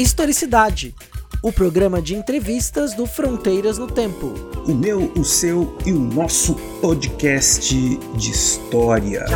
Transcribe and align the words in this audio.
Historicidade, 0.00 0.94
o 1.42 1.52
programa 1.52 2.00
de 2.00 2.14
entrevistas 2.14 2.94
do 2.94 3.04
Fronteiras 3.04 3.76
no 3.76 3.86
Tempo. 3.86 4.32
O 4.66 4.74
meu, 4.74 5.12
o 5.12 5.22
seu 5.22 5.76
e 5.84 5.92
o 5.92 6.00
nosso 6.00 6.54
podcast 6.80 7.76
de 8.16 8.30
história. 8.30 9.26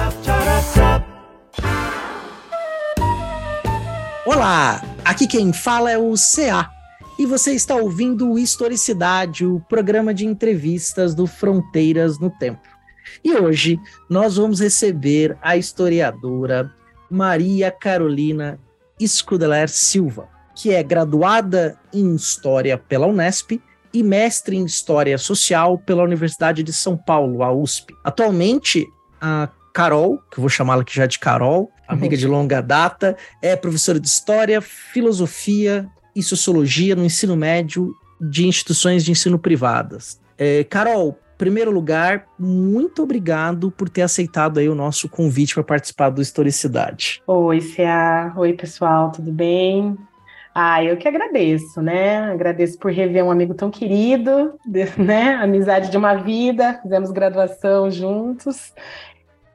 Olá, 4.25 4.83
aqui 5.05 5.27
quem 5.27 5.53
fala 5.53 5.91
é 5.91 5.99
o 5.99 6.15
CA. 6.15 6.71
E 7.19 7.27
você 7.27 7.53
está 7.53 7.77
ouvindo 7.77 8.33
o 8.33 8.39
Historicidade, 8.39 9.45
o 9.45 9.61
programa 9.69 10.15
de 10.15 10.25
entrevistas 10.25 11.15
do 11.15 11.27
Fronteiras 11.27 12.19
no 12.19 12.31
Tempo. 12.31 12.67
E 13.23 13.35
hoje 13.35 13.79
nós 14.09 14.37
vamos 14.37 14.61
receber 14.61 15.37
a 15.43 15.59
historiadora 15.59 16.73
Maria 17.11 17.71
Carolina 17.71 18.59
Scudeler 18.99 19.69
Silva 19.69 20.33
que 20.55 20.73
é 20.73 20.83
graduada 20.83 21.79
em 21.93 22.15
História 22.15 22.79
pela 22.79 23.07
Unesp 23.07 23.61
e 23.93 24.03
mestre 24.03 24.57
em 24.57 24.65
História 24.65 25.17
Social 25.19 25.79
pela 25.79 26.03
Universidade 26.03 26.63
de 26.63 26.73
São 26.73 26.97
Paulo, 26.97 27.43
a 27.43 27.53
USP. 27.53 27.95
Atualmente, 28.03 28.87
a 29.21 29.49
Carol, 29.73 30.19
que 30.31 30.39
eu 30.39 30.43
vou 30.43 30.49
chamá-la 30.49 30.83
aqui 30.83 30.95
já 30.95 31.07
de 31.07 31.19
Carol, 31.19 31.71
amiga 31.89 32.15
uhum. 32.15 32.21
de 32.21 32.27
longa 32.27 32.61
data, 32.61 33.17
é 33.43 33.57
professora 33.57 34.01
de 34.01 34.07
História, 34.07 34.61
Filosofia 34.61 35.89
e 36.15 36.23
Sociologia 36.23 36.95
no 36.95 37.05
ensino 37.05 37.37
médio 37.37 37.95
de 38.21 38.47
instituições 38.47 39.05
de 39.05 39.11
ensino 39.11 39.39
privadas. 39.39 40.21
É, 40.39 40.65
Carol, 40.65 41.19
primeiro 41.37 41.71
lugar, 41.71 42.27
muito 42.39 43.03
obrigado 43.03 43.71
por 43.71 43.89
ter 43.89 44.03
aceitado 44.03 44.59
aí 44.59 44.69
o 44.69 44.75
nosso 44.75 45.09
convite 45.09 45.55
para 45.55 45.65
participar 45.65 46.11
do 46.11 46.23
Historicidade. 46.23 47.23
Oi, 47.27 47.61
Cia. 47.61 48.33
Oi, 48.37 48.53
pessoal, 48.53 49.11
tudo 49.11 49.33
bem? 49.33 49.97
Ah, 50.55 50.85
eu 50.85 50.97
que 50.97 51.09
agradeço, 51.09 51.83
né? 51.83 52.31
Agradeço 52.31 52.79
por 52.79 52.93
rever 52.93 53.25
um 53.25 53.31
amigo 53.31 53.55
tão 53.55 53.73
querido, 53.73 54.55
né? 54.97 55.35
Amizade 55.35 55.91
de 55.91 55.97
uma 55.97 56.15
vida, 56.15 56.79
fizemos 56.81 57.11
graduação 57.11 57.91
juntos. 57.91 58.73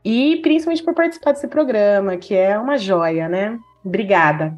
E 0.03 0.37
principalmente 0.41 0.83
por 0.83 0.93
participar 0.93 1.31
desse 1.31 1.47
programa, 1.47 2.17
que 2.17 2.35
é 2.35 2.59
uma 2.59 2.77
joia, 2.77 3.29
né? 3.29 3.57
Obrigada. 3.83 4.53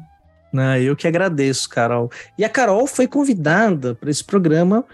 Ah, 0.52 0.80
eu 0.80 0.96
que 0.96 1.06
agradeço, 1.06 1.68
Carol. 1.68 2.10
E 2.36 2.44
a 2.44 2.48
Carol 2.48 2.88
foi 2.88 3.06
convidada 3.06 3.94
para 3.94 4.10
esse 4.10 4.24
programa 4.24 4.84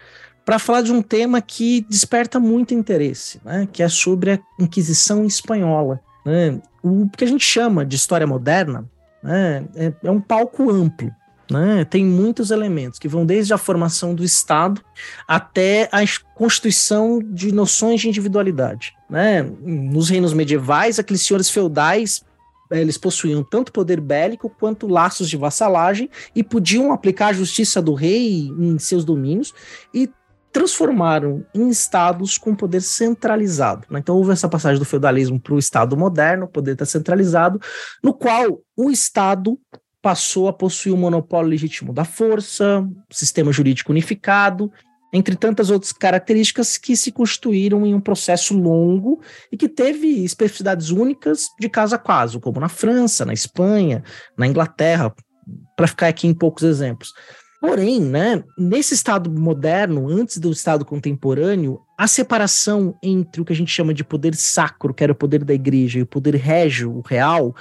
para 0.44 0.58
falar 0.58 0.82
de 0.82 0.92
um 0.92 1.00
tema 1.00 1.40
que 1.40 1.80
desperta 1.88 2.38
muito 2.38 2.74
interesse, 2.74 3.40
né? 3.42 3.66
Que 3.72 3.82
é 3.82 3.88
sobre 3.88 4.32
a 4.32 4.38
Inquisição 4.60 5.24
espanhola. 5.24 5.98
Né? 6.26 6.60
O 6.82 7.08
que 7.08 7.24
a 7.24 7.26
gente 7.28 7.44
chama 7.44 7.86
de 7.86 7.96
história 7.96 8.26
moderna 8.26 8.84
né? 9.22 9.64
é, 9.74 9.92
é 10.04 10.10
um 10.10 10.20
palco 10.20 10.70
amplo 10.70 11.10
né? 11.50 11.84
Tem 11.84 12.04
muitos 12.04 12.50
elementos 12.50 12.98
que 12.98 13.08
vão 13.08 13.24
desde 13.24 13.54
a 13.54 13.58
formação 13.58 14.14
do 14.14 14.24
Estado 14.24 14.82
até 15.26 15.88
a 15.92 16.00
constituição 16.34 17.20
de 17.22 17.52
noções 17.52 18.00
de 18.00 18.08
individualidade. 18.08 18.94
Né? 19.08 19.42
Nos 19.42 20.08
reinos 20.08 20.32
medievais, 20.32 20.98
aqueles 20.98 21.24
senhores 21.24 21.50
feudais 21.50 22.22
eles 22.70 22.98
possuíam 22.98 23.42
tanto 23.42 23.72
poder 23.72 23.98
bélico 23.98 24.50
quanto 24.50 24.86
laços 24.86 25.30
de 25.30 25.38
vassalagem 25.38 26.10
e 26.34 26.44
podiam 26.44 26.92
aplicar 26.92 27.28
a 27.28 27.32
justiça 27.32 27.80
do 27.80 27.94
rei 27.94 28.48
em 28.58 28.78
seus 28.78 29.06
domínios 29.06 29.54
e 29.94 30.10
transformaram 30.52 31.46
em 31.54 31.68
estados 31.68 32.36
com 32.36 32.54
poder 32.54 32.82
centralizado. 32.82 33.86
Né? 33.90 34.00
Então 34.00 34.16
houve 34.16 34.32
essa 34.32 34.48
passagem 34.48 34.78
do 34.78 34.84
feudalismo 34.84 35.40
para 35.40 35.54
o 35.54 35.58
estado 35.58 35.96
moderno, 35.96 36.44
o 36.44 36.48
poder 36.48 36.72
está 36.72 36.84
centralizado, 36.84 37.60
no 38.02 38.12
qual 38.12 38.60
o 38.76 38.90
estado 38.90 39.58
passou 40.08 40.48
a 40.48 40.54
possuir 40.54 40.94
o 40.94 40.96
monopólio 40.96 41.50
legítimo 41.50 41.92
da 41.92 42.02
força, 42.02 42.88
sistema 43.10 43.52
jurídico 43.52 43.92
unificado, 43.92 44.72
entre 45.12 45.36
tantas 45.36 45.68
outras 45.68 45.92
características 45.92 46.78
que 46.78 46.96
se 46.96 47.12
constituíram 47.12 47.84
em 47.84 47.92
um 47.92 48.00
processo 48.00 48.56
longo 48.56 49.20
e 49.52 49.56
que 49.58 49.68
teve 49.68 50.24
especificidades 50.24 50.88
únicas 50.88 51.48
de 51.60 51.68
caso 51.68 51.94
a 51.94 51.98
caso, 51.98 52.40
como 52.40 52.58
na 52.58 52.70
França, 52.70 53.26
na 53.26 53.34
Espanha, 53.34 54.02
na 54.34 54.46
Inglaterra, 54.46 55.14
para 55.76 55.86
ficar 55.86 56.08
aqui 56.08 56.26
em 56.26 56.32
poucos 56.32 56.62
exemplos. 56.62 57.12
Porém, 57.60 58.00
né, 58.00 58.42
nesse 58.56 58.94
Estado 58.94 59.30
moderno, 59.30 60.08
antes 60.08 60.38
do 60.38 60.50
Estado 60.50 60.86
contemporâneo, 60.86 61.80
a 61.98 62.06
separação 62.06 62.96
entre 63.02 63.42
o 63.42 63.44
que 63.44 63.52
a 63.52 63.56
gente 63.56 63.72
chama 63.72 63.92
de 63.92 64.04
poder 64.04 64.34
sacro, 64.34 64.94
que 64.94 65.04
era 65.04 65.12
o 65.12 65.16
poder 65.16 65.44
da 65.44 65.52
igreja, 65.52 65.98
e 65.98 66.02
o 66.02 66.06
poder 66.06 66.34
régio, 66.36 66.96
o 66.96 67.02
real, 67.02 67.54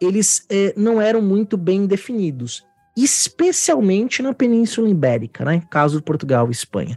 eles 0.00 0.44
eh, 0.50 0.74
não 0.76 1.00
eram 1.00 1.22
muito 1.22 1.56
bem 1.56 1.86
definidos, 1.86 2.64
especialmente 2.96 4.22
na 4.22 4.34
Península 4.34 4.88
Ibérica, 4.88 5.44
né? 5.44 5.62
Caso 5.70 5.98
de 5.98 6.04
Portugal 6.04 6.48
e 6.48 6.52
Espanha. 6.52 6.96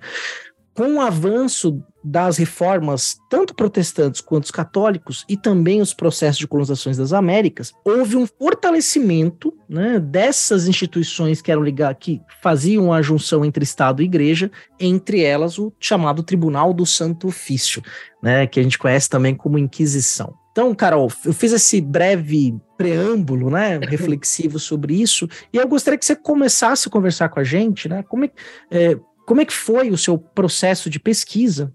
Com 0.74 0.96
o 0.96 1.02
avanço 1.02 1.84
das 2.04 2.38
reformas, 2.38 3.18
tanto 3.30 3.54
protestantes 3.54 4.22
quanto 4.22 4.46
os 4.46 4.52
católicos, 4.52 5.26
e 5.30 5.38
também 5.38 5.82
os 5.82 5.94
processos 5.94 6.38
de 6.38 6.48
colonizações 6.48 6.98
das 6.98 7.14
Américas, 7.14 7.74
houve 7.86 8.16
um 8.16 8.26
fortalecimento 8.26 9.54
né, 9.70 10.00
dessas 10.00 10.68
instituições 10.68 11.42
que 11.42 11.52
eram 11.52 11.62
ligadas, 11.62 11.98
que 12.00 12.22
faziam 12.42 12.92
a 12.92 13.02
junção 13.02 13.46
entre 13.46 13.64
Estado 13.64 14.02
e 14.02 14.06
Igreja, 14.06 14.50
entre 14.80 15.22
elas 15.22 15.60
o 15.60 15.72
chamado 15.80 16.24
Tribunal 16.24 16.74
do 16.74 16.86
Santo 16.86 17.28
Ofício, 17.28 17.84
né, 18.24 18.48
que 18.48 18.60
a 18.60 18.64
gente 18.64 18.80
conhece 18.80 19.10
também 19.10 19.36
como 19.36 19.60
Inquisição. 19.60 20.41
Então, 20.52 20.74
Carol, 20.76 21.10
eu 21.26 21.34
fiz 21.34 21.54
esse 21.54 21.80
breve 21.80 22.56
preâmbulo, 22.78 23.50
né, 23.50 23.80
reflexivo 23.88 24.60
sobre 24.60 25.02
isso, 25.02 25.28
e 25.54 25.58
eu 25.58 25.68
gostaria 25.68 25.98
que 25.98 26.06
você 26.06 26.16
começasse 26.16 26.88
a 26.88 26.92
conversar 26.92 27.30
com 27.30 27.40
a 27.40 27.44
gente, 27.44 27.88
né, 27.88 28.04
como 28.04 28.26
é, 28.26 28.32
é, 28.70 29.00
como 29.26 29.42
é 29.42 29.46
que 29.46 29.54
foi 29.54 29.90
o 29.90 29.98
seu 29.98 30.18
processo 30.18 30.90
de 30.90 31.00
pesquisa 31.00 31.72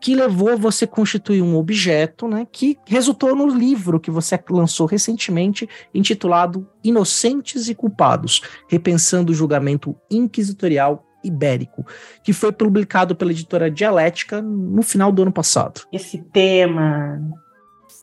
que 0.00 0.16
levou 0.16 0.58
você 0.58 0.84
a 0.84 0.88
constituir 0.88 1.42
um 1.42 1.56
objeto, 1.56 2.26
né, 2.26 2.44
que 2.50 2.76
resultou 2.86 3.36
no 3.36 3.46
livro 3.46 4.00
que 4.00 4.10
você 4.10 4.38
lançou 4.50 4.84
recentemente, 4.84 5.68
intitulado 5.94 6.68
Inocentes 6.82 7.68
e 7.68 7.74
Culpados, 7.74 8.42
repensando 8.68 9.30
o 9.30 9.34
julgamento 9.34 9.96
inquisitorial 10.10 11.06
ibérico, 11.24 11.86
que 12.24 12.32
foi 12.32 12.50
publicado 12.50 13.14
pela 13.14 13.30
editora 13.30 13.70
Dialética 13.70 14.42
no 14.42 14.82
final 14.82 15.12
do 15.12 15.22
ano 15.22 15.32
passado. 15.32 15.82
Esse 15.92 16.18
tema 16.18 17.20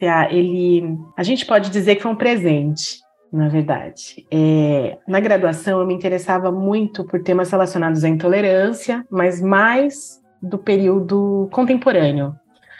ele, 0.02 0.98
a 1.18 1.24
gente 1.24 1.46
pode 1.46 1.70
dizer 1.70 1.96
que 1.96 2.02
foi 2.02 2.12
um 2.12 2.16
presente, 2.16 3.02
na 3.32 3.50
verdade. 3.50 4.26
É, 4.32 4.98
na 5.08 5.20
graduação, 5.20 5.80
eu 5.80 5.88
me 5.88 5.94
interessava 5.94 6.52
muito 6.52 7.04
por 7.04 7.22
temas 7.22 7.52
relacionados 7.52 8.04
à 8.04 8.10
intolerância, 8.10 9.06
mas 9.10 9.42
mais 9.42 10.20
do 10.42 10.58
período 10.58 11.50
contemporâneo. 11.52 12.34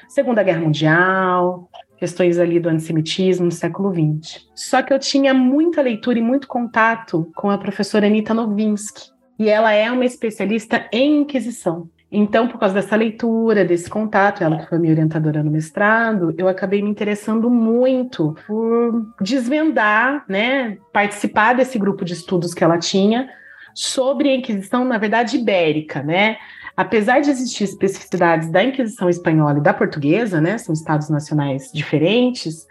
Segunda 0.08 0.42
Guerra 0.42 0.62
Mundial, 0.62 1.70
questões 1.98 2.40
ali 2.40 2.60
do 2.60 2.70
antissemitismo 2.70 3.46
no 3.46 3.52
século 3.52 3.94
XX. 3.94 4.48
Só 4.56 4.82
que 4.82 4.94
eu 4.94 4.98
tinha 4.98 5.34
muita 5.34 5.82
leitura 5.82 6.18
e 6.18 6.22
muito 6.22 6.48
contato 6.48 7.30
com 7.36 7.50
a 7.50 7.58
professora 7.58 8.08
Anita 8.08 8.34
Novinsky, 8.34 9.12
e 9.38 9.50
ela 9.50 9.72
é 9.72 9.92
uma 9.92 10.06
especialista 10.06 10.88
em 10.92 11.22
Inquisição. 11.22 11.90
Então, 12.12 12.48
por 12.48 12.60
causa 12.60 12.74
dessa 12.74 12.96
leitura, 12.96 13.64
desse 13.64 13.88
contato, 13.88 14.44
ela 14.44 14.58
que 14.58 14.68
foi 14.68 14.80
minha 14.80 14.94
orientadora 14.94 15.44
no 15.44 15.52
mestrado, 15.52 16.34
eu 16.38 16.48
acabei 16.48 16.82
me 16.82 16.90
interessando 16.90 17.50
muito 17.52 18.36
por 18.48 19.14
desvendar, 19.22 20.26
né, 20.28 20.78
participar 20.92 21.54
desse 21.54 21.78
grupo 21.78 22.04
de 22.04 22.14
estudos 22.14 22.54
que 22.54 22.64
ela 22.64 22.80
tinha 22.80 23.30
sobre 23.76 24.30
a 24.30 24.36
Inquisição, 24.36 24.84
na 24.84 24.98
verdade, 24.98 25.38
ibérica, 25.38 26.02
né? 26.02 26.38
Apesar 26.76 27.20
de 27.20 27.30
existir 27.30 27.66
especificidades 27.66 28.50
da 28.50 28.64
Inquisição 28.64 29.08
espanhola 29.08 29.60
e 29.60 29.62
da 29.62 29.74
portuguesa, 29.74 30.42
né, 30.42 30.58
são 30.58 30.74
estados 30.74 31.10
nacionais 31.10 31.72
diferentes, 31.72 32.66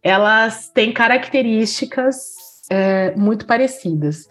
elas 0.00 0.68
têm 0.68 0.92
características 0.92 2.36
é, 2.70 3.16
muito 3.16 3.46
parecidas. 3.46 4.28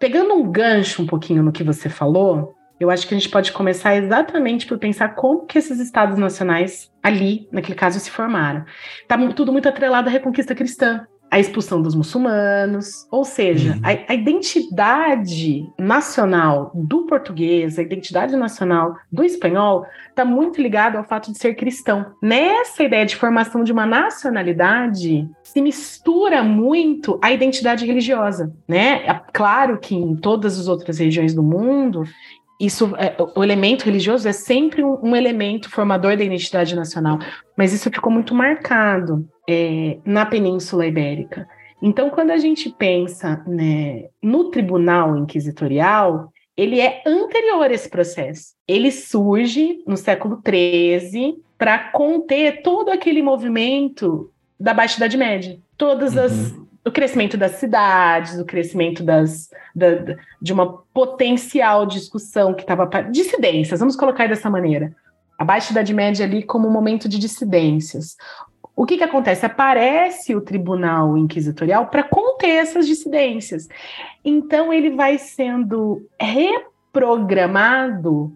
Pegando 0.00 0.34
um 0.34 0.50
gancho 0.50 1.02
um 1.02 1.06
pouquinho 1.06 1.42
no 1.42 1.52
que 1.52 1.62
você 1.62 1.88
falou, 1.88 2.54
eu 2.84 2.90
acho 2.90 3.08
que 3.08 3.14
a 3.14 3.18
gente 3.18 3.30
pode 3.30 3.50
começar 3.50 3.96
exatamente 3.96 4.66
por 4.66 4.78
pensar 4.78 5.14
como 5.14 5.46
que 5.46 5.58
esses 5.58 5.80
estados 5.80 6.18
nacionais 6.18 6.92
ali, 7.02 7.48
naquele 7.50 7.76
caso, 7.76 7.98
se 7.98 8.10
formaram. 8.10 8.64
Está 9.02 9.16
tudo 9.32 9.50
muito 9.50 9.68
atrelado 9.68 10.08
à 10.08 10.12
reconquista 10.12 10.54
cristã, 10.54 11.06
a 11.30 11.40
expulsão 11.40 11.82
dos 11.82 11.96
muçulmanos, 11.96 13.08
ou 13.10 13.24
seja, 13.24 13.72
uhum. 13.72 13.80
a, 13.82 14.12
a, 14.12 14.14
identidade 14.14 15.66
nacional 15.76 16.70
do 16.72 17.06
português, 17.06 17.76
a 17.76 17.82
identidade 17.82 18.36
nacional 18.36 18.94
do 19.10 19.24
espanhol, 19.24 19.84
está 20.08 20.24
muito 20.24 20.62
ligado 20.62 20.96
ao 20.96 21.02
fato 21.02 21.32
de 21.32 21.38
ser 21.38 21.54
cristão. 21.56 22.06
Nessa 22.22 22.84
ideia 22.84 23.04
de 23.04 23.16
formação 23.16 23.64
de 23.64 23.72
uma 23.72 23.84
nacionalidade, 23.84 25.28
se 25.42 25.60
mistura 25.60 26.40
muito 26.42 27.18
a 27.20 27.32
identidade 27.32 27.84
religiosa, 27.84 28.54
né? 28.68 29.04
É 29.04 29.20
claro 29.32 29.78
que 29.78 29.96
em 29.96 30.14
todas 30.14 30.56
as 30.58 30.68
outras 30.68 30.98
regiões 30.98 31.34
do 31.34 31.42
mundo 31.42 32.04
isso, 32.60 32.94
é, 32.96 33.16
o 33.34 33.42
elemento 33.42 33.84
religioso 33.84 34.28
é 34.28 34.32
sempre 34.32 34.82
um, 34.82 34.98
um, 35.02 35.16
elemento 35.16 35.68
formador 35.70 36.16
da 36.16 36.24
identidade 36.24 36.74
nacional, 36.74 37.18
mas 37.56 37.72
isso 37.72 37.90
ficou 37.90 38.12
muito 38.12 38.34
marcado 38.34 39.28
é, 39.48 39.98
na 40.04 40.24
Península 40.24 40.86
Ibérica. 40.86 41.46
Então, 41.82 42.10
quando 42.10 42.30
a 42.30 42.38
gente 42.38 42.70
pensa 42.70 43.42
né, 43.46 44.04
no 44.22 44.50
tribunal 44.50 45.16
inquisitorial, 45.16 46.32
ele 46.56 46.80
é 46.80 47.02
anterior 47.06 47.64
a 47.64 47.74
esse 47.74 47.90
processo. 47.90 48.54
Ele 48.66 48.90
surge 48.90 49.82
no 49.86 49.96
século 49.96 50.40
XIII 50.46 51.42
para 51.58 51.90
conter 51.90 52.62
todo 52.62 52.90
aquele 52.90 53.20
movimento 53.20 54.30
da 54.58 54.72
Baixa 54.72 54.96
Idade 54.96 55.16
Média. 55.16 55.58
Todas 55.76 56.16
as 56.16 56.54
uhum. 56.84 56.90
o 56.90 56.92
crescimento 56.92 57.36
das 57.36 57.52
cidades, 57.52 58.38
o 58.38 58.44
crescimento 58.44 59.02
das, 59.02 59.48
da, 59.74 60.16
de 60.40 60.52
uma 60.52 60.78
potencial 60.92 61.86
discussão 61.86 62.54
que 62.54 62.62
estava 62.62 62.86
dissidências, 63.10 63.80
vamos 63.80 63.96
colocar 63.96 64.28
dessa 64.28 64.50
maneira. 64.50 64.94
A 65.38 65.44
Baixa 65.44 65.72
Idade 65.72 65.92
Média 65.92 66.24
ali 66.24 66.42
como 66.42 66.68
um 66.68 66.72
momento 66.72 67.08
de 67.08 67.18
dissidências. 67.18 68.16
O 68.76 68.86
que, 68.86 68.96
que 68.96 69.04
acontece? 69.04 69.46
Aparece 69.46 70.34
o 70.34 70.40
tribunal 70.40 71.16
inquisitorial 71.16 71.86
para 71.86 72.02
conter 72.02 72.50
essas 72.50 72.86
dissidências. 72.86 73.68
Então, 74.24 74.72
ele 74.72 74.90
vai 74.90 75.18
sendo 75.18 76.06
reprogramado 76.20 78.32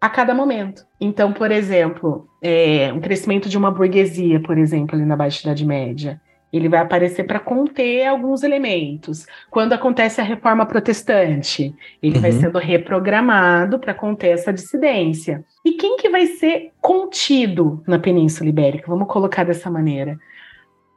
a 0.00 0.08
cada 0.08 0.34
momento. 0.34 0.84
Então, 1.00 1.32
por 1.32 1.50
exemplo, 1.50 2.26
é, 2.42 2.90
um 2.92 3.00
crescimento 3.00 3.48
de 3.48 3.56
uma 3.56 3.70
burguesia, 3.70 4.40
por 4.40 4.58
exemplo, 4.58 4.96
ali 4.96 5.04
na 5.04 5.16
Baixa 5.16 5.42
Idade 5.42 5.64
Média 5.64 6.20
ele 6.52 6.68
vai 6.68 6.80
aparecer 6.80 7.24
para 7.24 7.40
conter 7.40 8.06
alguns 8.06 8.42
elementos. 8.42 9.26
Quando 9.50 9.72
acontece 9.72 10.20
a 10.20 10.24
reforma 10.24 10.66
protestante, 10.66 11.74
ele 12.02 12.16
uhum. 12.16 12.20
vai 12.20 12.32
sendo 12.32 12.58
reprogramado 12.58 13.78
para 13.78 13.94
conter 13.94 14.32
essa 14.32 14.52
dissidência. 14.52 15.44
E 15.64 15.72
quem 15.72 15.96
que 15.96 16.10
vai 16.10 16.26
ser 16.26 16.72
contido 16.80 17.82
na 17.86 17.98
Península 17.98 18.50
Ibérica? 18.50 18.90
Vamos 18.90 19.08
colocar 19.08 19.44
dessa 19.44 19.70
maneira. 19.70 20.18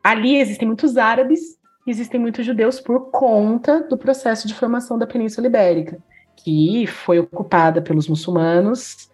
Ali 0.04 0.36
existem 0.38 0.68
muitos 0.68 0.98
árabes, 0.98 1.57
existem 1.88 2.19
muitos 2.19 2.46
judeus 2.46 2.80
por 2.80 3.10
conta 3.10 3.81
do 3.88 3.98
processo 3.98 4.48
de 4.48 4.54
formação 4.54 4.98
da 4.98 5.07
Península 5.07 5.48
Ibérica, 5.48 5.98
que 6.36 6.86
foi 6.86 7.18
ocupada 7.18 7.81
pelos 7.81 8.10
muçulmanos 8.10 9.10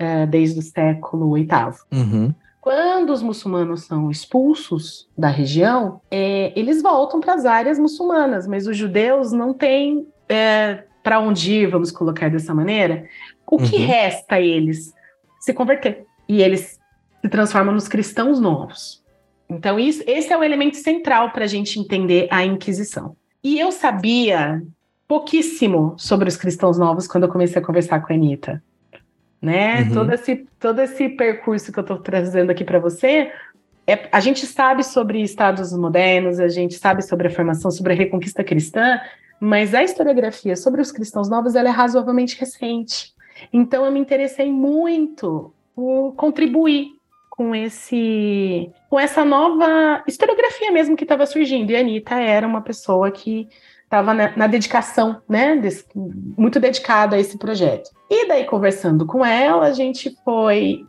uh, 0.00 0.26
desde 0.26 0.58
o 0.58 0.62
século 0.62 1.34
VIII. 1.34 1.48
Uhum. 1.92 2.34
Quando 2.64 3.10
os 3.10 3.22
muçulmanos 3.22 3.82
são 3.82 4.10
expulsos 4.10 5.06
da 5.18 5.28
região, 5.28 6.00
é, 6.10 6.50
eles 6.58 6.80
voltam 6.80 7.20
para 7.20 7.34
as 7.34 7.44
áreas 7.44 7.78
muçulmanas, 7.78 8.46
mas 8.46 8.66
os 8.66 8.74
judeus 8.74 9.32
não 9.32 9.52
têm 9.52 10.08
é, 10.26 10.84
para 11.02 11.20
onde 11.20 11.52
ir, 11.52 11.66
vamos 11.66 11.90
colocar 11.90 12.30
dessa 12.30 12.54
maneira. 12.54 13.06
O 13.46 13.58
que 13.58 13.76
uhum. 13.76 13.86
resta 13.86 14.36
a 14.36 14.40
eles? 14.40 14.94
Se 15.40 15.52
converter. 15.52 16.06
E 16.26 16.40
eles 16.40 16.80
se 17.20 17.28
transformam 17.28 17.74
nos 17.74 17.86
cristãos 17.86 18.40
novos. 18.40 19.04
Então, 19.46 19.78
isso, 19.78 20.02
esse 20.06 20.32
é 20.32 20.38
o 20.38 20.42
elemento 20.42 20.78
central 20.78 21.32
para 21.32 21.44
a 21.44 21.46
gente 21.46 21.78
entender 21.78 22.28
a 22.30 22.46
Inquisição. 22.46 23.14
E 23.42 23.60
eu 23.60 23.70
sabia 23.70 24.62
pouquíssimo 25.06 25.96
sobre 25.98 26.30
os 26.30 26.36
cristãos 26.38 26.78
novos 26.78 27.06
quando 27.06 27.24
eu 27.24 27.30
comecei 27.30 27.60
a 27.60 27.64
conversar 27.64 28.00
com 28.00 28.10
a 28.10 28.16
Anitta 28.16 28.62
né? 29.44 29.82
Uhum. 29.82 29.92
Todo, 29.92 30.14
esse, 30.14 30.46
todo 30.58 30.80
esse 30.80 31.08
percurso 31.10 31.70
que 31.70 31.78
eu 31.78 31.82
estou 31.82 31.98
trazendo 31.98 32.50
aqui 32.50 32.64
para 32.64 32.78
você, 32.78 33.30
é, 33.86 34.08
a 34.10 34.18
gente 34.18 34.46
sabe 34.46 34.82
sobre 34.82 35.20
estados 35.20 35.72
modernos, 35.76 36.40
a 36.40 36.48
gente 36.48 36.74
sabe 36.74 37.02
sobre 37.02 37.28
a 37.28 37.30
formação, 37.30 37.70
sobre 37.70 37.92
a 37.92 37.96
reconquista 37.96 38.42
cristã, 38.42 38.98
mas 39.38 39.74
a 39.74 39.84
historiografia 39.84 40.56
sobre 40.56 40.80
os 40.80 40.90
cristãos 40.90 41.28
novos 41.28 41.54
ela 41.54 41.68
é 41.68 41.72
razoavelmente 41.72 42.40
recente. 42.40 43.12
Então 43.52 43.84
eu 43.84 43.92
me 43.92 44.00
interessei 44.00 44.50
muito 44.50 45.52
por 45.74 46.14
contribuir 46.14 46.92
com 47.28 47.54
esse 47.54 48.70
com 48.88 48.98
essa 48.98 49.24
nova 49.24 50.02
historiografia 50.06 50.70
mesmo 50.70 50.96
que 50.96 51.04
estava 51.04 51.26
surgindo. 51.26 51.70
E 51.70 51.76
a 51.76 51.80
Anitta 51.80 52.14
era 52.14 52.46
uma 52.46 52.62
pessoa 52.62 53.10
que 53.10 53.48
estava 53.94 54.12
na, 54.12 54.36
na, 54.36 54.46
dedicação, 54.48 55.22
né? 55.28 55.60
Muito 55.94 56.58
dedicada 56.58 57.14
a 57.14 57.18
esse 57.18 57.38
projeto. 57.38 57.90
E 58.10 58.26
daí, 58.26 58.44
conversando 58.44 59.06
com 59.06 59.24
ela, 59.24 59.66
a 59.66 59.72
gente 59.72 60.14
foi. 60.24 60.84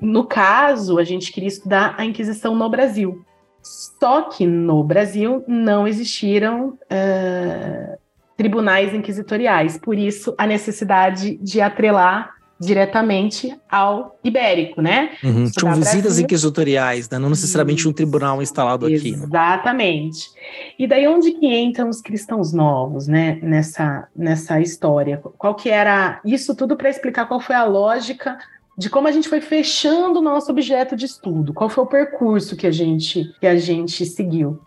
No 0.00 0.24
caso, 0.24 0.96
a 0.96 1.02
gente 1.02 1.32
queria 1.32 1.48
estudar 1.48 1.96
a 1.98 2.04
Inquisição 2.04 2.54
no 2.54 2.70
Brasil. 2.70 3.24
Só 3.62 4.22
que 4.22 4.46
no 4.46 4.84
Brasil 4.84 5.42
não 5.48 5.88
existiram 5.88 6.78
uh, 6.84 7.98
tribunais 8.36 8.94
inquisitoriais, 8.94 9.76
por 9.76 9.98
isso 9.98 10.32
a 10.38 10.46
necessidade 10.46 11.36
de 11.38 11.60
atrelar 11.60 12.35
diretamente 12.58 13.54
ao 13.70 14.18
ibérico, 14.24 14.80
né? 14.80 15.10
Uhum. 15.22 15.50
Tinham 15.50 15.74
visitas 15.74 16.18
inquisitoriais, 16.18 17.08
né? 17.10 17.18
não 17.18 17.28
necessariamente 17.28 17.86
um 17.86 17.92
tribunal 17.92 18.42
instalado 18.42 18.86
aqui. 18.86 19.12
Né? 19.12 19.24
Exatamente. 19.24 20.30
E 20.78 20.86
daí 20.86 21.06
onde 21.06 21.32
que 21.32 21.46
entram 21.46 21.88
os 21.88 22.00
cristãos 22.00 22.52
novos, 22.52 23.06
né? 23.06 23.38
Nessa, 23.42 24.08
nessa 24.16 24.60
história. 24.60 25.20
Qual 25.36 25.54
que 25.54 25.68
era 25.68 26.20
isso 26.24 26.54
tudo 26.54 26.76
para 26.76 26.88
explicar 26.88 27.26
qual 27.26 27.40
foi 27.40 27.54
a 27.54 27.64
lógica 27.64 28.38
de 28.78 28.90
como 28.90 29.08
a 29.08 29.12
gente 29.12 29.28
foi 29.28 29.40
fechando 29.40 30.18
o 30.18 30.22
nosso 30.22 30.50
objeto 30.50 30.94
de 30.94 31.06
estudo, 31.06 31.54
qual 31.54 31.70
foi 31.70 31.84
o 31.84 31.86
percurso 31.86 32.56
que 32.56 32.66
a 32.66 32.70
gente 32.70 33.32
que 33.40 33.46
a 33.46 33.56
gente 33.56 34.04
seguiu. 34.04 34.60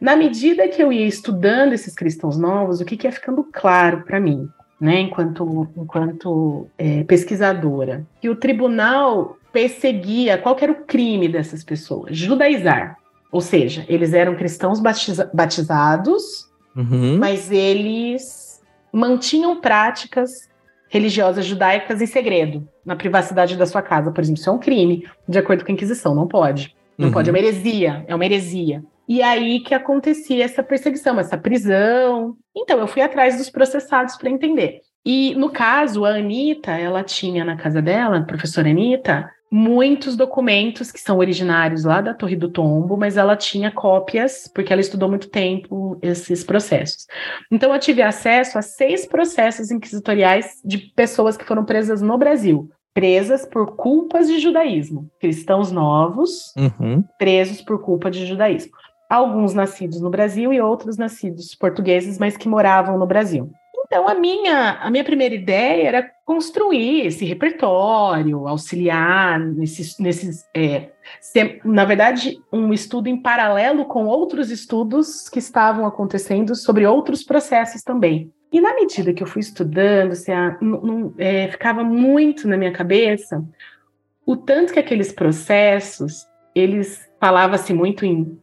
Na 0.00 0.16
medida 0.16 0.68
que 0.68 0.82
eu 0.82 0.92
ia 0.92 1.06
estudando 1.06 1.72
esses 1.72 1.94
cristãos 1.94 2.36
novos, 2.36 2.80
o 2.80 2.84
que, 2.84 2.96
que 2.96 3.06
ia 3.06 3.12
ficando 3.12 3.44
claro 3.44 4.02
para 4.02 4.20
mim? 4.20 4.48
Né, 4.82 4.98
enquanto, 4.98 5.68
enquanto 5.76 6.66
é, 6.76 7.04
pesquisadora, 7.04 8.04
que 8.20 8.28
o 8.28 8.34
tribunal 8.34 9.36
perseguia 9.52 10.36
qual 10.36 10.56
era 10.60 10.72
o 10.72 10.84
crime 10.84 11.28
dessas 11.28 11.62
pessoas, 11.62 12.16
judaizar. 12.18 12.96
Ou 13.30 13.40
seja, 13.40 13.86
eles 13.88 14.12
eram 14.12 14.34
cristãos 14.34 14.80
batiza 14.80 15.30
batizados, 15.32 16.50
uhum. 16.74 17.16
mas 17.16 17.48
eles 17.52 18.60
mantinham 18.92 19.60
práticas 19.60 20.50
religiosas 20.88 21.46
judaicas 21.46 22.02
em 22.02 22.06
segredo, 22.06 22.66
na 22.84 22.96
privacidade 22.96 23.56
da 23.56 23.66
sua 23.66 23.82
casa, 23.82 24.10
por 24.10 24.20
exemplo. 24.20 24.40
Isso 24.40 24.50
é 24.50 24.52
um 24.52 24.58
crime, 24.58 25.06
de 25.28 25.38
acordo 25.38 25.64
com 25.64 25.70
a 25.70 25.74
Inquisição, 25.74 26.12
não 26.12 26.26
pode. 26.26 26.74
Não 26.98 27.06
uhum. 27.06 27.12
pode, 27.12 27.30
é 27.30 27.32
uma 27.32 27.38
heresia, 27.38 28.04
é 28.08 28.14
uma 28.16 28.24
heresia. 28.24 28.82
E 29.08 29.22
aí 29.22 29.60
que 29.60 29.74
acontecia 29.74 30.44
essa 30.44 30.62
perseguição, 30.62 31.18
essa 31.18 31.36
prisão. 31.36 32.36
Então, 32.56 32.78
eu 32.78 32.86
fui 32.86 33.02
atrás 33.02 33.36
dos 33.36 33.50
processados 33.50 34.16
para 34.16 34.30
entender. 34.30 34.80
E 35.04 35.34
no 35.34 35.50
caso, 35.50 36.04
a 36.04 36.14
Anitta, 36.14 36.72
ela 36.72 37.02
tinha 37.02 37.44
na 37.44 37.56
casa 37.56 37.82
dela, 37.82 38.18
a 38.18 38.22
professora 38.22 38.70
Anitta, 38.70 39.28
muitos 39.50 40.16
documentos 40.16 40.90
que 40.92 41.00
são 41.00 41.18
originários 41.18 41.84
lá 41.84 42.00
da 42.00 42.14
Torre 42.14 42.36
do 42.36 42.48
Tombo, 42.48 42.96
mas 42.96 43.16
ela 43.16 43.36
tinha 43.36 43.70
cópias, 43.70 44.50
porque 44.54 44.72
ela 44.72 44.80
estudou 44.80 45.08
muito 45.08 45.28
tempo 45.28 45.98
esses 46.00 46.44
processos. 46.44 47.06
Então, 47.50 47.74
eu 47.74 47.80
tive 47.80 48.00
acesso 48.00 48.56
a 48.58 48.62
seis 48.62 49.04
processos 49.04 49.70
inquisitoriais 49.70 50.60
de 50.64 50.78
pessoas 50.78 51.36
que 51.36 51.44
foram 51.44 51.64
presas 51.64 52.00
no 52.00 52.16
Brasil. 52.16 52.70
Presas 52.94 53.44
por 53.44 53.74
culpas 53.74 54.28
de 54.28 54.38
judaísmo. 54.38 55.10
Cristãos 55.18 55.72
novos, 55.72 56.52
uhum. 56.56 57.02
presos 57.18 57.60
por 57.60 57.82
culpa 57.82 58.10
de 58.10 58.24
judaísmo 58.26 58.72
alguns 59.12 59.52
nascidos 59.52 60.00
no 60.00 60.08
Brasil 60.08 60.52
e 60.52 60.60
outros 60.60 60.96
nascidos 60.96 61.54
portugueses, 61.54 62.18
mas 62.18 62.36
que 62.36 62.48
moravam 62.48 62.98
no 62.98 63.06
Brasil. 63.06 63.50
Então, 63.84 64.08
a 64.08 64.14
minha, 64.14 64.78
a 64.80 64.90
minha 64.90 65.04
primeira 65.04 65.34
ideia 65.34 65.86
era 65.86 66.10
construir 66.24 67.06
esse 67.06 67.26
repertório, 67.26 68.48
auxiliar 68.48 69.38
nesses, 69.38 69.98
nesses 69.98 70.46
é, 70.56 70.92
ser, 71.20 71.60
na 71.62 71.84
verdade, 71.84 72.40
um 72.50 72.72
estudo 72.72 73.08
em 73.08 73.20
paralelo 73.20 73.84
com 73.84 74.06
outros 74.06 74.50
estudos 74.50 75.28
que 75.28 75.38
estavam 75.38 75.84
acontecendo 75.84 76.54
sobre 76.54 76.86
outros 76.86 77.22
processos 77.22 77.82
também. 77.82 78.32
E 78.50 78.62
na 78.62 78.74
medida 78.74 79.12
que 79.12 79.22
eu 79.22 79.26
fui 79.26 79.40
estudando, 79.40 80.12
assim, 80.12 80.32
a, 80.32 80.58
é, 81.18 81.48
ficava 81.48 81.84
muito 81.84 82.48
na 82.48 82.56
minha 82.56 82.72
cabeça 82.72 83.44
o 84.24 84.36
tanto 84.36 84.72
que 84.72 84.78
aqueles 84.78 85.12
processos, 85.12 86.26
eles 86.54 87.10
falava-se 87.20 87.74
muito 87.74 88.06
em 88.06 88.40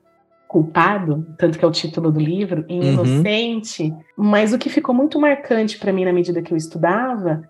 culpado, 0.50 1.28
tanto 1.38 1.60
que 1.60 1.64
é 1.64 1.68
o 1.68 1.72
título 1.72 2.12
do 2.12 2.20
livro, 2.20 2.66
em 2.68 2.80
uhum. 2.80 3.06
inocente, 3.06 3.94
mas 4.18 4.52
o 4.52 4.58
que 4.58 4.68
ficou 4.68 4.96
muito 4.96 5.20
marcante 5.22 5.78
para 5.78 5.94
mim 5.94 6.04
na 6.04 6.12
medida 6.12 6.42
que 6.42 6.52
eu 6.52 6.58
estudava 6.58 7.44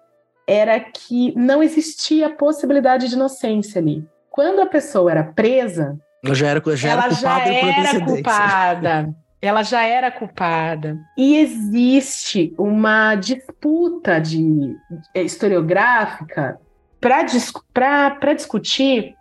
era 0.45 0.77
que 0.81 1.33
não 1.33 1.63
existia 1.63 2.29
possibilidade 2.29 3.07
de 3.07 3.15
inocência 3.15 3.79
ali. 3.79 4.05
Quando 4.29 4.59
a 4.59 4.65
pessoa 4.65 5.09
era 5.11 5.23
presa, 5.23 5.97
ela 6.21 6.35
já 6.35 6.49
era, 6.49 6.61
já 7.11 7.39
ela 7.39 7.69
era 7.71 7.71
culpada. 7.71 7.79
Já 7.81 7.95
era 7.95 8.05
culpada. 8.05 9.15
ela 9.41 9.63
já 9.63 9.83
era 9.85 10.11
culpada. 10.11 10.97
E 11.17 11.37
existe 11.37 12.53
uma 12.57 13.15
disputa 13.15 14.19
de 14.19 14.75
historiográfica 15.15 16.59
para 16.99 18.33
discutir 18.33 19.15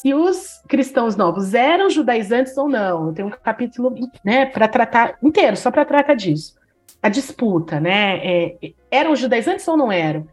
se 0.00 0.12
os 0.12 0.60
cristãos 0.68 1.16
novos 1.16 1.54
eram 1.54 1.88
judaizantes 1.88 2.56
ou 2.58 2.68
não. 2.68 3.14
Tem 3.14 3.24
um 3.24 3.30
capítulo 3.30 3.94
né, 4.22 4.44
para 4.44 4.68
tratar 4.68 5.16
inteiro, 5.22 5.56
só 5.56 5.70
para 5.70 5.86
tratar 5.86 6.14
disso. 6.14 6.54
A 7.02 7.08
disputa, 7.08 7.80
né? 7.80 8.18
É, 8.22 8.72
eram 8.90 9.16
judaizantes 9.16 9.66
ou 9.66 9.76
não 9.76 9.90
eram? 9.90 10.26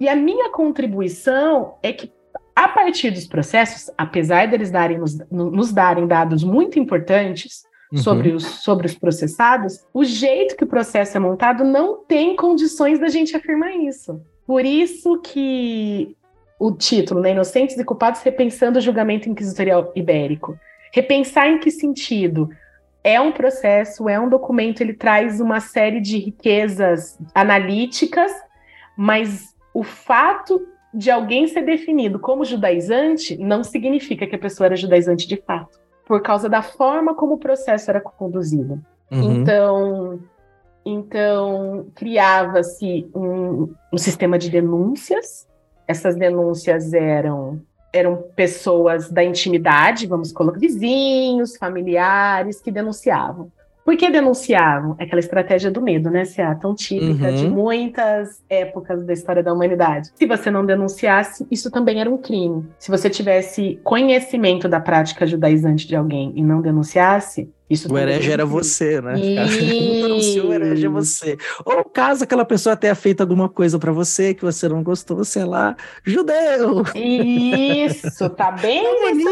E 0.00 0.08
a 0.08 0.16
minha 0.16 0.50
contribuição 0.50 1.74
é 1.80 1.92
que, 1.92 2.12
a 2.56 2.68
partir 2.68 3.12
dos 3.12 3.26
processos, 3.26 3.92
apesar 3.96 4.48
deles 4.48 4.70
darem, 4.70 4.98
nos, 4.98 5.16
nos 5.30 5.72
darem 5.72 6.06
dados 6.06 6.42
muito 6.42 6.78
importantes 6.78 7.62
uhum. 7.92 7.98
sobre, 7.98 8.32
os, 8.32 8.44
sobre 8.44 8.86
os 8.86 8.94
processados, 8.96 9.84
o 9.94 10.04
jeito 10.04 10.56
que 10.56 10.64
o 10.64 10.68
processo 10.68 11.16
é 11.16 11.20
montado 11.20 11.62
não 11.62 12.04
tem 12.04 12.34
condições 12.34 12.98
da 12.98 13.08
gente 13.08 13.36
afirmar 13.36 13.76
isso. 13.76 14.20
Por 14.44 14.64
isso 14.64 15.20
que 15.20 16.16
o 16.58 16.72
título, 16.72 17.20
né, 17.20 17.30
Inocentes 17.30 17.76
e 17.78 17.84
Culpados 17.84 18.22
repensando 18.22 18.78
o 18.78 18.82
julgamento 18.82 19.28
inquisitorial 19.28 19.92
ibérico. 19.94 20.58
Repensar 20.92 21.48
em 21.48 21.58
que 21.58 21.70
sentido? 21.70 22.50
É 23.04 23.20
um 23.20 23.32
processo, 23.32 24.08
é 24.08 24.18
um 24.18 24.28
documento, 24.28 24.80
ele 24.80 24.92
traz 24.92 25.40
uma 25.40 25.60
série 25.60 26.00
de 26.00 26.18
riquezas 26.18 27.18
analíticas, 27.34 28.32
mas 28.96 29.54
o 29.72 29.82
fato 29.82 30.66
de 30.92 31.10
alguém 31.10 31.46
ser 31.46 31.62
definido 31.62 32.18
como 32.18 32.44
judaizante 32.44 33.36
não 33.36 33.62
significa 33.62 34.26
que 34.26 34.34
a 34.34 34.38
pessoa 34.38 34.66
era 34.66 34.76
judaizante 34.76 35.28
de 35.28 35.36
fato, 35.36 35.78
por 36.06 36.20
causa 36.22 36.48
da 36.48 36.62
forma 36.62 37.14
como 37.14 37.34
o 37.34 37.38
processo 37.38 37.90
era 37.90 38.00
conduzido. 38.00 38.80
Uhum. 39.10 39.32
Então, 39.32 40.20
então 40.84 41.86
criava-se 41.94 43.08
um, 43.14 43.72
um 43.92 43.98
sistema 43.98 44.38
de 44.38 44.50
denúncias. 44.50 45.47
Essas 45.88 46.14
denúncias 46.14 46.92
eram 46.92 47.60
eram 47.90 48.22
pessoas 48.36 49.10
da 49.10 49.24
intimidade, 49.24 50.06
vamos 50.06 50.30
colocar 50.30 50.58
vizinhos, 50.58 51.56
familiares 51.56 52.60
que 52.60 52.70
denunciavam. 52.70 53.50
Por 53.88 53.96
que 53.96 54.10
denunciavam? 54.10 54.94
É 54.98 55.04
aquela 55.04 55.18
estratégia 55.18 55.70
do 55.70 55.80
medo, 55.80 56.10
né, 56.10 56.26
Cia? 56.26 56.54
Tão 56.54 56.74
típica 56.74 57.30
uhum. 57.30 57.34
de 57.34 57.48
muitas 57.48 58.42
épocas 58.50 59.02
da 59.02 59.14
história 59.14 59.42
da 59.42 59.50
humanidade. 59.50 60.10
Se 60.14 60.26
você 60.26 60.50
não 60.50 60.66
denunciasse, 60.66 61.46
isso 61.50 61.70
também 61.70 61.98
era 61.98 62.10
um 62.10 62.18
crime. 62.18 62.68
Se 62.78 62.90
você 62.90 63.08
tivesse 63.08 63.80
conhecimento 63.82 64.68
da 64.68 64.78
prática 64.78 65.26
judaizante 65.26 65.88
de 65.88 65.96
alguém 65.96 66.34
e 66.36 66.42
não 66.42 66.60
denunciasse, 66.60 67.50
isso 67.68 67.92
o 67.92 67.98
herege 67.98 68.32
era 68.32 68.46
você, 68.46 69.00
né? 69.00 69.14
E... 69.18 70.40
o 70.40 70.52
herege 70.52 70.86
é 70.86 70.88
você. 70.88 71.36
Ou 71.64 71.84
caso 71.84 72.24
aquela 72.24 72.44
pessoa 72.44 72.76
tenha 72.76 72.94
feito 72.94 73.20
alguma 73.20 73.48
coisa 73.48 73.78
para 73.78 73.92
você 73.92 74.32
que 74.34 74.44
você 74.44 74.68
não 74.68 74.82
gostou, 74.82 75.24
sei 75.24 75.44
lá, 75.44 75.76
judeu. 76.04 76.84
Isso, 76.94 78.30
tá 78.30 78.50
bem 78.52 79.14
nesse 79.14 79.28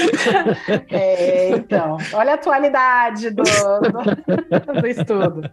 é, 0.90 1.50
então, 1.50 1.96
olha 2.12 2.32
a 2.32 2.34
atualidade 2.34 3.30
do, 3.30 3.42
do, 3.42 4.72
do, 4.80 4.86
estudo. 4.86 5.50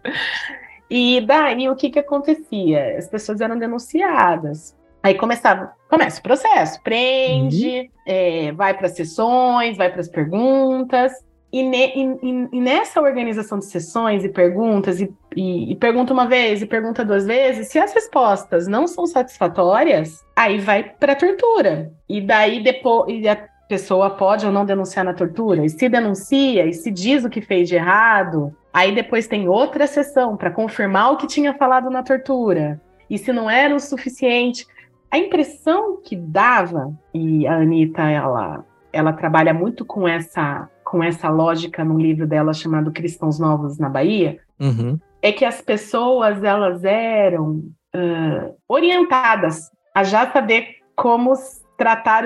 E 0.90 1.20
daí 1.22 1.68
o 1.68 1.76
que, 1.76 1.90
que 1.90 1.98
acontecia? 1.98 2.96
As 2.96 3.08
pessoas 3.08 3.40
eram 3.40 3.58
denunciadas. 3.58 4.76
Aí 5.02 5.14
começava, 5.14 5.72
começa 5.88 6.20
o 6.20 6.22
processo, 6.22 6.80
prende, 6.82 7.80
uhum. 7.80 7.88
é, 8.06 8.52
vai 8.52 8.74
para 8.74 8.86
as 8.86 8.94
sessões, 8.94 9.76
vai 9.76 9.90
para 9.90 10.00
as 10.00 10.08
perguntas. 10.08 11.12
E, 11.50 11.62
ne, 11.62 11.92
e, 11.96 12.48
e, 12.52 12.60
nessa 12.60 13.00
organização 13.00 13.58
de 13.58 13.64
sessões 13.64 14.22
e 14.22 14.28
perguntas, 14.28 15.00
e, 15.00 15.10
e, 15.34 15.74
pergunta 15.76 16.12
uma 16.12 16.26
vez 16.26 16.60
e 16.60 16.66
pergunta 16.66 17.02
duas 17.02 17.24
vezes, 17.24 17.68
se 17.68 17.78
as 17.78 17.92
respostas 17.94 18.68
não 18.68 18.86
são 18.86 19.06
satisfatórias, 19.06 20.22
aí 20.36 20.58
vai 20.58 20.82
para 20.84 21.14
tortura. 21.14 21.90
E 22.06 22.20
daí 22.20 22.62
depois 22.62 23.22
pessoa 23.68 24.10
pode 24.10 24.46
ou 24.46 24.52
não 24.52 24.64
denunciar 24.64 25.04
na 25.04 25.12
tortura, 25.12 25.64
e 25.64 25.68
se 25.68 25.88
denuncia 25.88 26.66
e 26.66 26.72
se 26.72 26.90
diz 26.90 27.24
o 27.24 27.30
que 27.30 27.42
fez 27.42 27.68
de 27.68 27.76
errado, 27.76 28.56
aí 28.72 28.94
depois 28.94 29.26
tem 29.26 29.46
outra 29.46 29.86
sessão 29.86 30.36
para 30.36 30.50
confirmar 30.50 31.12
o 31.12 31.16
que 31.18 31.26
tinha 31.26 31.52
falado 31.52 31.90
na 31.90 32.02
tortura. 32.02 32.80
E 33.10 33.18
se 33.18 33.32
não 33.32 33.48
era 33.48 33.74
o 33.74 33.80
suficiente, 33.80 34.66
a 35.10 35.18
impressão 35.18 36.00
que 36.02 36.14
dava, 36.14 36.92
e 37.14 37.46
a 37.46 37.56
Anitta, 37.56 38.02
ela, 38.02 38.64
ela 38.92 39.12
trabalha 39.12 39.54
muito 39.54 39.84
com 39.84 40.06
essa, 40.06 40.68
com 40.84 41.02
essa 41.02 41.28
lógica 41.28 41.84
no 41.84 41.98
livro 41.98 42.26
dela 42.26 42.52
chamado 42.52 42.92
Cristãos 42.92 43.38
Novos 43.38 43.78
na 43.78 43.88
Bahia, 43.88 44.38
uhum. 44.60 44.98
é 45.22 45.32
que 45.32 45.44
as 45.44 45.60
pessoas 45.60 46.42
elas 46.42 46.84
eram 46.84 47.62
uh, 47.94 48.54
orientadas 48.68 49.70
a 49.94 50.04
já 50.04 50.30
saber 50.30 50.76
como 50.94 51.32
tratar 51.76 52.24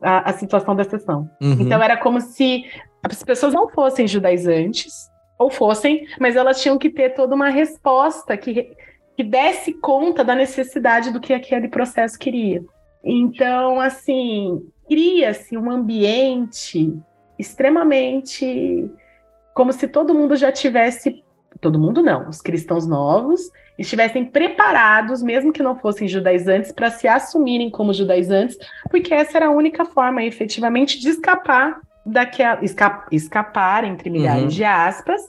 a, 0.00 0.30
a, 0.30 0.32
situação 0.32 0.74
da 0.74 0.84
sessão. 0.84 1.28
Uhum. 1.42 1.56
Então 1.60 1.82
era 1.82 1.96
como 1.96 2.20
se 2.20 2.64
as 3.02 3.22
pessoas 3.22 3.52
não 3.52 3.68
fossem 3.68 4.06
judaizantes, 4.06 5.10
ou 5.38 5.50
fossem, 5.50 6.06
mas 6.18 6.36
elas 6.36 6.60
tinham 6.60 6.78
que 6.78 6.88
ter 6.88 7.10
toda 7.10 7.34
uma 7.34 7.48
resposta 7.48 8.36
que, 8.36 8.70
que 9.16 9.22
desse 9.22 9.72
conta 9.72 10.24
da 10.24 10.34
necessidade 10.34 11.12
do 11.12 11.20
que 11.20 11.32
aquele 11.32 11.68
processo 11.68 12.18
queria. 12.18 12.62
Então, 13.02 13.80
assim, 13.80 14.66
cria-se 14.88 15.56
um 15.56 15.70
ambiente 15.70 16.92
extremamente 17.38 18.90
como 19.54 19.72
se 19.72 19.86
todo 19.86 20.14
mundo 20.14 20.36
já 20.36 20.50
tivesse 20.50 21.22
todo 21.60 21.78
mundo 21.78 22.02
não, 22.02 22.28
os 22.28 22.40
cristãos 22.40 22.86
novos 22.86 23.50
estivessem 23.78 24.24
preparados, 24.24 25.22
mesmo 25.22 25.52
que 25.52 25.62
não 25.62 25.76
fossem 25.76 26.06
judaizantes, 26.06 26.70
para 26.70 26.90
se 26.90 27.08
assumirem 27.08 27.70
como 27.70 27.92
judaizantes, 27.92 28.56
porque 28.90 29.12
essa 29.12 29.38
era 29.38 29.46
a 29.46 29.50
única 29.50 29.84
forma, 29.84 30.22
efetivamente, 30.22 31.00
de 31.00 31.08
escapar 31.08 31.80
daquela 32.04 32.62
escap, 32.62 33.06
escapar 33.10 33.84
entre 33.84 34.10
milhares 34.10 34.42
uhum. 34.42 34.48
de 34.48 34.64
aspas 34.64 35.22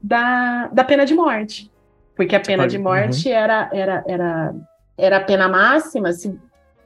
da, 0.00 0.68
da 0.68 0.84
pena 0.84 1.04
de 1.04 1.14
morte, 1.14 1.70
porque 2.18 2.34
a 2.34 2.40
pena 2.40 2.66
de 2.66 2.76
morte 2.78 3.28
uhum. 3.28 3.34
era, 3.34 3.70
era, 3.72 4.04
era, 4.08 4.54
era 4.98 5.16
a 5.18 5.20
pena 5.20 5.48
máxima 5.48 6.12
se 6.12 6.36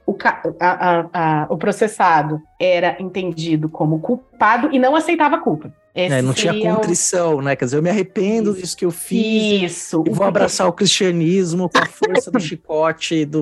o, 0.05 0.15
a, 0.59 0.67
a, 0.69 1.09
a, 1.11 1.47
o 1.49 1.57
processado 1.57 2.39
era 2.59 2.95
entendido 2.99 3.67
como 3.67 3.97
culpado 3.97 4.69
e 4.71 4.77
não 4.77 4.95
aceitava 4.95 5.37
a 5.37 5.39
culpa. 5.39 5.73
É, 5.95 6.21
não 6.21 6.33
tinha 6.33 6.53
contrição, 6.59 7.37
o... 7.37 7.41
né? 7.41 7.55
Quer 7.55 7.65
dizer, 7.65 7.77
eu 7.77 7.81
me 7.81 7.89
arrependo 7.89 8.51
Isso. 8.51 8.61
disso 8.61 8.77
que 8.77 8.85
eu 8.85 8.91
fiz. 8.91 9.71
Isso. 9.71 10.03
E 10.05 10.11
vou 10.11 10.25
abraçar 10.25 10.67
o 10.67 10.73
cristianismo 10.73 11.67
com 11.67 11.79
a 11.79 11.85
força 11.85 12.29
do 12.29 12.39
chicote 12.41 13.15
e, 13.15 13.25
do, 13.25 13.41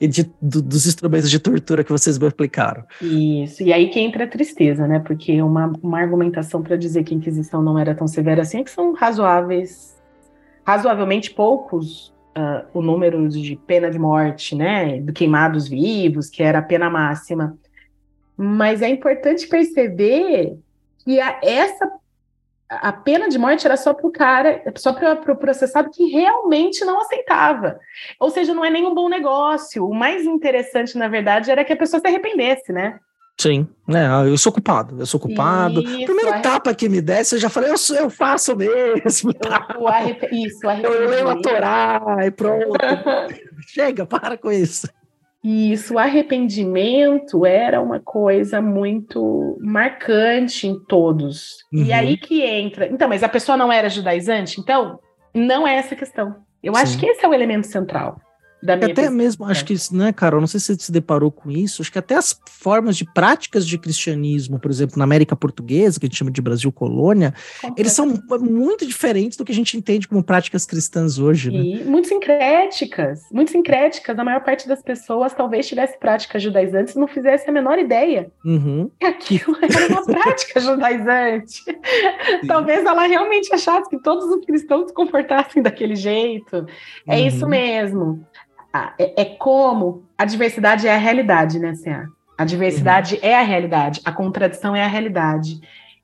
e 0.00 0.06
de, 0.06 0.30
do, 0.40 0.62
dos 0.62 0.86
instrumentos 0.86 1.28
de 1.28 1.40
tortura 1.40 1.82
que 1.82 1.90
vocês 1.90 2.18
me 2.18 2.26
explicaram. 2.26 2.84
Isso. 3.02 3.64
E 3.64 3.72
aí 3.72 3.88
que 3.88 3.98
entra 3.98 4.24
a 4.24 4.28
tristeza, 4.28 4.86
né? 4.86 5.00
Porque 5.00 5.42
uma, 5.42 5.72
uma 5.82 5.98
argumentação 5.98 6.62
para 6.62 6.76
dizer 6.76 7.02
que 7.02 7.14
a 7.14 7.16
Inquisição 7.16 7.62
não 7.62 7.76
era 7.76 7.96
tão 7.96 8.06
severa 8.06 8.42
assim 8.42 8.58
é 8.58 8.64
que 8.64 8.70
são 8.70 8.92
razoáveis, 8.92 9.95
razoavelmente 10.66 11.30
poucos 11.30 12.08
uh, 12.36 12.66
o 12.74 12.82
número 12.82 13.28
de 13.28 13.56
pena 13.66 13.90
de 13.90 13.98
morte, 13.98 14.54
né? 14.54 15.00
Do 15.00 15.12
queimados 15.12 15.68
vivos, 15.68 16.28
que 16.28 16.42
era 16.42 16.58
a 16.58 16.62
pena 16.62 16.90
máxima. 16.90 17.56
Mas 18.36 18.82
é 18.82 18.88
importante 18.88 19.46
perceber 19.46 20.58
que 20.98 21.20
a, 21.20 21.38
essa 21.42 21.90
a 22.68 22.92
pena 22.92 23.28
de 23.28 23.38
morte 23.38 23.64
era 23.64 23.76
só 23.76 23.94
para 23.94 24.06
o 24.08 24.10
cara, 24.10 24.60
só 24.76 24.92
para 24.92 25.12
o 25.12 25.16
pro 25.18 25.36
processado 25.36 25.88
que 25.88 26.06
realmente 26.06 26.84
não 26.84 27.00
aceitava. 27.00 27.78
Ou 28.18 28.28
seja, 28.28 28.52
não 28.52 28.64
é 28.64 28.70
nenhum 28.70 28.92
bom 28.92 29.08
negócio. 29.08 29.88
O 29.88 29.94
mais 29.94 30.24
interessante, 30.24 30.98
na 30.98 31.06
verdade, 31.06 31.48
era 31.48 31.64
que 31.64 31.72
a 31.72 31.76
pessoa 31.76 32.00
se 32.00 32.08
arrependesse, 32.08 32.72
né? 32.72 32.98
Sim, 33.38 33.68
né? 33.86 34.06
Eu 34.26 34.38
sou 34.38 34.50
culpado, 34.50 34.98
eu 34.98 35.04
sou 35.04 35.20
culpado. 35.20 35.80
Isso, 35.82 36.04
Primeira 36.06 36.38
etapa 36.38 36.74
que 36.74 36.88
me 36.88 37.02
desse, 37.02 37.34
eu 37.34 37.38
já 37.38 37.50
falei, 37.50 37.70
eu, 37.70 37.76
sou, 37.76 37.94
eu 37.96 38.08
faço 38.08 38.56
mesmo. 38.56 39.30
Eu, 39.74 39.80
o 39.82 39.86
arrep... 39.86 40.26
Isso, 40.32 40.66
o 40.66 40.70
Eu 40.70 41.08
leio 41.08 41.28
a 41.28 41.36
Torá 41.36 42.00
e 42.24 42.30
pronto. 42.30 42.78
Chega, 43.68 44.06
para 44.06 44.38
com 44.38 44.50
isso. 44.50 44.88
Isso, 45.44 45.94
o 45.94 45.98
arrependimento 45.98 47.44
era 47.44 47.80
uma 47.80 48.00
coisa 48.00 48.60
muito 48.60 49.58
marcante 49.60 50.66
em 50.66 50.82
todos. 50.86 51.58
Uhum. 51.72 51.84
E 51.84 51.92
aí 51.92 52.16
que 52.16 52.42
entra. 52.42 52.88
Então, 52.88 53.08
mas 53.08 53.22
a 53.22 53.28
pessoa 53.28 53.56
não 53.56 53.70
era 53.70 53.88
judaizante? 53.90 54.60
Então, 54.60 54.98
não 55.34 55.68
é 55.68 55.76
essa 55.76 55.94
a 55.94 55.98
questão. 55.98 56.36
Eu 56.62 56.74
Sim. 56.74 56.80
acho 56.80 56.98
que 56.98 57.06
esse 57.06 57.24
é 57.24 57.28
o 57.28 57.34
elemento 57.34 57.66
central 57.66 58.18
Até 58.64 59.10
mesmo, 59.10 59.44
acho 59.44 59.64
que, 59.64 59.74
né, 59.92 60.12
Carol, 60.12 60.40
não 60.40 60.46
sei 60.46 60.58
se 60.58 60.66
você 60.66 60.84
se 60.84 60.92
deparou 60.92 61.30
com 61.30 61.50
isso, 61.50 61.82
acho 61.82 61.92
que 61.92 61.98
até 61.98 62.14
as 62.14 62.38
formas 62.50 62.96
de 62.96 63.04
práticas 63.04 63.66
de 63.66 63.78
cristianismo, 63.78 64.58
por 64.58 64.70
exemplo, 64.70 64.98
na 64.98 65.04
América 65.04 65.36
Portuguesa, 65.36 66.00
que 66.00 66.06
a 66.06 66.08
gente 66.08 66.18
chama 66.18 66.30
de 66.30 66.40
Brasil 66.40 66.72
colônia, 66.72 67.34
eles 67.76 67.92
são 67.92 68.06
muito 68.40 68.86
diferentes 68.86 69.36
do 69.36 69.44
que 69.44 69.52
a 69.52 69.54
gente 69.54 69.76
entende 69.76 70.08
como 70.08 70.22
práticas 70.22 70.64
cristãs 70.64 71.18
hoje, 71.18 71.50
né? 71.50 71.58
E 71.58 71.84
muito 71.84 72.08
sincréticas, 72.08 73.22
muito 73.30 73.50
sincréticas. 73.50 74.18
A 74.18 74.24
maior 74.24 74.42
parte 74.42 74.66
das 74.66 74.82
pessoas 74.82 75.34
talvez 75.34 75.68
tivesse 75.68 75.98
práticas 75.98 76.42
judaizantes 76.42 76.94
e 76.94 76.98
não 76.98 77.06
fizesse 77.06 77.48
a 77.48 77.52
menor 77.52 77.78
ideia 77.78 78.30
uhum. 78.44 78.90
aquilo 79.02 79.56
era 79.62 79.88
uma 79.88 80.04
prática 80.04 80.60
judaizante. 80.60 81.62
talvez 82.46 82.84
ela 82.84 83.06
realmente 83.06 83.52
achasse 83.52 83.88
que 83.90 83.98
todos 84.00 84.24
os 84.24 84.44
cristãos 84.44 84.88
se 84.88 84.94
comportassem 84.94 85.62
daquele 85.62 85.94
jeito. 85.94 86.66
É 87.06 87.16
uhum. 87.16 87.26
isso 87.26 87.46
mesmo 87.46 88.26
é, 88.98 89.22
é, 89.22 89.24
como 89.24 90.04
a 90.16 90.24
diversidade 90.24 90.86
é 90.86 90.94
a 90.94 90.98
realidade, 90.98 91.58
né? 91.58 91.72
A 92.36 92.44
diversidade 92.44 93.14
uhum. 93.14 93.20
é 93.22 93.34
a 93.34 93.42
realidade, 93.42 94.00
a 94.04 94.12
contradição 94.12 94.76
é 94.76 94.84
a 94.84 94.88
realidade. 94.88 95.60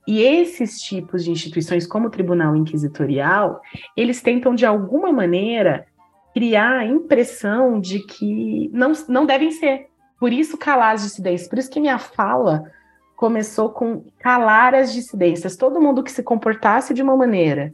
E 0.07 0.21
esses 0.21 0.81
tipos 0.81 1.25
de 1.25 1.31
instituições, 1.31 1.87
como 1.87 2.09
o 2.09 2.11
Tribunal 2.11 2.57
Inquisitorial, 2.57 3.61
eles 3.97 4.21
tentam, 4.21 4.54
de 4.54 4.66
alguma 4.66 5.12
maneira, 5.12 5.87
criar 6.35 6.78
a 6.78 6.87
impressão 6.87 7.78
de 7.78 8.00
que 8.00 8.71
não, 8.73 8.92
não 9.09 9.26
devem 9.26 9.52
ser. 9.52 9.88
Por 10.19 10.33
isso, 10.33 10.57
calar 10.57 10.95
as 10.95 11.02
dissidências. 11.02 11.49
Por 11.49 11.59
isso 11.59 11.71
que 11.71 11.81
minha 11.81 11.99
fala 11.99 12.64
começou 13.16 13.71
com 13.71 14.04
calar 14.19 14.75
as 14.75 14.92
dissidências. 14.92 15.57
Todo 15.57 15.81
mundo 15.81 16.02
que 16.02 16.11
se 16.11 16.23
comportasse 16.23 16.92
de 16.92 17.02
uma 17.02 17.16
maneira 17.16 17.73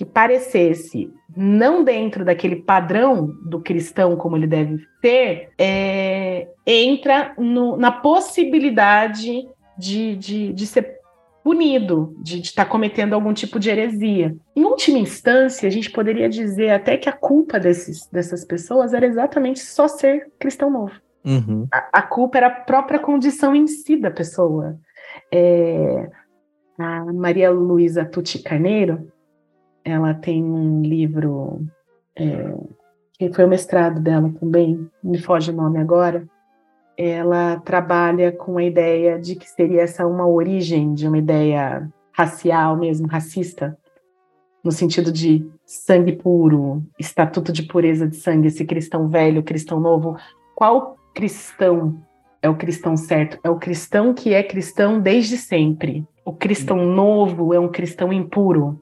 que 0.00 0.04
parecesse 0.06 1.12
não 1.36 1.84
dentro 1.84 2.24
daquele 2.24 2.56
padrão 2.56 3.26
do 3.44 3.60
cristão 3.60 4.16
como 4.16 4.34
ele 4.34 4.46
deve 4.46 4.82
ter, 5.02 5.50
é, 5.58 6.48
entra 6.66 7.34
no, 7.36 7.76
na 7.76 7.92
possibilidade 7.92 9.46
de, 9.76 10.16
de, 10.16 10.54
de 10.54 10.66
ser 10.66 11.00
punido, 11.44 12.16
de 12.22 12.40
estar 12.40 12.64
tá 12.64 12.70
cometendo 12.70 13.12
algum 13.12 13.34
tipo 13.34 13.60
de 13.60 13.68
heresia. 13.68 14.34
Em 14.56 14.64
última 14.64 14.98
instância, 14.98 15.68
a 15.68 15.70
gente 15.70 15.90
poderia 15.90 16.30
dizer 16.30 16.70
até 16.70 16.96
que 16.96 17.10
a 17.10 17.12
culpa 17.12 17.60
desses, 17.60 18.08
dessas 18.08 18.42
pessoas 18.42 18.94
era 18.94 19.04
exatamente 19.04 19.60
só 19.60 19.86
ser 19.86 20.32
cristão 20.38 20.70
novo. 20.70 20.94
Uhum. 21.22 21.68
A, 21.70 21.98
a, 21.98 22.00
culpa 22.00 22.38
era 22.38 22.46
a 22.46 22.60
própria 22.62 22.98
condição 22.98 23.54
em 23.54 23.66
si 23.66 23.98
da 23.98 24.10
pessoa. 24.10 24.78
É, 25.30 26.08
a 26.78 27.04
Maria 27.12 27.50
Luísa 27.50 28.06
Tucci 28.06 28.42
Carneiro, 28.42 29.12
ela 29.84 30.14
tem 30.14 30.42
um 30.42 30.82
livro 30.82 31.60
é, 32.16 32.54
que 33.18 33.32
foi 33.32 33.44
o 33.44 33.48
mestrado 33.48 34.00
dela 34.00 34.32
também, 34.40 34.88
me 35.02 35.18
foge 35.18 35.50
o 35.50 35.54
nome 35.54 35.78
agora. 35.78 36.26
Ela 36.96 37.58
trabalha 37.60 38.32
com 38.32 38.58
a 38.58 38.64
ideia 38.64 39.18
de 39.18 39.34
que 39.34 39.48
seria 39.48 39.82
essa 39.82 40.06
uma 40.06 40.26
origem 40.26 40.94
de 40.94 41.06
uma 41.06 41.18
ideia 41.18 41.88
racial 42.12 42.76
mesmo, 42.76 43.06
racista, 43.06 43.76
no 44.62 44.70
sentido 44.70 45.10
de 45.10 45.46
sangue 45.64 46.12
puro, 46.12 46.82
estatuto 46.98 47.52
de 47.52 47.62
pureza 47.62 48.06
de 48.06 48.16
sangue, 48.16 48.48
esse 48.48 48.64
cristão 48.64 49.08
velho, 49.08 49.42
cristão 49.42 49.80
novo. 49.80 50.16
Qual 50.54 50.96
cristão 51.14 52.02
é 52.42 52.48
o 52.48 52.56
cristão 52.56 52.96
certo? 52.96 53.38
É 53.42 53.48
o 53.48 53.58
cristão 53.58 54.12
que 54.12 54.34
é 54.34 54.42
cristão 54.42 55.00
desde 55.00 55.36
sempre. 55.36 56.06
O 56.24 56.32
cristão 56.32 56.84
novo 56.84 57.54
é 57.54 57.60
um 57.60 57.68
cristão 57.68 58.12
impuro. 58.12 58.80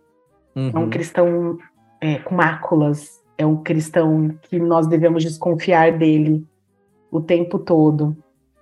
Uhum. 0.59 0.73
É 0.75 0.79
um 0.79 0.91
cristão 0.91 1.59
é, 2.01 2.19
com 2.19 2.35
máculas, 2.35 3.23
é 3.37 3.47
um 3.47 3.63
cristão 3.63 4.37
que 4.43 4.59
nós 4.59 4.89
devemos 4.89 5.23
desconfiar 5.23 5.97
dele 5.97 6.45
o 7.13 7.21
tempo 7.21 7.61
todo. 7.61 8.17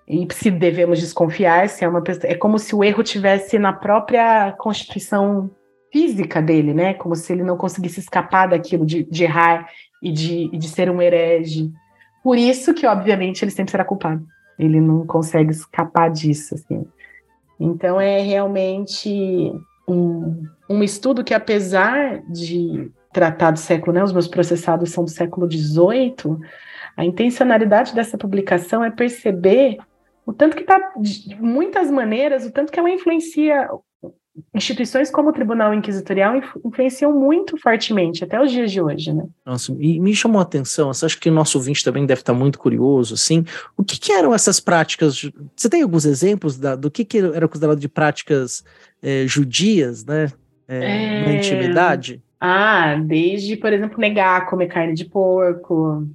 E 0.07 0.29
se 0.31 0.51
devemos 0.51 1.01
desconfiar, 1.01 1.69
se 1.69 1.85
é 1.85 1.89
uma 1.89 2.03
pessoa, 2.03 2.31
é 2.31 2.35
como 2.35 2.59
se 2.59 2.75
o 2.75 2.85
erro 2.85 3.03
tivesse 3.03 3.59
na 3.59 3.73
própria 3.73 4.53
constituição 4.53 5.51
física 5.91 6.43
dele, 6.43 6.75
né? 6.75 6.95
Como 6.95 7.17
se 7.17 7.33
ele 7.33 7.43
não 7.43 7.57
conseguisse 7.57 7.99
escapar 7.99 8.49
daquilo 8.49 8.85
de, 8.85 9.03
de 9.05 9.25
errar 9.25 9.69
e 10.03 10.13
de, 10.13 10.51
de 10.51 10.69
ser 10.69 10.91
um 10.91 11.01
herege. 11.01 11.73
Por 12.23 12.37
isso 12.37 12.75
que, 12.75 12.87
obviamente, 12.87 13.43
ele 13.43 13.51
sempre 13.51 13.71
será 13.71 13.85
culpado. 13.85 14.25
Ele 14.59 14.81
não 14.81 15.07
consegue 15.07 15.51
escapar 15.51 16.11
disso, 16.11 16.55
assim. 16.55 16.87
Então 17.59 18.01
é 18.01 18.21
realmente 18.21 19.53
um, 19.89 20.45
um 20.69 20.83
estudo 20.83 21.25
que, 21.25 21.35
apesar 21.35 22.23
de 22.29 22.91
tratar 23.13 23.53
do 23.53 23.59
século, 23.59 23.93
né, 23.93 24.03
os 24.03 24.13
meus 24.13 24.29
processados 24.29 24.91
são 24.91 25.05
do 25.05 25.11
século 25.11 25.51
XVIII, 25.51 26.39
a 26.97 27.05
intencionalidade 27.05 27.95
dessa 27.95 28.19
publicação 28.19 28.85
é 28.85 28.91
perceber 28.91 29.79
o 30.25 30.33
tanto 30.33 30.57
que 30.57 30.63
está, 30.63 30.93
de 30.99 31.37
muitas 31.41 31.91
maneiras, 31.91 32.45
o 32.45 32.51
tanto 32.51 32.73
que 32.73 32.79
ela 32.79 32.91
influencia 32.91 33.69
instituições 34.55 35.11
como 35.11 35.31
o 35.31 35.33
Tribunal 35.33 35.73
Inquisitorial 35.73 36.35
influenciam 36.65 37.13
muito 37.13 37.57
fortemente 37.57 38.25
até 38.25 38.41
os 38.41 38.51
dias 38.51 38.71
de 38.71 38.81
hoje, 38.81 39.13
né? 39.13 39.25
Nossa, 39.45 39.75
e 39.79 39.99
me 39.99 40.15
chamou 40.15 40.39
a 40.39 40.43
atenção, 40.43 40.93
você 40.93 41.07
acha 41.07 41.19
que 41.19 41.29
o 41.29 41.33
nosso 41.33 41.59
ouvinte 41.59 41.85
também 41.85 42.07
deve 42.07 42.21
estar 42.21 42.35
muito 42.35 42.59
curioso, 42.59 43.15
assim, 43.15 43.45
o 43.77 43.85
que, 43.85 43.99
que 43.99 44.13
eram 44.13 44.35
essas 44.35 44.61
práticas, 44.61 45.31
você 45.55 45.69
tem 45.69 45.83
alguns 45.83 46.05
exemplos 46.05 46.59
da, 46.59 46.77
do 46.77 46.91
que, 46.91 47.05
que 47.05 47.19
era 47.19 47.49
considerado 47.49 47.79
de 47.79 47.89
práticas 47.89 48.65
é, 49.03 49.27
judias, 49.27 50.05
né, 50.05 50.31
é, 50.69 51.23
é... 51.23 51.27
na 51.27 51.33
intimidade? 51.35 52.23
Ah, 52.41 52.97
desde, 52.97 53.57
por 53.57 53.73
exemplo, 53.73 53.99
negar 53.99 54.47
comer 54.47 54.67
carne 54.67 54.95
de 54.95 55.07
porco, 55.07 56.07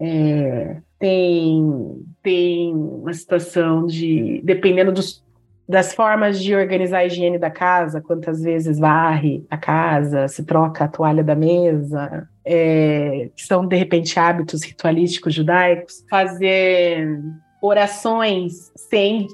é, 0.00 0.78
tem, 0.98 2.04
tem 2.22 2.74
uma 2.74 3.12
situação 3.12 3.86
de, 3.86 4.40
dependendo 4.42 4.90
dos, 4.90 5.22
das 5.68 5.92
formas 5.94 6.40
de 6.40 6.54
organizar 6.54 6.98
a 6.98 7.06
higiene 7.06 7.38
da 7.38 7.50
casa, 7.50 8.00
quantas 8.00 8.42
vezes 8.42 8.78
varre 8.78 9.44
a 9.50 9.56
casa, 9.56 10.28
se 10.28 10.44
troca 10.44 10.84
a 10.84 10.88
toalha 10.88 11.24
da 11.24 11.34
mesa, 11.34 12.28
é, 12.44 13.30
que 13.34 13.42
são, 13.44 13.66
de 13.66 13.76
repente, 13.76 14.18
hábitos 14.18 14.62
ritualísticos 14.62 15.34
judaicos, 15.34 16.04
fazer 16.08 17.20
orações 17.60 18.72
sem 18.76 19.26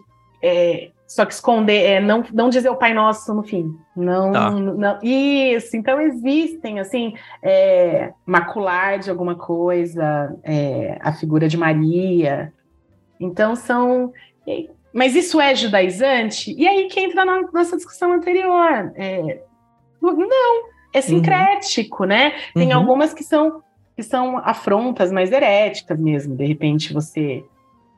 é, 0.43 0.91
só 1.13 1.27
que 1.27 1.35
esconder, 1.35 1.85
é, 1.85 2.01
não, 2.01 2.25
não 2.33 2.49
dizer 2.49 2.71
o 2.71 2.77
Pai 2.77 2.95
Nosso 2.95 3.35
no 3.35 3.43
fim. 3.43 3.77
Não, 3.95 4.33
tá. 4.33 4.51
não 4.51 4.99
Isso, 5.03 5.77
então 5.77 6.01
existem, 6.01 6.81
assim, 6.81 7.13
é, 7.43 8.15
macular 8.25 8.99
de 8.99 9.11
alguma 9.11 9.35
coisa, 9.35 10.35
é, 10.43 10.97
a 11.03 11.13
figura 11.13 11.49
de 11.49 11.59
Maria. 11.59 12.51
Então 13.21 13.55
são. 13.55 14.11
Mas 14.93 15.15
isso 15.15 15.41
é 15.41 15.55
judaizante? 15.55 16.55
E 16.57 16.67
aí 16.67 16.87
que 16.89 17.01
entra 17.01 17.25
na 17.25 17.43
nossa 17.53 17.77
discussão 17.77 18.13
anterior. 18.13 18.93
É, 18.95 19.43
não, 20.01 20.69
é 20.93 20.99
uhum. 20.99 21.03
sincrético, 21.03 22.03
uhum. 22.03 22.09
né? 22.09 22.33
Tem 22.55 22.69
uhum. 22.73 22.79
algumas 22.79 23.15
que 23.15 23.25
são, 23.25 23.63
que 23.97 24.03
são 24.03 24.39
afrontas 24.39 25.11
mais 25.11 25.33
heréticas 25.33 25.99
mesmo. 25.99 26.37
De 26.37 26.45
repente 26.45 26.93
você 26.93 27.43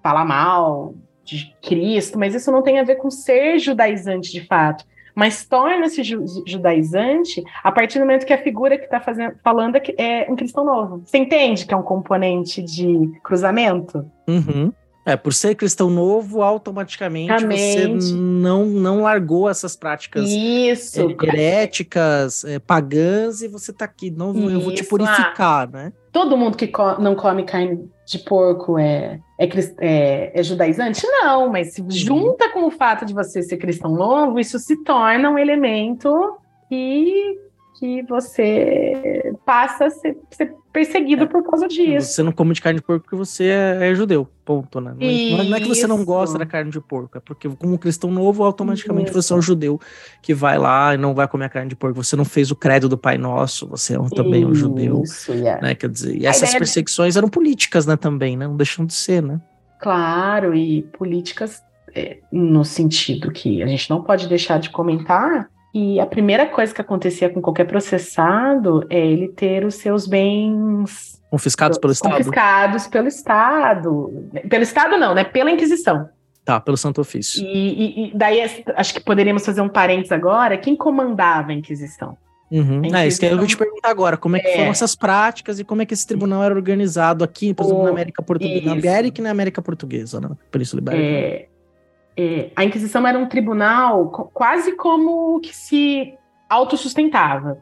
fala 0.02 0.24
mal 0.24 0.94
de 1.24 1.54
Cristo, 1.62 2.18
mas 2.18 2.35
isso 2.35 2.52
não 2.52 2.62
tem 2.62 2.78
a 2.78 2.85
ver 2.85 2.96
com 2.96 3.11
ser 3.11 3.59
judaizante 3.59 4.30
de 4.30 4.46
fato. 4.46 4.85
Mas 5.14 5.46
torna-se 5.46 6.02
ju 6.02 6.24
judaizante 6.44 7.42
a 7.62 7.70
partir 7.70 7.98
do 7.98 8.04
momento 8.04 8.26
que 8.26 8.33
a 8.33 8.42
figura 8.42 8.76
que 8.76 8.85
está 8.85 9.00
falando 9.42 9.76
é 9.96 10.26
um 10.28 10.35
cristão 10.35 10.64
novo. 10.64 11.02
Você 11.04 11.18
entende 11.18 11.64
que 11.64 11.72
é 11.72 11.76
um 11.76 11.83
componente 11.83 12.61
de 12.61 13.12
cruzamento? 13.22 14.04
Uhum. 14.28 14.72
É, 15.07 15.17
por 15.17 15.35
ser 15.35 15.55
cristão 15.55 15.90
novo, 15.90 16.43
automaticamente 16.43 17.47
você 17.47 17.87
não, 18.14 18.64
não 18.64 19.03
largou 19.03 19.51
essas 19.51 19.77
práticas 19.77 20.31
Isso, 20.31 21.01
é, 21.01 21.27
heréticas, 21.27 22.43
é, 22.45 22.59
pagãs, 22.59 23.43
e 23.43 23.49
você 23.49 23.71
está 23.71 23.85
aqui, 23.85 24.11
não, 24.11 24.35
Isso, 24.35 24.51
eu 24.51 24.61
vou 24.61 24.73
te 24.73 24.83
purificar, 24.85 25.64
ah, 25.64 25.71
né? 25.71 25.93
Todo 26.11 26.37
mundo 26.37 26.57
que 26.57 26.69
co 26.69 26.99
não 26.99 27.14
come 27.14 27.45
carne 27.45 27.87
de 28.07 28.19
porco 28.21 28.79
é, 28.79 29.21
é, 29.38 29.49
é, 29.81 30.40
é 30.40 30.43
judaizante? 30.43 31.07
Não, 31.07 31.51
mas 31.51 31.75
se 31.75 31.85
junta 31.90 32.49
com 32.51 32.64
o 32.64 32.71
fato 32.71 33.05
de 33.05 33.12
você 33.12 33.43
ser 33.43 33.59
cristão 33.59 33.93
novo, 33.93 34.40
isso 34.40 34.59
se 34.59 34.83
torna 34.85 35.29
um 35.29 35.38
elemento 35.38 36.38
que 36.69 37.45
que 37.79 38.03
você 38.05 39.34
passa 39.44 39.87
a 39.87 39.90
ser, 39.90 40.16
ser 40.30 40.54
perseguido 40.72 41.24
é. 41.24 41.26
por 41.26 41.42
causa 41.42 41.68
disso. 41.68 42.12
Você 42.12 42.22
não 42.22 42.33
come 42.33 42.54
de 42.54 42.61
carne 42.61 42.80
de 42.80 42.85
porco 42.85 43.04
porque 43.04 43.16
você 43.16 43.44
é, 43.44 43.90
é 43.90 43.94
judeu, 43.94 44.28
ponto, 44.44 44.80
né? 44.80 44.94
Não 44.98 45.07
é, 45.40 45.44
não 45.44 45.57
é, 45.57 45.61
que 45.61 45.68
você 45.68 45.87
não 45.87 46.04
gosta 46.04 46.38
da 46.38 46.46
carne 46.46 46.70
de 46.70 46.80
porco, 46.80 47.18
é 47.18 47.20
porque 47.20 47.48
como 47.48 47.78
cristão 47.78 48.11
novo, 48.11 48.42
automaticamente 48.42 49.11
Isso. 49.11 49.22
você 49.22 49.33
é 49.33 49.37
um 49.37 49.42
judeu 49.42 49.80
que 50.22 50.35
vai 50.35 50.59
lá 50.59 50.94
e 50.94 50.96
não 50.96 51.14
vai 51.14 51.28
comer 51.28 51.46
a 51.46 51.48
carne 51.48 51.68
de 51.68 51.76
porco. 51.76 52.02
Você 52.02 52.16
não 52.16 52.24
fez 52.24 52.50
o 52.50 52.57
credo 52.57 52.88
do 52.88 52.98
Pai 52.98 53.18
Nosso, 53.18 53.66
você 53.66 53.94
é 53.94 54.00
um, 54.00 54.09
também 54.09 54.44
um 54.44 54.54
judeu, 54.54 55.02
yeah. 55.28 55.61
né? 55.61 55.74
Quer 55.74 55.90
dizer, 55.90 56.16
e 56.16 56.26
essas 56.26 56.52
perseguições 56.54 57.16
eram 57.16 57.28
políticas, 57.28 57.87
né, 57.87 57.96
também, 57.96 58.37
né? 58.37 58.46
Não 58.46 58.57
deixam 58.57 58.85
de 58.85 58.94
ser, 58.94 59.22
né? 59.22 59.40
Claro, 59.80 60.54
e 60.54 60.83
políticas 60.83 61.62
é, 61.94 62.18
no 62.33 62.64
sentido 62.64 63.30
que 63.30 63.62
a 63.62 63.66
gente 63.66 63.88
não 63.88 64.02
pode 64.02 64.26
deixar 64.28 64.59
de 64.59 64.70
comentar 64.70 65.48
e 65.75 65.99
a 65.99 66.07
primeira 66.07 66.47
coisa 66.47 66.73
que 66.73 66.81
acontecia 66.81 67.29
com 67.29 67.43
qualquer 67.43 67.67
processado 67.67 68.87
é 68.89 69.05
ele 69.05 69.27
ter 69.27 69.65
os 69.65 69.75
seus 69.75 70.07
bens 70.07 71.21
confiscados 71.29 71.79
pelo 71.79 71.93
Estado. 71.93 72.13
Confiscados 72.13 72.87
pelo 72.87 73.09
Estado. 73.09 74.31
Pelo 74.49 74.63
Estado 74.63 74.97
não, 74.97 75.15
né? 75.15 75.25
Pela 75.25 75.51
Inquisição. 75.51 76.09
Tá, 76.45 76.61
pelo 76.61 76.77
Santo 76.77 77.01
Ofício. 77.01 77.43
E, 77.43 77.47
e, 77.49 78.07
e 78.07 78.13
daí 78.17 78.41
acho 78.77 78.95
que 78.95 79.01
poderíamos 79.01 79.45
fazer 79.45 79.63
um 79.63 79.69
parênteses 79.69 80.13
agora. 80.13 80.57
Quem 80.57 80.77
comandava 80.77 81.51
a 81.51 81.55
Inquisição? 81.55 82.17
Uhum. 82.53 82.61
A 82.61 82.63
Inquisição... 82.77 83.01
É, 83.01 83.07
isso 83.09 83.21
que 83.21 83.27
eu 83.27 83.37
vou 83.37 83.47
te 83.47 83.57
perguntar 83.57 83.89
agora. 83.91 84.17
Como 84.17 84.37
é 84.37 84.41
que 84.41 84.47
é. 84.47 84.57
foram 84.59 84.71
essas 84.71 84.95
práticas 84.95 85.59
e 85.59 85.65
como 85.65 85.83
é 85.83 85.87
que 85.87 85.95
esse 85.95 86.07
tribunal 86.07 86.45
era 86.45 86.55
organizado 86.55 87.25
aqui, 87.25 87.53
por 87.53 87.65
exemplo, 87.65 87.83
o... 87.83 87.85
na 87.87 87.91
América 87.91 88.23
Portuguesa, 88.23 88.67
na 88.67 88.73
América 88.73 89.21
e 89.21 89.25
na 89.25 89.31
América 89.31 89.61
Portuguesa, 89.61 90.21
na 90.21 90.37
Península 90.53 90.83
Ibérica? 90.83 91.05
É, 91.05 91.49
é, 92.16 92.50
a 92.55 92.64
Inquisição 92.64 93.07
era 93.07 93.18
um 93.18 93.27
tribunal 93.27 94.09
quase 94.33 94.77
como 94.77 95.40
que 95.40 95.55
se 95.55 96.14
autossustentava. 96.48 97.59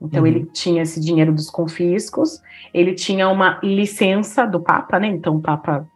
Então 0.00 0.20
uhum. 0.20 0.26
ele 0.26 0.46
tinha 0.52 0.82
esse 0.82 1.00
dinheiro 1.00 1.32
dos 1.32 1.48
confiscos, 1.48 2.42
ele 2.74 2.94
tinha 2.94 3.28
uma 3.28 3.58
licença 3.62 4.46
do 4.46 4.60
Papa, 4.60 4.98
né? 4.98 5.08
Então 5.08 5.36
o 5.36 5.40
Papa 5.40 5.86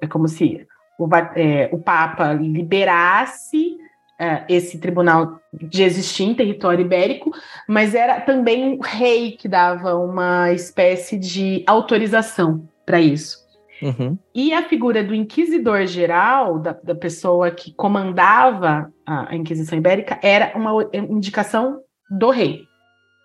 é 0.00 0.06
como 0.06 0.28
se 0.28 0.66
o, 0.98 1.08
é, 1.34 1.68
o 1.72 1.78
Papa 1.78 2.32
liberasse 2.32 3.76
é, 4.18 4.44
esse 4.48 4.78
tribunal 4.78 5.40
de 5.52 5.82
existir 5.82 6.24
em 6.24 6.34
território 6.34 6.84
ibérico, 6.84 7.32
mas 7.66 7.94
era 7.94 8.20
também 8.20 8.76
o 8.76 8.80
rei 8.80 9.32
que 9.32 9.48
dava 9.48 9.94
uma 9.96 10.52
espécie 10.52 11.18
de 11.18 11.64
autorização 11.66 12.68
para 12.86 13.00
isso. 13.00 13.38
Uhum. 13.82 14.18
E 14.34 14.52
a 14.52 14.68
figura 14.68 15.02
do 15.02 15.14
inquisidor 15.14 15.86
geral, 15.86 16.58
da, 16.58 16.72
da 16.72 16.94
pessoa 16.94 17.50
que 17.50 17.72
comandava 17.72 18.92
a, 19.06 19.32
a, 19.32 19.36
Inquisição 19.36 19.78
Ibérica, 19.78 20.18
era 20.22 20.52
uma 20.56 20.72
indicação 20.92 21.80
do 22.10 22.30
rei. 22.30 22.64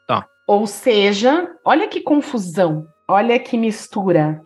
Tá. 0.07 0.25
Ou 0.47 0.65
seja, 0.65 1.49
olha 1.65 1.87
que 1.87 2.01
confusão, 2.01 2.85
olha 3.07 3.37
que 3.37 3.57
mistura. 3.57 4.41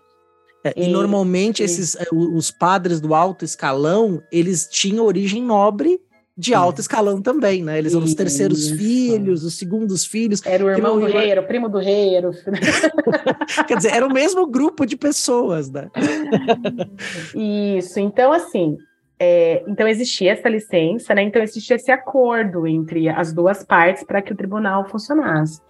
É, 0.64 0.74
e, 0.76 0.90
e, 0.90 0.92
normalmente 0.92 1.62
e... 1.62 1.66
esses 1.66 1.96
é, 1.96 2.08
os 2.12 2.52
padres 2.52 3.00
do 3.00 3.14
alto 3.14 3.46
escalão, 3.46 4.22
eles 4.32 4.68
tinham 4.68 5.06
origem 5.06 5.44
nobre 5.44 6.00
de 6.40 6.54
alto 6.54 6.80
escalão 6.80 7.22
também, 7.22 7.62
né? 7.62 7.78
Eles 7.78 7.94
eram 7.94 8.06
os 8.06 8.16
terceiros 8.16 8.68
Isso. 8.68 8.78
filhos, 8.78 9.44
os 9.44 9.58
segundos 9.58 10.06
filhos. 10.06 10.42
Era 10.46 10.64
o 10.64 10.70
irmão 10.70 10.98
do 10.98 11.06
rei, 11.06 11.30
era 11.30 11.42
o 11.42 11.46
primo 11.46 11.68
do 11.68 11.80
rei. 11.80 12.16
Era 12.16 12.30
o... 12.30 12.32
Quer 13.68 13.76
dizer, 13.76 13.94
era 13.94 14.08
o 14.08 14.14
mesmo 14.14 14.48
grupo 14.48 14.86
de 14.86 14.96
pessoas, 14.96 15.70
né? 15.70 15.90
Isso, 17.78 18.00
então 18.00 18.32
assim, 18.32 18.78
é, 19.20 19.66
então 19.68 19.86
existia 19.86 20.32
essa 20.32 20.48
licença, 20.48 21.14
né? 21.14 21.24
Então 21.24 21.42
existia 21.42 21.76
esse 21.76 21.92
acordo 21.92 22.66
entre 22.66 23.10
as 23.10 23.34
duas 23.34 23.66
partes 23.66 24.06
para 24.06 24.22
que 24.22 24.32
o 24.32 24.36
tribunal 24.36 24.88
funcionasse. 24.88 25.62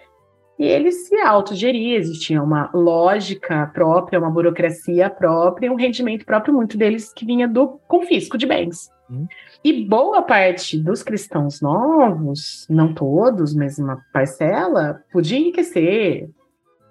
E 0.60 0.66
ele 0.66 0.92
se 0.92 1.16
autogeria, 1.16 1.98
existia 1.98 2.44
uma 2.44 2.70
lógica 2.76 3.72
própria, 3.74 4.20
uma 4.20 4.30
burocracia 4.30 5.10
própria, 5.10 5.72
um 5.72 5.76
rendimento 5.76 6.26
próprio, 6.26 6.54
muito 6.54 6.78
deles 6.78 7.12
que 7.12 7.26
vinha 7.26 7.48
do 7.48 7.80
confisco 7.88 8.38
de 8.38 8.46
bens. 8.46 8.88
Hum. 9.10 9.26
E 9.63 9.86
boa 9.86 10.22
parte 10.22 10.78
dos 10.78 11.04
cristãos 11.04 11.62
novos, 11.62 12.65
não 12.69 12.93
todos, 12.93 13.54
mas 13.54 13.78
uma 13.78 14.02
parcela, 14.13 15.04
podia 15.12 15.38
enriquecer 15.38 16.30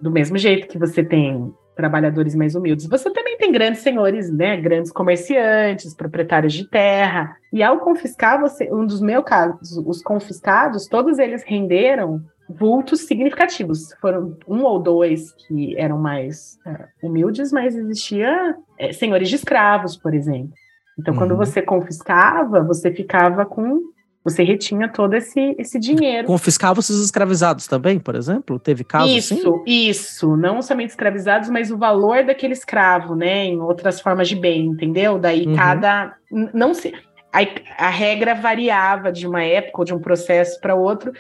do 0.01 0.11
mesmo 0.11 0.37
jeito 0.37 0.69
que 0.69 0.79
você 0.79 1.03
tem 1.03 1.53
trabalhadores 1.75 2.35
mais 2.35 2.55
humildes. 2.55 2.89
Você 2.89 3.09
também 3.11 3.39
tem 3.39 3.53
grandes 3.53 3.83
senhores, 3.83 4.31
né, 4.33 4.57
grandes 4.57 4.91
comerciantes, 4.91 5.95
proprietários 5.95 6.53
de 6.53 6.69
terra. 6.69 7.37
E 7.53 7.63
ao 7.63 7.79
confiscar, 7.79 8.41
você, 8.41 8.69
um 8.73 8.85
dos 8.85 9.01
meus 9.01 9.25
casos, 9.25 9.79
os 9.87 10.03
confiscados, 10.03 10.89
todos 10.89 11.19
eles 11.19 11.45
renderam 11.45 12.21
vultos 12.49 13.03
significativos. 13.03 13.93
Foram 14.01 14.37
um 14.47 14.65
ou 14.65 14.81
dois 14.81 15.33
que 15.33 15.79
eram 15.79 15.99
mais 15.99 16.59
é, 16.67 16.89
humildes, 17.03 17.53
mas 17.53 17.77
existia 17.77 18.57
é, 18.77 18.93
senhores 18.93 19.29
de 19.29 19.37
escravos, 19.37 19.97
por 19.97 20.15
exemplo. 20.15 20.53
Então, 20.99 21.15
uhum. 21.15 21.19
quando 21.19 21.37
você 21.37 21.63
confiscava, 21.63 22.63
você 22.63 22.93
ficava 22.93 23.47
com. 23.47 23.81
Você 24.25 24.43
retinha 24.43 24.89
todo 24.89 25.15
esse, 25.15 25.55
esse 25.57 25.79
dinheiro. 25.79 26.27
Confiscava 26.27 26.81
os 26.81 26.91
escravizados 26.91 27.67
também, 27.67 27.99
por 27.99 28.15
exemplo? 28.15 28.59
Teve 28.59 28.85
casos 28.85 29.11
isso, 29.11 29.35
assim? 29.35 29.63
Isso. 29.65 30.37
Não 30.37 30.61
somente 30.61 30.91
escravizados, 30.91 31.49
mas 31.49 31.71
o 31.71 31.79
valor 31.79 32.25
daquele 32.25 32.53
escravo, 32.53 33.15
né? 33.15 33.45
Em 33.47 33.61
outras 33.61 34.01
formas 34.01 34.29
de 34.29 34.37
bem, 34.37 34.67
entendeu? 34.67 35.19
Daí 35.19 35.47
uhum. 35.47 35.55
cada. 35.55 36.15
Não 36.53 36.75
se. 36.75 36.93
A, 37.33 37.87
a 37.87 37.89
regra 37.89 38.35
variava 38.35 39.13
de 39.13 39.27
uma 39.27 39.43
época 39.43 39.81
ou 39.81 39.85
de 39.85 39.95
um 39.95 40.01
processo 40.01 40.61
para 40.61 40.75
outro, 40.75 41.13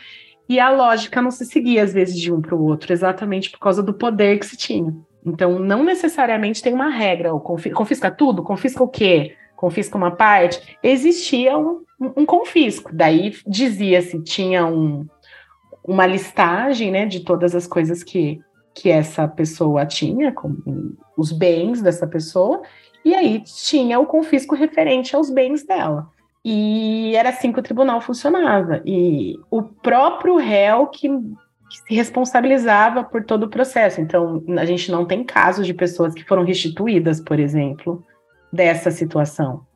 e 0.48 0.58
a 0.58 0.70
lógica 0.70 1.22
não 1.22 1.30
se 1.30 1.44
seguia, 1.44 1.84
às 1.84 1.92
vezes, 1.92 2.18
de 2.18 2.32
um 2.32 2.40
para 2.40 2.54
o 2.54 2.62
outro, 2.64 2.92
exatamente 2.92 3.50
por 3.50 3.58
causa 3.58 3.82
do 3.82 3.94
poder 3.94 4.38
que 4.38 4.46
se 4.46 4.56
tinha. 4.56 4.94
Então, 5.24 5.58
não 5.58 5.84
necessariamente 5.84 6.62
tem 6.62 6.72
uma 6.72 6.88
regra. 6.88 7.30
Confisca 7.74 8.10
tudo? 8.10 8.42
Confisca 8.42 8.82
o 8.82 8.88
quê? 8.88 9.36
Confisca 9.58 9.98
uma 9.98 10.12
parte, 10.12 10.78
existia 10.84 11.58
um, 11.58 11.82
um 12.00 12.24
confisco. 12.24 12.90
Daí 12.94 13.34
dizia-se, 13.44 14.22
tinha 14.22 14.64
um, 14.64 15.04
uma 15.84 16.06
listagem 16.06 16.92
né, 16.92 17.06
de 17.06 17.20
todas 17.24 17.56
as 17.56 17.66
coisas 17.66 18.04
que, 18.04 18.40
que 18.72 18.88
essa 18.88 19.26
pessoa 19.26 19.84
tinha, 19.84 20.32
os 21.16 21.32
bens 21.32 21.82
dessa 21.82 22.06
pessoa, 22.06 22.62
e 23.04 23.16
aí 23.16 23.40
tinha 23.40 23.98
o 23.98 24.06
confisco 24.06 24.54
referente 24.54 25.16
aos 25.16 25.28
bens 25.28 25.66
dela. 25.66 26.08
E 26.44 27.16
era 27.16 27.30
assim 27.30 27.50
que 27.52 27.58
o 27.58 27.62
tribunal 27.62 28.00
funcionava. 28.00 28.80
E 28.86 29.34
o 29.50 29.60
próprio 29.60 30.36
réu 30.36 30.86
que, 30.86 31.08
que 31.08 31.78
se 31.84 31.94
responsabilizava 31.96 33.02
por 33.02 33.24
todo 33.24 33.42
o 33.42 33.50
processo. 33.50 34.00
Então, 34.00 34.40
a 34.56 34.64
gente 34.64 34.88
não 34.88 35.04
tem 35.04 35.24
casos 35.24 35.66
de 35.66 35.74
pessoas 35.74 36.14
que 36.14 36.22
foram 36.22 36.44
restituídas, 36.44 37.20
por 37.20 37.40
exemplo, 37.40 38.06
dessa 38.52 38.90
situação. 38.90 39.66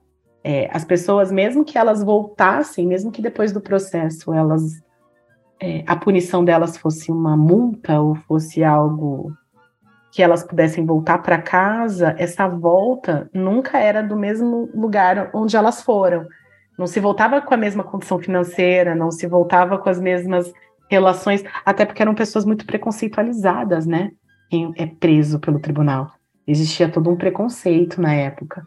É, 0.45 0.69
as 0.73 0.85
pessoas, 0.85 1.31
mesmo 1.31 1.65
que 1.65 1.79
elas 1.79 2.03
voltassem, 2.03 2.87
mesmo 2.87 3.13
que 3.13 3.23
depois 3.23 3.53
do 3.53 3.61
processo 3.61 4.33
elas 4.33 4.83
é, 5.63 5.85
a 5.87 5.95
punição 5.95 6.45
delas 6.45 6.77
fosse 6.77 7.13
uma 7.13 7.37
multa 7.37 8.01
ou 8.01 8.17
fosse 8.17 8.65
algo 8.65 9.33
que 10.11 10.21
elas 10.21 10.43
pudessem 10.43 10.85
voltar 10.85 11.19
para 11.19 11.41
casa, 11.41 12.15
essa 12.19 12.49
volta 12.49 13.31
nunca 13.33 13.79
era 13.79 14.03
do 14.03 14.17
mesmo 14.17 14.69
lugar 14.75 15.31
onde 15.33 15.57
elas 15.57 15.81
foram. 15.81 16.27
Não 16.77 16.87
se 16.87 16.99
voltava 16.99 17.41
com 17.41 17.55
a 17.55 17.57
mesma 17.57 17.85
condição 17.85 18.19
financeira, 18.19 18.95
não 18.95 19.11
se 19.11 19.27
voltava 19.27 19.79
com 19.79 19.89
as 19.89 20.01
mesmas 20.01 20.53
relações, 20.91 21.45
até 21.65 21.87
porque 21.87 22.03
eram 22.03 22.15
pessoas 22.15 22.45
muito 22.45 22.67
preconceitualizadas, 22.67 23.87
né? 23.87 24.11
Quem 24.51 24.73
é 24.77 24.87
preso 24.87 25.39
pelo 25.39 25.61
tribunal. 25.61 26.11
Existia 26.47 26.89
todo 26.89 27.11
um 27.11 27.17
preconceito 27.17 28.01
na 28.01 28.15
época. 28.15 28.63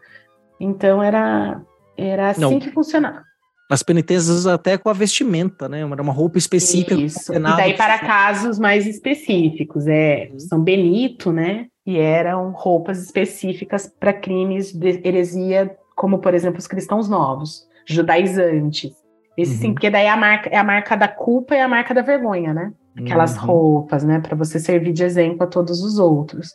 Então 0.58 1.02
era, 1.02 1.60
era 1.96 2.30
assim 2.30 2.40
Não. 2.40 2.58
que 2.58 2.70
funcionava. 2.70 3.22
As 3.68 3.82
penitências 3.82 4.46
até 4.46 4.78
com 4.78 4.88
a 4.88 4.92
vestimenta, 4.92 5.68
né? 5.68 5.80
Era 5.80 6.02
uma 6.02 6.12
roupa 6.12 6.38
específica. 6.38 6.94
Isso. 6.94 7.34
E 7.34 7.38
daí 7.38 7.74
para 7.74 7.98
casos 7.98 8.58
mais 8.60 8.86
específicos, 8.86 9.86
é 9.88 10.28
uhum. 10.30 10.38
São 10.38 10.60
Benito, 10.62 11.32
né? 11.32 11.66
E 11.84 11.98
eram 11.98 12.52
roupas 12.52 13.02
específicas 13.02 13.92
para 13.98 14.12
crimes 14.12 14.72
de 14.72 15.00
heresia, 15.04 15.76
como 15.96 16.20
por 16.20 16.32
exemplo 16.32 16.58
os 16.58 16.66
cristãos 16.68 17.08
novos, 17.08 17.66
judaizantes. 17.84 18.92
Esse 19.36 19.54
uhum. 19.54 19.60
sim, 19.60 19.72
porque 19.72 19.90
daí 19.90 20.06
é 20.06 20.10
a 20.10 20.16
marca 20.16 20.48
é 20.48 20.56
a 20.56 20.64
marca 20.64 20.96
da 20.96 21.08
culpa 21.08 21.56
e 21.56 21.60
a 21.60 21.68
marca 21.68 21.92
da 21.92 22.02
vergonha, 22.02 22.54
né? 22.54 22.72
Aquelas 22.96 23.36
uhum. 23.36 23.46
roupas, 23.46 24.04
né? 24.04 24.20
Para 24.20 24.36
você 24.36 24.60
servir 24.60 24.92
de 24.92 25.02
exemplo 25.02 25.42
a 25.42 25.46
todos 25.46 25.82
os 25.82 25.98
outros. 25.98 26.54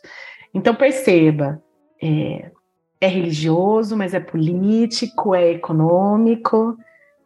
Então, 0.54 0.74
perceba, 0.74 1.62
é, 2.02 2.50
é 3.00 3.06
religioso, 3.06 3.96
mas 3.96 4.14
é 4.14 4.20
político, 4.20 5.34
é 5.34 5.52
econômico, 5.52 6.76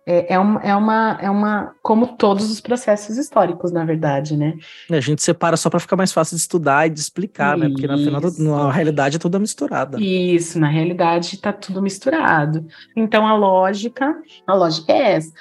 é, 0.08 0.34
é, 0.34 0.38
uma, 0.38 0.60
é, 0.62 0.76
uma, 0.76 1.18
é 1.20 1.28
uma. 1.28 1.74
Como 1.82 2.16
todos 2.16 2.48
os 2.48 2.60
processos 2.60 3.18
históricos, 3.18 3.72
na 3.72 3.84
verdade, 3.84 4.36
né? 4.36 4.54
A 4.88 5.00
gente 5.00 5.20
separa 5.20 5.56
só 5.56 5.68
para 5.68 5.80
ficar 5.80 5.96
mais 5.96 6.12
fácil 6.12 6.36
de 6.36 6.42
estudar 6.42 6.86
e 6.86 6.90
de 6.90 7.00
explicar, 7.00 7.58
Isso. 7.58 7.64
né? 7.64 7.70
Porque 7.70 7.88
na, 7.88 7.98
final, 7.98 8.20
na 8.38 8.70
realidade 8.70 9.16
é 9.16 9.18
toda 9.18 9.40
misturada. 9.40 10.00
Isso, 10.00 10.60
na 10.60 10.68
realidade 10.68 11.34
está 11.34 11.52
tudo 11.52 11.82
misturado. 11.82 12.64
Então 12.94 13.26
a 13.26 13.34
lógica, 13.34 14.16
a 14.46 14.54
lógica 14.54 14.92
é 14.92 15.14
essa. 15.14 15.32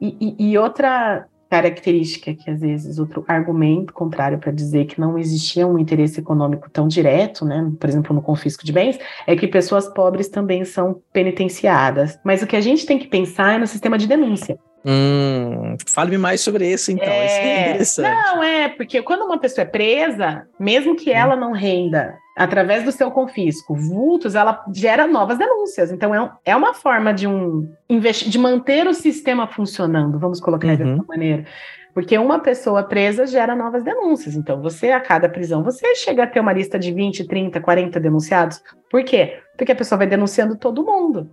E, 0.00 0.16
e, 0.38 0.52
e 0.52 0.58
outra 0.58 1.27
característica 1.50 2.34
que 2.34 2.50
às 2.50 2.60
vezes 2.60 2.98
outro 2.98 3.24
argumento 3.26 3.92
contrário 3.92 4.38
para 4.38 4.52
dizer 4.52 4.86
que 4.86 5.00
não 5.00 5.18
existia 5.18 5.66
um 5.66 5.78
interesse 5.78 6.20
econômico 6.20 6.68
tão 6.70 6.86
direto, 6.86 7.44
né, 7.44 7.70
por 7.78 7.88
exemplo, 7.88 8.14
no 8.14 8.22
confisco 8.22 8.64
de 8.64 8.72
bens, 8.72 8.98
é 9.26 9.34
que 9.34 9.48
pessoas 9.48 9.88
pobres 9.88 10.28
também 10.28 10.64
são 10.64 11.00
penitenciadas. 11.12 12.18
Mas 12.22 12.42
o 12.42 12.46
que 12.46 12.56
a 12.56 12.60
gente 12.60 12.84
tem 12.84 12.98
que 12.98 13.08
pensar 13.08 13.54
é 13.54 13.58
no 13.58 13.66
sistema 13.66 13.96
de 13.96 14.06
denúncia. 14.06 14.58
Hum, 14.84 15.76
fale-me 15.86 16.18
mais 16.18 16.40
sobre 16.40 16.70
isso, 16.70 16.92
então. 16.92 17.08
É... 17.08 17.26
Isso 17.26 17.36
é 17.36 17.60
interessante. 17.60 18.10
Não, 18.10 18.42
é, 18.42 18.68
porque 18.68 19.02
quando 19.02 19.22
uma 19.22 19.38
pessoa 19.38 19.62
é 19.62 19.68
presa, 19.68 20.46
mesmo 20.58 20.96
que 20.96 21.10
ela 21.10 21.34
não 21.34 21.52
renda 21.52 22.14
através 22.38 22.84
do 22.84 22.92
seu 22.92 23.10
confisco 23.10 23.74
vultos, 23.74 24.34
ela 24.34 24.64
gera 24.72 25.06
novas 25.06 25.36
denúncias. 25.36 25.90
Então, 25.90 26.14
é, 26.14 26.30
é 26.44 26.56
uma 26.56 26.72
forma 26.72 27.12
de, 27.12 27.26
um, 27.26 27.68
de 27.88 28.38
manter 28.38 28.86
o 28.86 28.94
sistema 28.94 29.46
funcionando, 29.48 30.18
vamos 30.18 30.40
colocar 30.40 30.68
uhum. 30.68 30.76
dessa 30.76 31.04
maneira. 31.08 31.44
Porque 31.92 32.16
uma 32.16 32.38
pessoa 32.38 32.84
presa 32.84 33.26
gera 33.26 33.56
novas 33.56 33.82
denúncias. 33.82 34.36
Então, 34.36 34.62
você, 34.62 34.92
a 34.92 35.00
cada 35.00 35.28
prisão, 35.28 35.64
você 35.64 35.96
chega 35.96 36.22
a 36.22 36.26
ter 36.28 36.38
uma 36.38 36.52
lista 36.52 36.78
de 36.78 36.92
20, 36.92 37.26
30, 37.26 37.60
40 37.60 37.98
denunciados. 37.98 38.62
Por 38.88 39.02
quê? 39.02 39.40
Porque 39.56 39.72
a 39.72 39.76
pessoa 39.76 39.98
vai 39.98 40.06
denunciando 40.06 40.56
todo 40.56 40.84
mundo. 40.84 41.28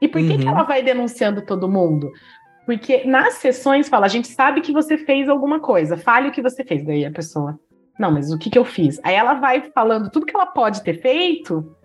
E 0.00 0.06
por 0.06 0.20
que, 0.20 0.38
que 0.38 0.44
uhum. 0.44 0.50
ela 0.50 0.62
vai 0.62 0.84
denunciando 0.84 1.42
todo 1.42 1.68
mundo? 1.68 2.12
Porque 2.64 3.04
nas 3.04 3.34
sessões 3.34 3.88
fala, 3.88 4.06
a 4.06 4.08
gente 4.08 4.28
sabe 4.28 4.60
que 4.60 4.72
você 4.72 4.96
fez 4.96 5.28
alguma 5.28 5.58
coisa, 5.58 5.96
fale 5.96 6.28
o 6.28 6.32
que 6.32 6.40
você 6.40 6.64
fez. 6.64 6.84
Daí 6.84 7.04
a 7.04 7.10
pessoa, 7.10 7.58
não, 7.98 8.10
mas 8.10 8.32
o 8.32 8.38
que, 8.38 8.50
que 8.50 8.58
eu 8.58 8.64
fiz? 8.64 9.00
Aí 9.02 9.14
ela 9.14 9.34
vai 9.34 9.70
falando 9.72 10.10
tudo 10.10 10.26
que 10.26 10.34
ela 10.34 10.46
pode 10.46 10.82
ter 10.82 11.00
feito, 11.00 11.76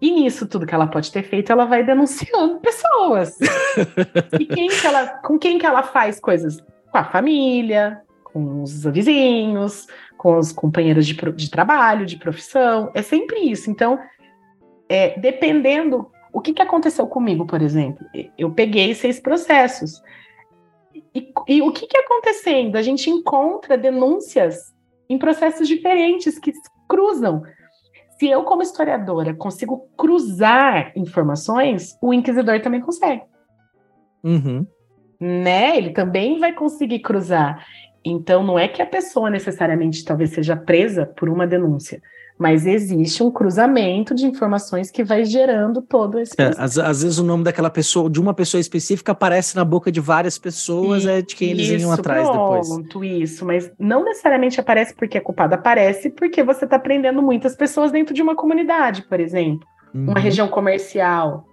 e 0.00 0.10
nisso 0.12 0.46
tudo 0.46 0.66
que 0.66 0.74
ela 0.74 0.86
pode 0.86 1.10
ter 1.10 1.22
feito, 1.22 1.50
ela 1.50 1.64
vai 1.64 1.84
denunciando 1.84 2.60
pessoas. 2.60 3.36
e 4.38 4.46
quem 4.46 4.68
que 4.68 4.86
ela, 4.86 5.06
com 5.06 5.38
quem 5.38 5.58
que 5.58 5.66
ela 5.66 5.82
faz 5.82 6.20
coisas? 6.20 6.60
Com 6.90 6.98
a 6.98 7.04
família, 7.04 8.00
com 8.22 8.62
os 8.62 8.84
vizinhos, 8.84 9.86
com 10.16 10.38
os 10.38 10.52
companheiros 10.52 11.06
de, 11.06 11.14
de 11.14 11.50
trabalho, 11.50 12.06
de 12.06 12.16
profissão. 12.16 12.90
É 12.94 13.02
sempre 13.02 13.40
isso. 13.40 13.70
Então, 13.70 13.98
é, 14.88 15.18
dependendo 15.18 16.10
o 16.32 16.40
que, 16.40 16.52
que 16.52 16.62
aconteceu 16.62 17.06
comigo, 17.06 17.44
por 17.46 17.60
exemplo? 17.60 18.06
Eu 18.36 18.52
peguei 18.52 18.94
seis 18.94 19.18
processos. 19.18 20.00
E, 21.14 21.32
e 21.48 21.62
o 21.62 21.72
que, 21.72 21.86
que 21.86 21.98
acontecendo? 21.98 22.76
A 22.76 22.82
gente 22.82 23.10
encontra 23.10 23.76
denúncias 23.76 24.72
em 25.08 25.18
processos 25.18 25.66
diferentes 25.66 26.38
que 26.38 26.52
cruzam. 26.88 27.42
se 28.18 28.28
eu, 28.28 28.42
como 28.42 28.62
historiadora, 28.62 29.32
consigo 29.32 29.88
cruzar 29.96 30.92
informações, 30.96 31.96
o 32.02 32.12
inquisidor 32.12 32.60
também 32.60 32.80
consegue. 32.80 33.22
Uhum. 34.24 34.66
Né? 35.20 35.76
Ele 35.76 35.90
também 35.90 36.38
vai 36.38 36.52
conseguir 36.52 36.98
cruzar. 36.98 37.64
Então, 38.04 38.42
não 38.42 38.58
é 38.58 38.66
que 38.66 38.82
a 38.82 38.86
pessoa 38.86 39.30
necessariamente 39.30 40.04
talvez 40.04 40.30
seja 40.30 40.56
presa 40.56 41.06
por 41.06 41.28
uma 41.28 41.46
denúncia, 41.46 42.02
mas 42.38 42.66
existe 42.66 43.22
um 43.22 43.30
cruzamento 43.30 44.14
de 44.14 44.24
informações 44.24 44.90
que 44.90 45.02
vai 45.02 45.24
gerando 45.24 45.82
todo 45.82 46.20
esse. 46.20 46.34
É, 46.38 46.52
às, 46.56 46.78
às, 46.78 47.02
vezes 47.02 47.18
o 47.18 47.24
nome 47.24 47.42
daquela 47.42 47.68
pessoa, 47.68 48.08
de 48.08 48.20
uma 48.20 48.32
pessoa 48.32 48.60
específica, 48.60 49.10
aparece 49.10 49.56
na 49.56 49.64
boca 49.64 49.90
de 49.90 50.00
várias 50.00 50.38
pessoas, 50.38 51.04
e, 51.04 51.10
é 51.10 51.22
de 51.22 51.34
quem 51.34 51.50
eles 51.50 51.82
iam 51.82 51.90
atrás 51.90 52.28
pronto, 52.28 52.82
depois. 52.82 53.10
Isso, 53.20 53.44
mas 53.44 53.70
não 53.78 54.04
necessariamente 54.04 54.60
aparece 54.60 54.94
porque 54.94 55.18
é 55.18 55.20
culpado, 55.20 55.54
aparece 55.54 56.10
porque 56.10 56.42
você 56.44 56.64
está 56.64 56.78
prendendo 56.78 57.20
muitas 57.20 57.56
pessoas 57.56 57.90
dentro 57.90 58.14
de 58.14 58.22
uma 58.22 58.36
comunidade, 58.36 59.02
por 59.02 59.18
exemplo, 59.18 59.66
uhum. 59.92 60.10
uma 60.10 60.20
região 60.20 60.46
comercial. 60.46 61.44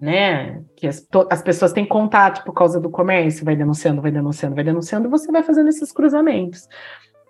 Né? 0.00 0.60
Que 0.76 0.88
as, 0.88 1.06
as 1.30 1.40
pessoas 1.40 1.72
têm 1.72 1.86
contato 1.86 2.44
por 2.44 2.52
causa 2.52 2.78
do 2.80 2.90
comércio, 2.90 3.44
vai 3.44 3.56
denunciando, 3.56 4.02
vai 4.02 4.10
denunciando, 4.10 4.54
vai 4.54 4.64
denunciando, 4.64 5.06
e 5.06 5.10
você 5.10 5.30
vai 5.30 5.42
fazendo 5.42 5.68
esses 5.68 5.92
cruzamentos. 5.92 6.68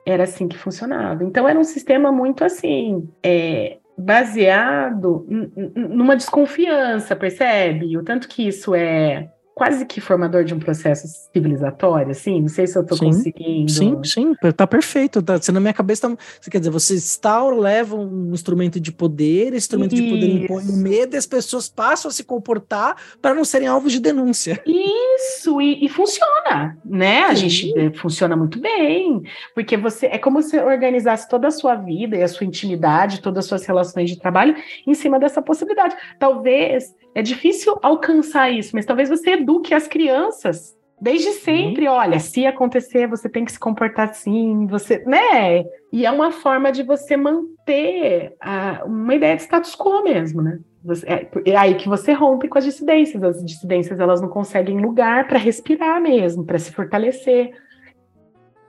Era 0.07 0.25
assim 0.25 0.49
que 0.49 0.59
funcionava. 0.59 1.25
Então 1.25 1.49
era 1.49 1.59
um 1.59 1.65
sistema 1.65 2.13
muito 2.13 2.45
assim, 2.45 3.09
é, 3.23 3.79
baseado 3.97 5.27
numa 5.75 6.17
desconfiança, 6.17 7.17
percebe? 7.17 7.97
O 7.97 8.03
tanto 8.03 8.29
que 8.29 8.47
isso 8.47 8.75
é 8.75 9.31
quase 9.55 9.87
que 9.87 10.01
formador 10.01 10.45
de 10.45 10.53
um 10.53 10.59
processo 10.59 11.07
civilizatório, 11.33 12.11
assim, 12.11 12.41
não 12.41 12.49
sei 12.49 12.67
se 12.67 12.77
eu 12.77 12.83
estou 12.83 12.99
conseguindo. 12.99 13.71
Sim, 13.71 14.03
sim, 14.03 14.35
tá 14.57 14.67
perfeito. 14.67 15.23
Tá, 15.23 15.37
você 15.37 15.53
na 15.53 15.61
minha 15.61 15.73
cabeça, 15.73 16.09
tá, 16.09 16.17
você 16.41 16.51
quer 16.51 16.59
dizer, 16.59 16.71
você 16.71 16.95
instaura, 16.95 17.55
leva 17.55 17.95
um 17.95 18.33
instrumento 18.33 18.81
de 18.81 18.91
poder, 18.91 19.49
esse 19.49 19.59
instrumento 19.59 19.95
Isso. 19.95 20.03
de 20.03 20.11
poder 20.11 20.45
impõe 20.45 20.65
o 20.65 20.77
medo 20.77 21.15
e 21.15 21.17
as 21.17 21.27
pessoas 21.27 21.69
passam 21.69 22.09
a 22.09 22.13
se 22.13 22.25
comportar 22.25 22.97
para 23.23 23.35
não 23.35 23.45
serem 23.45 23.69
alvos 23.69 23.93
de 23.93 24.01
denúncia. 24.01 24.61
Isso, 24.67 25.61
e, 25.61 25.85
e 25.85 25.89
funciona, 25.89 26.77
né? 26.85 27.21
A 27.25 27.35
gente 27.35 27.73
é, 27.79 27.93
funciona 27.93 28.37
muito 28.37 28.59
bem, 28.59 29.23
porque 29.55 29.77
você 29.77 30.07
é 30.07 30.19
como 30.19 30.43
se 30.43 30.59
organizasse 30.59 31.29
toda 31.29 31.47
a 31.47 31.53
sua 31.53 31.77
vida 31.77 32.17
e 32.17 32.23
a 32.23 32.29
sua 32.29 32.45
intimidade, 32.45 33.23
todas 33.23 33.45
as 33.45 33.49
suas 33.49 33.65
relações 33.65 34.11
de 34.11 34.19
trabalho 34.19 34.57
em 34.85 34.95
cima 34.95 35.21
dessa 35.21 35.41
possibilidade. 35.41 35.95
Talvez 36.19 36.93
é 37.15 37.23
difícil 37.23 37.79
alcançar 37.83 38.51
isso, 38.51 38.75
mas 38.75 38.85
talvez 38.85 39.09
você 39.09 39.31
eduque 39.31 39.73
as 39.73 39.87
crianças 39.87 40.77
desde 41.01 41.29
uhum. 41.29 41.35
sempre. 41.35 41.89
Uhum. 41.89 41.95
Olha, 41.95 42.19
se 42.19 42.47
acontecer, 42.47 43.07
você 43.07 43.29
tem 43.29 43.45
que 43.45 43.53
se 43.53 43.59
comportar 43.59 44.11
assim, 44.11 44.67
você, 44.67 45.05
né? 45.07 45.65
E 45.93 46.07
é 46.07 46.11
uma 46.11 46.31
forma 46.33 46.73
de 46.73 46.83
você 46.83 47.17
manter 47.17 48.35
a, 48.41 48.83
uma 48.85 49.15
ideia 49.15 49.37
de 49.37 49.43
status 49.43 49.77
quo 49.77 50.03
mesmo, 50.03 50.43
né? 50.43 50.59
Você, 50.83 51.07
é, 51.07 51.29
é 51.47 51.57
aí 51.57 51.75
que 51.75 51.89
você 51.89 52.13
rompe 52.13 52.49
com 52.49 52.59
as 52.59 52.65
dissidências. 52.65 53.23
As 53.23 53.45
dissidências 53.45 54.01
elas 54.01 54.21
não 54.21 54.29
conseguem 54.29 54.81
lugar 54.81 55.27
para 55.27 55.39
respirar 55.39 56.01
mesmo, 56.01 56.45
para 56.45 56.59
se 56.59 56.73
fortalecer. 56.73 57.53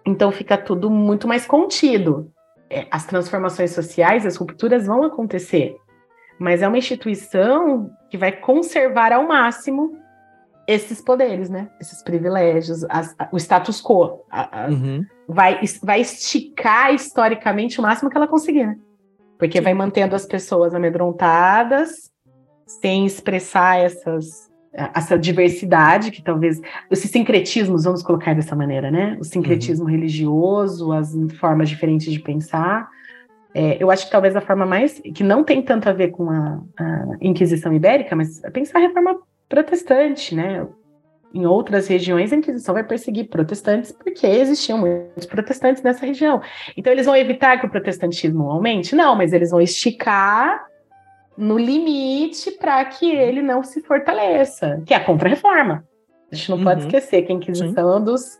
Então 0.05 0.31
fica 0.31 0.57
tudo 0.57 0.89
muito 0.89 1.27
mais 1.27 1.45
contido. 1.45 2.31
É, 2.69 2.85
as 2.89 3.05
transformações 3.05 3.71
sociais, 3.71 4.25
as 4.25 4.35
rupturas 4.35 4.87
vão 4.87 5.03
acontecer, 5.03 5.75
mas 6.39 6.61
é 6.61 6.67
uma 6.67 6.77
instituição 6.77 7.89
que 8.09 8.17
vai 8.17 8.31
conservar 8.31 9.11
ao 9.13 9.27
máximo 9.27 9.97
esses 10.67 11.01
poderes, 11.01 11.49
né? 11.49 11.69
Esses 11.79 12.01
privilégios, 12.03 12.83
as, 12.89 13.15
o 13.31 13.37
status 13.37 13.81
quo. 13.81 14.23
A, 14.29 14.65
a, 14.65 14.69
uhum. 14.69 15.05
vai, 15.27 15.59
vai 15.83 16.01
esticar 16.01 16.93
historicamente 16.93 17.79
o 17.79 17.83
máximo 17.83 18.09
que 18.09 18.17
ela 18.17 18.27
conseguir, 18.27 18.65
né? 18.65 18.77
Porque 19.37 19.59
Sim. 19.59 19.63
vai 19.63 19.73
mantendo 19.73 20.15
as 20.15 20.25
pessoas 20.25 20.73
amedrontadas, 20.73 22.11
sem 22.65 23.05
expressar 23.05 23.77
essas, 23.77 24.49
essa 24.73 25.19
diversidade, 25.19 26.09
que 26.09 26.23
talvez. 26.23 26.59
Esses 26.89 27.11
sincretismos, 27.11 27.83
vamos 27.83 28.01
colocar 28.01 28.33
dessa 28.33 28.55
maneira, 28.55 28.89
né? 28.89 29.17
O 29.19 29.23
sincretismo 29.23 29.85
uhum. 29.85 29.91
religioso, 29.91 30.91
as 30.91 31.13
formas 31.39 31.69
diferentes 31.69 32.11
de 32.11 32.19
pensar. 32.19 32.89
É, 33.57 33.81
eu 33.81 33.89
acho 33.89 34.05
que 34.05 34.11
talvez 34.11 34.35
a 34.35 34.41
forma 34.41 34.65
mais. 34.65 34.99
que 34.99 35.23
não 35.23 35.41
tem 35.41 35.61
tanto 35.61 35.87
a 35.87 35.93
ver 35.93 36.09
com 36.09 36.29
a, 36.29 36.59
a 36.77 37.05
Inquisição 37.21 37.73
Ibérica, 37.73 38.13
mas 38.13 38.43
é 38.43 38.49
pensar 38.49 38.79
a 38.79 38.81
reforma 38.81 39.17
protestante, 39.47 40.35
né? 40.35 40.67
Em 41.33 41.45
outras 41.45 41.87
regiões, 41.87 42.33
a 42.33 42.35
Inquisição 42.35 42.73
vai 42.73 42.83
perseguir 42.83 43.29
protestantes 43.29 43.93
porque 43.93 44.27
existiam 44.27 44.77
muitos 44.77 45.25
protestantes 45.25 45.81
nessa 45.81 46.05
região. 46.05 46.41
Então, 46.75 46.91
eles 46.91 47.05
vão 47.05 47.15
evitar 47.15 47.57
que 47.57 47.65
o 47.65 47.69
protestantismo 47.69 48.51
aumente? 48.51 48.93
Não, 48.93 49.15
mas 49.15 49.31
eles 49.31 49.51
vão 49.51 49.61
esticar 49.61 50.65
no 51.37 51.57
limite 51.57 52.51
para 52.51 52.83
que 52.83 53.09
ele 53.09 53.41
não 53.41 53.63
se 53.63 53.81
fortaleça, 53.81 54.83
que 54.85 54.93
é 54.93 54.97
a 54.97 55.03
contra-reforma. 55.03 55.85
A 56.29 56.35
gente 56.35 56.49
não 56.49 56.57
uhum. 56.57 56.63
pode 56.65 56.81
esquecer 56.81 57.21
que 57.21 57.31
a 57.31 57.35
Inquisição 57.35 57.89
é 57.89 57.95
um, 57.97 58.03
dos, 58.03 58.39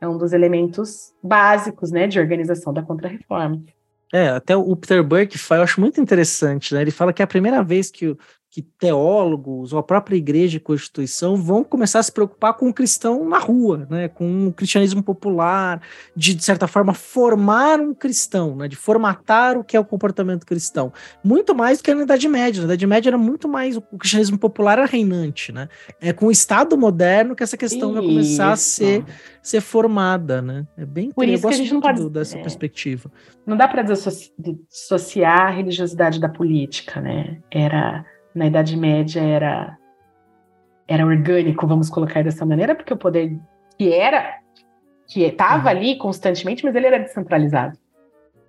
é 0.00 0.08
um 0.08 0.18
dos 0.18 0.32
elementos 0.32 1.12
básicos 1.22 1.92
né, 1.92 2.08
de 2.08 2.18
organização 2.18 2.72
da 2.72 2.82
contra-reforma. 2.82 3.62
É, 4.12 4.28
até 4.28 4.56
o 4.56 4.76
Peter 4.76 5.02
Burke 5.02 5.36
eu 5.50 5.62
acho 5.62 5.80
muito 5.80 6.00
interessante, 6.00 6.72
né? 6.74 6.80
Ele 6.80 6.90
fala 6.90 7.12
que 7.12 7.22
é 7.22 7.24
a 7.24 7.28
primeira 7.28 7.62
vez 7.62 7.90
que 7.90 8.08
o, 8.08 8.18
que 8.50 8.62
teólogos 8.62 9.72
ou 9.72 9.78
a 9.78 9.82
própria 9.82 10.16
igreja 10.16 10.56
e 10.56 10.60
constituição 10.60 11.36
vão 11.36 11.62
começar 11.62 11.98
a 11.98 12.02
se 12.02 12.10
preocupar 12.10 12.54
com 12.54 12.68
o 12.68 12.72
cristão 12.72 13.28
na 13.28 13.38
rua, 13.38 13.86
né, 13.90 14.08
com 14.08 14.48
o 14.48 14.52
cristianismo 14.52 15.02
popular, 15.02 15.82
de, 16.14 16.34
de 16.34 16.42
certa 16.42 16.66
forma 16.66 16.94
formar 16.94 17.80
um 17.80 17.92
cristão, 17.92 18.56
né, 18.56 18.66
de 18.66 18.76
formatar 18.76 19.58
o 19.58 19.64
que 19.64 19.76
é 19.76 19.80
o 19.80 19.84
comportamento 19.84 20.46
cristão, 20.46 20.92
muito 21.22 21.54
mais 21.54 21.78
do 21.78 21.84
que 21.84 21.94
na 21.94 22.02
Idade 22.02 22.28
Média. 22.28 22.62
Na 22.62 22.68
Idade 22.68 22.86
Média 22.86 23.10
era 23.10 23.18
muito 23.18 23.48
mais 23.48 23.76
o 23.76 23.82
cristianismo 23.82 24.38
popular 24.38 24.78
era 24.78 24.86
reinante, 24.86 25.52
né? 25.52 25.68
É 26.00 26.12
com 26.12 26.26
o 26.26 26.30
Estado 26.30 26.76
moderno 26.76 27.36
que 27.36 27.42
essa 27.42 27.56
questão 27.56 27.90
Isso. 27.90 28.00
vai 28.00 28.02
começar 28.02 28.52
a 28.52 28.56
ser, 28.56 29.04
ser 29.42 29.60
formada, 29.60 30.40
né? 30.40 30.66
É 30.76 30.84
bem 30.84 31.10
Por 31.10 31.28
isso 31.28 31.46
que 31.46 31.54
a 31.54 31.56
gente 31.56 31.74
não 31.74 31.80
pode 31.80 32.08
dessa 32.10 32.38
é, 32.38 32.40
perspectiva. 32.40 33.10
Não 33.46 33.56
dá 33.56 33.68
para 33.68 33.82
dissociar 33.82 35.48
a 35.48 35.50
religiosidade 35.50 36.20
da 36.20 36.28
política, 36.28 37.00
né? 37.00 37.38
Era 37.50 38.04
na 38.36 38.46
Idade 38.46 38.76
Média 38.76 39.20
era 39.20 39.76
era 40.88 41.04
orgânico, 41.04 41.66
vamos 41.66 41.90
colocar 41.90 42.22
dessa 42.22 42.46
maneira, 42.46 42.74
porque 42.74 42.92
o 42.92 42.96
poder 42.96 43.36
que 43.76 43.92
era 43.92 44.38
que 45.08 45.22
estava 45.22 45.64
uhum. 45.64 45.68
ali 45.68 45.98
constantemente, 45.98 46.64
mas 46.64 46.74
ele 46.74 46.86
era 46.86 46.98
descentralizado. 46.98 47.76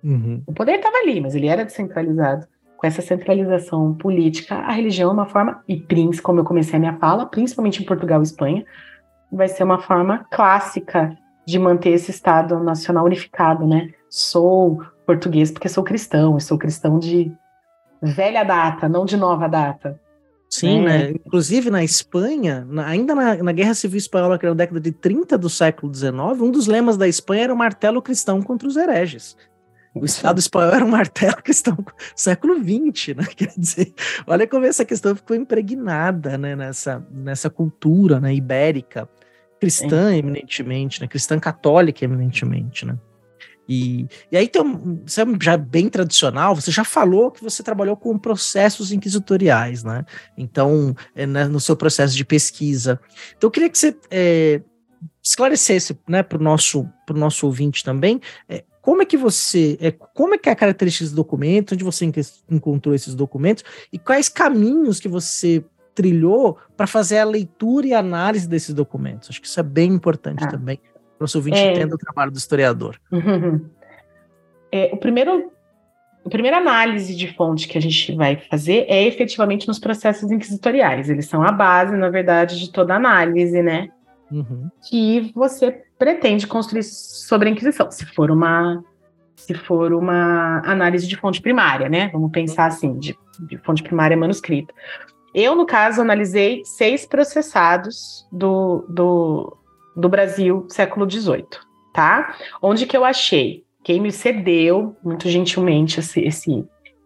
Uhum. 0.02 0.42
O 0.46 0.52
poder 0.52 0.76
estava 0.76 0.96
ali, 0.98 1.20
mas 1.20 1.34
ele 1.34 1.46
era 1.46 1.64
descentralizado. 1.64 2.46
Com 2.76 2.86
essa 2.86 3.02
centralização 3.02 3.94
política, 3.94 4.54
a 4.54 4.72
religião 4.72 5.10
é 5.10 5.12
uma 5.12 5.26
forma, 5.26 5.62
e 5.66 5.76
príncipe, 5.76 6.22
como 6.22 6.40
eu 6.40 6.44
comecei 6.44 6.76
a 6.76 6.80
minha 6.80 6.96
fala, 6.98 7.26
principalmente 7.26 7.82
em 7.82 7.86
Portugal 7.86 8.20
e 8.20 8.22
Espanha, 8.22 8.64
vai 9.32 9.48
ser 9.48 9.64
uma 9.64 9.80
forma 9.80 10.26
clássica 10.30 11.16
de 11.44 11.58
manter 11.58 11.90
esse 11.90 12.10
Estado 12.10 12.58
nacional 12.60 13.04
unificado, 13.04 13.66
né? 13.66 13.90
Sou 14.08 14.80
português 15.06 15.50
porque 15.50 15.68
sou 15.68 15.82
cristão, 15.82 16.36
e 16.36 16.40
sou 16.40 16.56
cristão 16.56 16.98
de 16.98 17.32
velha 18.02 18.44
data, 18.44 18.88
não 18.88 19.04
de 19.04 19.16
nova 19.16 19.48
data. 19.48 20.00
Sim, 20.50 20.80
é. 20.80 20.82
né? 20.82 21.10
Inclusive 21.10 21.70
na 21.70 21.84
Espanha, 21.84 22.66
na, 22.68 22.86
ainda 22.86 23.14
na, 23.14 23.36
na, 23.36 23.52
Guerra 23.52 23.74
Civil 23.74 23.98
Espanhola, 23.98 24.38
que 24.38 24.46
era 24.46 24.54
na 24.54 24.58
década 24.58 24.80
de 24.80 24.92
30 24.92 25.36
do 25.36 25.50
século 25.50 25.94
XIX, 25.94 26.14
um 26.40 26.50
dos 26.50 26.66
lemas 26.66 26.96
da 26.96 27.06
Espanha 27.06 27.44
era 27.44 27.54
o 27.54 27.56
martelo 27.56 28.00
cristão 28.00 28.40
contra 28.40 28.66
os 28.66 28.76
hereges. 28.76 29.36
O 29.94 30.04
Estado 30.04 30.38
espanhol 30.38 30.72
era 30.72 30.84
um 30.84 30.88
martelo 30.88 31.36
cristão 31.42 31.76
século 32.14 32.54
XX, 32.56 33.16
né? 33.16 33.24
Quer 33.36 33.52
dizer, 33.56 33.92
olha 34.26 34.46
como 34.46 34.64
essa 34.64 34.84
questão 34.84 35.14
ficou 35.14 35.36
impregnada 35.36 36.38
né? 36.38 36.54
nessa, 36.54 37.04
nessa 37.10 37.50
cultura 37.50 38.20
né? 38.20 38.34
ibérica, 38.34 39.08
cristã 39.60 40.14
eminentemente, 40.14 41.00
né? 41.00 41.08
cristã 41.08 41.38
católica 41.38 42.04
eminentemente, 42.04 42.86
né? 42.86 42.96
E, 43.68 44.06
e 44.32 44.36
aí 44.36 44.48
tem 44.48 44.62
um, 44.62 45.02
você 45.04 45.22
é 45.22 45.26
já 45.40 45.56
bem 45.56 45.88
tradicional, 45.88 46.54
você 46.54 46.70
já 46.70 46.84
falou 46.84 47.30
que 47.30 47.42
você 47.42 47.62
trabalhou 47.62 47.96
com 47.96 48.18
processos 48.18 48.92
inquisitoriais, 48.92 49.84
né? 49.84 50.04
Então, 50.36 50.96
é, 51.14 51.26
né, 51.26 51.46
no 51.46 51.60
seu 51.60 51.76
processo 51.76 52.16
de 52.16 52.24
pesquisa. 52.24 52.98
Então, 53.36 53.48
eu 53.48 53.50
queria 53.50 53.68
que 53.68 53.78
você 53.78 53.96
é, 54.10 54.62
esclarecesse 55.22 55.98
né, 56.08 56.22
para 56.22 56.38
o 56.38 56.42
nosso, 56.42 56.88
pro 57.06 57.18
nosso 57.18 57.46
ouvinte 57.46 57.84
também 57.84 58.20
é, 58.48 58.64
como 58.88 59.02
é 59.02 59.04
que 59.04 59.18
você, 59.18 59.76
é, 59.82 59.90
como 59.90 60.34
é 60.34 60.38
que 60.38 60.48
é 60.48 60.52
a 60.52 60.56
característica 60.56 61.04
desse 61.04 61.14
documento, 61.14 61.74
onde 61.74 61.84
você 61.84 62.10
encontrou 62.50 62.94
esses 62.94 63.14
documentos 63.14 63.62
e 63.92 63.98
quais 63.98 64.30
caminhos 64.30 64.98
que 64.98 65.08
você 65.08 65.62
trilhou 65.94 66.56
para 66.74 66.86
fazer 66.86 67.18
a 67.18 67.24
leitura 67.24 67.88
e 67.88 67.92
análise 67.92 68.48
desses 68.48 68.72
documentos. 68.72 69.28
Acho 69.28 69.42
que 69.42 69.46
isso 69.46 69.60
é 69.60 69.62
bem 69.62 69.92
importante 69.92 70.42
ah. 70.44 70.46
também 70.46 70.80
para 71.18 71.24
o 71.24 71.24
nosso 71.24 71.38
ouvinte 71.38 71.58
é... 71.58 71.72
entenda 71.72 71.94
o 71.94 71.98
trabalho 71.98 72.30
do 72.30 72.38
historiador. 72.38 72.96
É, 74.70 74.90
o 74.92 74.98
primeiro, 74.98 75.50
a 76.24 76.28
primeira 76.28 76.58
análise 76.58 77.16
de 77.16 77.34
fonte 77.34 77.66
que 77.66 77.78
a 77.78 77.80
gente 77.80 78.14
vai 78.14 78.36
fazer 78.36 78.84
é 78.86 79.02
efetivamente 79.06 79.66
nos 79.66 79.78
processos 79.78 80.30
inquisitoriais. 80.30 81.08
Eles 81.08 81.26
são 81.26 81.42
a 81.42 81.50
base, 81.50 81.96
na 81.96 82.10
verdade, 82.10 82.60
de 82.60 82.70
toda 82.70 82.94
análise, 82.94 83.62
né? 83.62 83.88
Uhum. 84.30 84.68
Que 84.88 85.32
você 85.34 85.84
pretende 85.98 86.46
construir 86.46 86.82
sobre 86.82 87.48
a 87.48 87.52
Inquisição. 87.52 87.90
Se 87.90 88.04
for 88.04 88.30
uma 88.30 88.84
se 89.36 89.54
for 89.54 89.94
uma 89.94 90.60
análise 90.66 91.06
de 91.08 91.16
fonte 91.16 91.40
primária, 91.40 91.88
né? 91.88 92.10
Vamos 92.12 92.30
pensar 92.30 92.66
assim, 92.66 92.98
de, 92.98 93.16
de 93.48 93.56
fonte 93.58 93.82
primária 93.82 94.16
manuscrita. 94.16 94.74
Eu, 95.32 95.54
no 95.54 95.64
caso, 95.64 96.00
analisei 96.00 96.62
seis 96.64 97.06
processados 97.06 98.26
do, 98.32 98.84
do, 98.88 99.57
do 99.98 100.08
Brasil 100.08 100.66
século 100.68 101.10
XVIII, 101.10 101.46
tá? 101.92 102.34
Onde 102.62 102.86
que 102.86 102.96
eu 102.96 103.04
achei? 103.04 103.64
Quem 103.82 104.00
me 104.00 104.12
cedeu, 104.12 104.96
muito 105.02 105.28
gentilmente, 105.28 106.00
esse, 106.00 106.20
esse, 106.20 106.64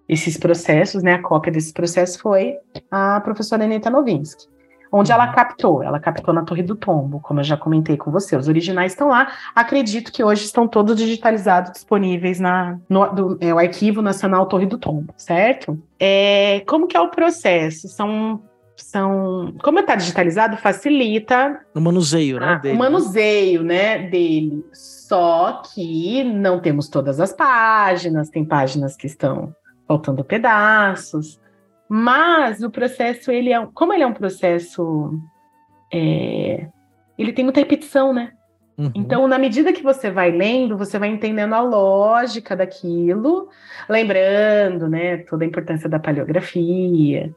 esses 0.09 0.37
processos, 0.37 1.03
né? 1.03 1.15
A 1.15 1.23
cópia 1.23 1.53
desses 1.53 1.73
processos 1.73 2.17
foi 2.17 2.57
a 2.91 3.21
professora 3.21 3.65
Aneta 3.65 3.91
Novinsky 3.91 4.53
onde 4.93 5.11
ela 5.11 5.27
uhum. 5.27 5.33
captou. 5.33 5.83
Ela 5.83 5.99
captou 5.99 6.35
na 6.35 6.45
Torre 6.45 6.63
do 6.63 6.77
Tombo, 6.77 7.19
como 7.21 7.41
eu 7.41 7.45
já 7.45 7.57
comentei 7.57 7.97
com 7.97 8.11
você. 8.11 8.37
Os 8.37 8.47
originais 8.47 8.93
estão 8.93 9.09
lá. 9.09 9.33
Acredito 9.55 10.13
que 10.13 10.23
hoje 10.23 10.45
estão 10.45 10.69
todos 10.69 10.97
digitalizados, 10.97 11.73
disponíveis 11.73 12.39
na, 12.39 12.79
no 12.89 13.07
do, 13.07 13.39
é, 13.41 13.55
o 13.55 13.59
Arquivo 13.59 14.03
Nacional 14.03 14.47
Torre 14.47 14.67
do 14.67 14.77
Tombo, 14.77 15.15
certo? 15.17 15.83
É, 15.99 16.61
como 16.67 16.87
que 16.87 16.97
é 16.97 17.01
o 17.01 17.09
processo? 17.09 17.89
São 17.89 18.43
são 18.77 19.55
como 19.63 19.81
está 19.81 19.95
digitalizado 19.95 20.57
facilita 20.57 21.61
o 21.75 21.81
manuseio, 21.81 22.41
né? 22.41 22.59
Dele. 22.63 22.75
O 22.75 22.79
manuseio, 22.79 23.63
né, 23.63 24.09
dele. 24.09 24.65
Só 24.73 25.63
que 25.75 26.25
não 26.25 26.61
temos 26.61 26.89
todas 26.89 27.21
as 27.21 27.33
páginas, 27.33 28.31
tem 28.31 28.45
páginas 28.45 28.97
que 28.97 29.07
estão 29.07 29.55
faltando 29.87 30.25
pedaços. 30.25 31.41
Mas 31.89 32.63
o 32.63 32.71
processo, 32.71 33.31
ele 33.31 33.53
é, 33.53 33.67
como 33.75 33.93
ele 33.93 34.03
é 34.03 34.07
um 34.07 34.15
processo, 34.15 35.13
é, 35.93 36.67
ele 37.19 37.33
tem 37.33 37.45
muita 37.45 37.61
repetição, 37.61 38.15
né? 38.15 38.33
Uhum. 38.79 38.91
Então, 38.95 39.29
na 39.29 39.39
medida 39.39 39.73
que 39.73 39.83
você 39.83 40.11
vai 40.11 40.31
lendo, 40.31 40.79
você 40.79 40.99
vai 40.99 41.11
entendendo 41.11 41.53
a 41.53 41.61
lógica 41.61 42.57
daquilo, 42.57 43.49
lembrando, 43.89 44.89
né, 44.89 45.19
toda 45.19 45.45
a 45.45 45.47
importância 45.47 45.89
da 45.89 45.99
paleografia. 45.99 47.35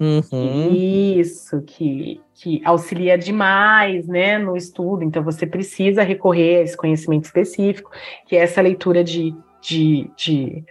Uhum. 0.00 0.72
Isso, 0.72 1.60
que, 1.60 2.22
que 2.34 2.62
auxilia 2.64 3.18
demais, 3.18 4.08
né, 4.08 4.38
no 4.38 4.56
estudo. 4.56 5.04
Então, 5.04 5.22
você 5.22 5.46
precisa 5.46 6.02
recorrer 6.02 6.60
a 6.60 6.62
esse 6.62 6.76
conhecimento 6.76 7.26
específico, 7.26 7.90
que 8.26 8.34
é 8.34 8.40
essa 8.40 8.62
leitura 8.62 9.04
de, 9.04 9.34
de, 9.60 10.10
de 10.16 10.64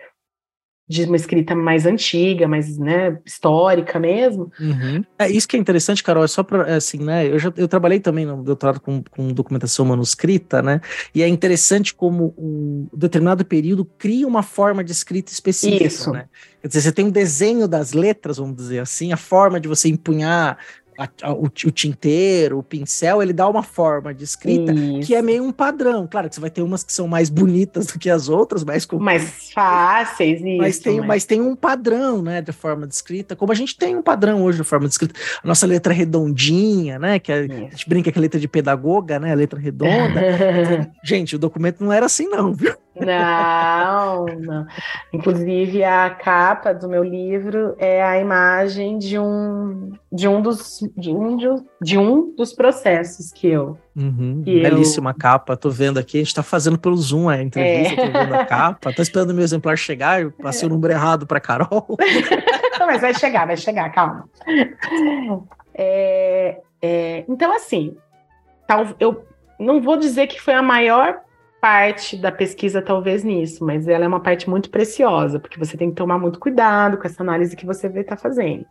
de 0.90 1.04
uma 1.04 1.16
escrita 1.16 1.54
mais 1.54 1.86
antiga, 1.86 2.48
mais 2.48 2.80
né, 2.80 3.16
histórica 3.24 4.00
mesmo. 4.00 4.52
Uhum. 4.60 5.04
É 5.20 5.30
isso 5.30 5.48
que 5.48 5.56
é 5.56 5.60
interessante, 5.60 6.04
Carol. 6.04 6.24
É 6.24 6.28
só 6.28 6.42
para 6.42 6.68
é 6.68 6.76
assim, 6.78 6.98
né? 6.98 7.28
Eu 7.28 7.38
já 7.38 7.54
eu 7.56 7.68
trabalhei 7.68 8.00
também 8.00 8.26
no 8.26 8.42
doutorado 8.42 8.80
com, 8.80 9.04
com 9.04 9.28
documentação 9.28 9.86
manuscrita, 9.86 10.64
né? 10.64 10.82
E 11.14 11.22
é 11.22 11.28
interessante 11.28 11.94
como 11.94 12.34
um 12.36 12.88
determinado 12.92 13.46
período 13.46 13.86
cria 13.86 14.28
uma 14.28 14.42
forma 14.42 14.84
de 14.84 14.92
escrita 14.92 15.32
específica. 15.32 15.86
Isso. 15.86 16.12
Né? 16.12 16.26
Quer 16.60 16.70
dizer, 16.70 16.82
você 16.82 16.92
tem 16.92 17.06
um 17.06 17.12
desenho 17.12 17.68
das 17.68 17.94
letras, 17.94 18.38
vamos 18.38 18.56
dizer 18.56 18.80
assim, 18.80 19.14
a 19.14 19.18
forma 19.18 19.60
de 19.60 19.68
você 19.68 19.90
empunhar 19.90 20.58
a, 21.00 21.08
a, 21.24 21.32
o, 21.32 21.46
o, 21.46 21.50
tinteiro, 21.72 22.60
o 22.60 22.64
pincel, 22.64 23.24
ele 23.24 23.32
dá 23.32 23.48
uma 23.48 23.64
forma 23.64 24.14
de 24.14 24.26
escrita 24.26 24.74
isso. 24.74 25.08
que 25.08 25.16
é 25.16 25.22
meio 25.22 25.46
um 25.46 25.52
padrão. 25.52 26.06
Claro 26.06 26.28
que 26.28 26.36
você 26.36 26.42
vai 26.42 26.50
ter 26.50 26.62
umas 26.62 26.84
que 26.84 26.92
são 26.92 27.08
mais 27.08 27.30
bonitas 27.30 27.88
do 27.88 27.98
que 27.98 28.10
as 28.10 28.28
outras, 28.28 28.66
mais 28.66 28.86
mais 29.00 29.52
fáceis, 29.54 30.42
isso, 30.42 30.58
mas 30.58 30.80
tem, 30.80 30.98
mas... 30.98 31.08
mas 31.08 31.26
tem 31.26 31.40
um 31.40 31.56
padrão, 31.56 32.22
né, 32.22 32.42
de 32.42 32.52
forma 32.52 32.86
de 32.86 32.94
escrita, 32.94 33.34
como 33.34 33.54
a 33.54 33.56
gente 33.56 33.78
tem 33.78 33.96
um 33.96 34.02
padrão 34.02 34.44
hoje 34.44 34.58
de 34.58 34.64
forma 34.66 34.88
de 34.88 34.94
escrita. 34.94 35.18
A 35.42 35.48
nossa 35.48 35.66
letra 35.66 35.94
redondinha, 35.94 37.00
né, 37.00 37.18
que 37.18 37.32
a, 37.32 37.38
a 37.38 37.48
gente 37.48 37.88
brinca 37.88 38.12
que 38.12 38.18
é 38.18 38.20
a 38.20 38.22
letra 38.22 38.40
de 38.40 38.48
pedagoga, 38.48 39.20
né, 39.20 39.32
a 39.32 39.36
letra 39.36 39.58
redonda. 39.58 40.92
gente, 41.02 41.36
o 41.38 41.40
documento 41.40 41.82
não 41.82 41.94
era 41.94 42.08
assim 42.08 42.28
não, 42.28 42.54
viu? 42.54 42.76
Não, 42.96 44.26
não. 44.26 44.68
Inclusive, 45.14 45.84
a 45.84 46.10
capa 46.10 46.74
do 46.74 46.90
meu 46.90 47.04
livro 47.04 47.76
é 47.78 48.04
a 48.04 48.20
imagem 48.20 48.98
de 48.98 49.18
um, 49.18 49.92
de 50.12 50.28
um, 50.28 50.42
dos, 50.42 50.80
de 50.98 51.12
um, 51.12 51.38
de 51.82 51.98
um 51.98 52.36
dos 52.36 52.54
processos 52.54 53.32
que 53.32 53.48
eu. 53.48 53.78
Uhum, 53.96 54.42
que 54.44 54.62
belíssima 54.62 55.12
eu... 55.12 55.16
capa, 55.16 55.56
tô 55.56 55.70
vendo 55.70 55.98
aqui. 55.98 56.18
A 56.18 56.24
gente 56.24 56.34
tá 56.34 56.44
fazendo 56.44 56.78
pelo 56.78 56.98
Zoom 56.98 57.30
a 57.30 57.42
entrevista, 57.42 58.02
é. 58.02 58.12
tô 58.12 58.20
vendo 58.20 58.34
a 58.34 58.46
capa. 58.46 58.94
Tô 58.94 59.02
esperando 59.02 59.32
o 59.32 59.34
meu 59.34 59.44
exemplar 59.44 59.78
chegar, 59.78 60.22
eu 60.22 60.32
passei 60.32 60.68
o 60.68 60.72
número 60.72 60.94
errado 60.94 61.26
para 61.26 61.40
Carol. 61.40 61.98
mas 62.80 63.02
vai 63.02 63.14
chegar, 63.14 63.46
vai 63.46 63.58
chegar, 63.58 63.90
calma. 63.92 64.28
É, 65.74 66.60
é, 66.82 67.24
então, 67.30 67.56
assim, 67.56 67.96
eu 69.00 69.24
não 69.60 69.82
vou 69.82 69.96
dizer 69.96 70.28
que 70.28 70.42
foi 70.42 70.54
a 70.54 70.62
maior 70.62 71.22
parte 71.62 72.18
da 72.18 72.32
pesquisa 72.32 72.82
talvez 72.82 73.24
nisso, 73.24 73.66
mas 73.66 73.88
ela 73.88 74.06
é 74.06 74.08
uma 74.08 74.20
parte 74.20 74.50
muito 74.50 74.70
preciosa, 74.70 75.40
porque 75.40 75.60
você 75.60 75.78
tem 75.78 75.90
que 75.90 75.96
tomar 75.96 76.18
muito 76.18 76.40
cuidado 76.40 76.98
com 76.98 77.06
essa 77.06 77.22
análise 77.22 77.56
que 77.56 77.66
você 77.66 77.88
está 77.88 78.16
fazendo. 78.16 78.66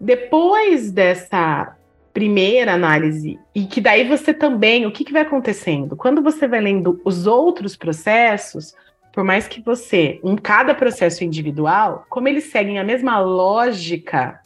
Depois 0.00 0.90
dessa 0.90 1.76
primeira 2.12 2.74
análise, 2.74 3.38
e 3.54 3.64
que 3.64 3.80
daí 3.80 4.06
você 4.06 4.34
também, 4.34 4.84
o 4.86 4.92
que, 4.92 5.04
que 5.04 5.12
vai 5.12 5.22
acontecendo? 5.22 5.96
Quando 5.96 6.22
você 6.22 6.46
vai 6.46 6.60
lendo 6.60 7.00
os 7.04 7.26
outros 7.26 7.76
processos, 7.76 8.74
por 9.12 9.24
mais 9.24 9.48
que 9.48 9.60
você, 9.62 10.20
em 10.22 10.36
cada 10.36 10.74
processo 10.74 11.24
individual, 11.24 12.06
como 12.08 12.28
eles 12.28 12.44
seguem 12.44 12.78
a 12.78 12.84
mesma 12.84 13.18
lógica, 13.18 14.40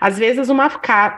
às 0.00 0.18
vezes 0.18 0.48
uma, 0.48 0.68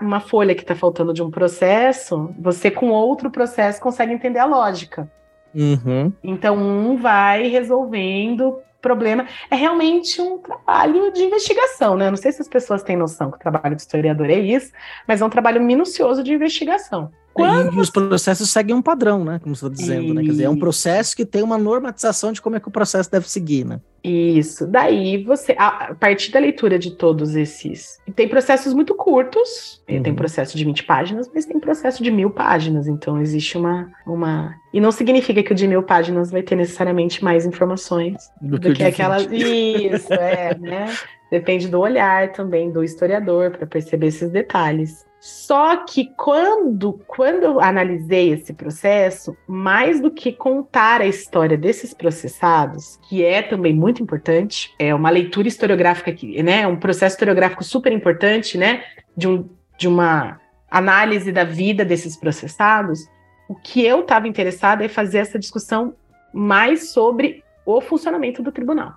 uma 0.01 0.21
folha 0.21 0.55
que 0.55 0.63
está 0.63 0.75
faltando 0.75 1.13
de 1.13 1.23
um 1.23 1.31
processo, 1.31 2.35
você 2.39 2.71
com 2.71 2.91
outro 2.91 3.31
processo 3.31 3.81
consegue 3.81 4.13
entender 4.13 4.39
a 4.39 4.45
lógica. 4.45 5.11
Uhum. 5.55 6.13
Então, 6.23 6.57
um 6.57 6.97
vai 6.97 7.49
resolvendo 7.49 8.59
problema. 8.81 9.27
É 9.51 9.57
realmente 9.57 10.21
um 10.21 10.39
trabalho 10.39 11.13
de 11.13 11.23
investigação, 11.23 11.97
né? 11.97 12.11
Não 12.11 12.17
sei 12.17 12.33
se 12.33 12.41
as 12.41 12.49
pessoas 12.49 12.83
têm 12.83 12.97
noção 12.97 13.31
que 13.31 13.37
o 13.37 13.41
trabalho 13.41 13.75
de 13.75 13.83
historiador 13.83 14.31
é 14.31 14.39
isso, 14.39 14.73
mas 15.07 15.21
é 15.21 15.25
um 15.25 15.31
trabalho 15.31 15.61
minucioso 15.61 16.23
de 16.23 16.33
investigação. 16.33 17.11
Quando... 17.39 17.75
E 17.75 17.81
os 17.81 17.91
processos 17.91 18.51
seguem 18.51 18.75
um 18.75 18.83
padrão, 18.83 19.25
né? 19.25 19.39
Como 19.39 19.55
você 19.55 19.67
está 19.67 19.77
dizendo, 19.77 20.13
né? 20.13 20.23
Quer 20.23 20.31
dizer, 20.31 20.45
é 20.45 20.51
um 20.51 20.59
processo 20.59 21.17
que 21.17 21.25
tem 21.25 21.43
uma 21.43 21.57
normatização 21.57 22.33
de 22.33 22.43
como 22.43 22.57
é 22.57 22.61
que 22.61 22.69
o 22.69 22.71
processo 22.71 23.11
deve 23.11 23.29
seguir, 23.29 23.65
né? 23.65 23.81
Isso. 24.03 24.67
Daí 24.67 25.23
você, 25.23 25.55
a 25.59 25.95
partir 25.95 26.31
da 26.31 26.39
leitura 26.39 26.79
de 26.79 26.93
todos 26.93 27.35
esses. 27.35 27.99
Tem 28.15 28.29
processos 28.29 28.73
muito 28.73 28.95
curtos, 28.95 29.83
uhum. 29.89 30.03
tem 30.03 30.15
processo 30.15 30.57
de 30.57 30.65
20 30.65 30.85
páginas, 30.85 31.31
mas 31.35 31.45
tem 31.45 31.59
processo 31.59 32.03
de 32.03 32.11
mil 32.11 32.31
páginas. 32.31 32.87
Então 32.87 33.21
existe 33.21 33.57
uma. 33.59 33.91
uma... 34.07 34.55
E 34.73 34.81
não 34.81 34.93
significa 34.93 35.43
que 35.43 35.53
o 35.53 35.55
de 35.55 35.67
mil 35.67 35.83
páginas 35.83 36.31
vai 36.31 36.43
ter 36.43 36.57
necessariamente 36.57 37.23
mais 37.23 37.45
informações 37.45 38.31
do, 38.41 38.59
do 38.59 38.69
que, 38.69 38.75
que 38.75 38.85
aquela. 38.85 39.21
Isso, 39.21 40.13
é, 40.13 40.57
né? 40.59 40.87
Depende 41.31 41.69
do 41.69 41.79
olhar 41.79 42.33
também 42.33 42.71
do 42.71 42.83
historiador 42.83 43.51
para 43.51 43.67
perceber 43.67 44.07
esses 44.07 44.31
detalhes. 44.31 45.08
Só 45.29 45.77
que 45.85 46.11
quando, 46.17 47.05
quando 47.07 47.45
eu 47.45 47.61
analisei 47.61 48.33
esse 48.33 48.55
processo, 48.55 49.37
mais 49.47 50.01
do 50.01 50.11
que 50.11 50.33
contar 50.33 51.03
a 51.03 51.07
história 51.07 51.55
desses 51.55 51.93
processados, 51.93 52.99
que 53.07 53.23
é 53.23 53.43
também 53.43 53.75
muito 53.75 54.03
importante, 54.03 54.75
é 54.79 54.95
uma 54.95 55.11
leitura 55.11 55.47
historiográfica 55.47 56.11
aqui, 56.11 56.43
né? 56.43 56.67
Um 56.67 56.77
processo 56.77 57.17
historiográfico 57.17 57.63
super 57.63 57.93
importante, 57.93 58.57
né? 58.57 58.85
De, 59.15 59.29
um, 59.29 59.47
de 59.77 59.87
uma 59.87 60.41
análise 60.71 61.31
da 61.31 61.45
vida 61.45 61.85
desses 61.85 62.17
processados. 62.17 63.07
O 63.51 63.55
que 63.55 63.85
eu 63.85 64.01
estava 64.01 64.27
interessada 64.27 64.83
é 64.83 64.89
fazer 64.89 65.19
essa 65.19 65.39
discussão 65.39 65.95
mais 66.33 66.89
sobre 66.89 67.45
o 67.67 67.83
funcionamento 67.83 68.43
do 68.43 68.51
tribunal. 68.51 68.95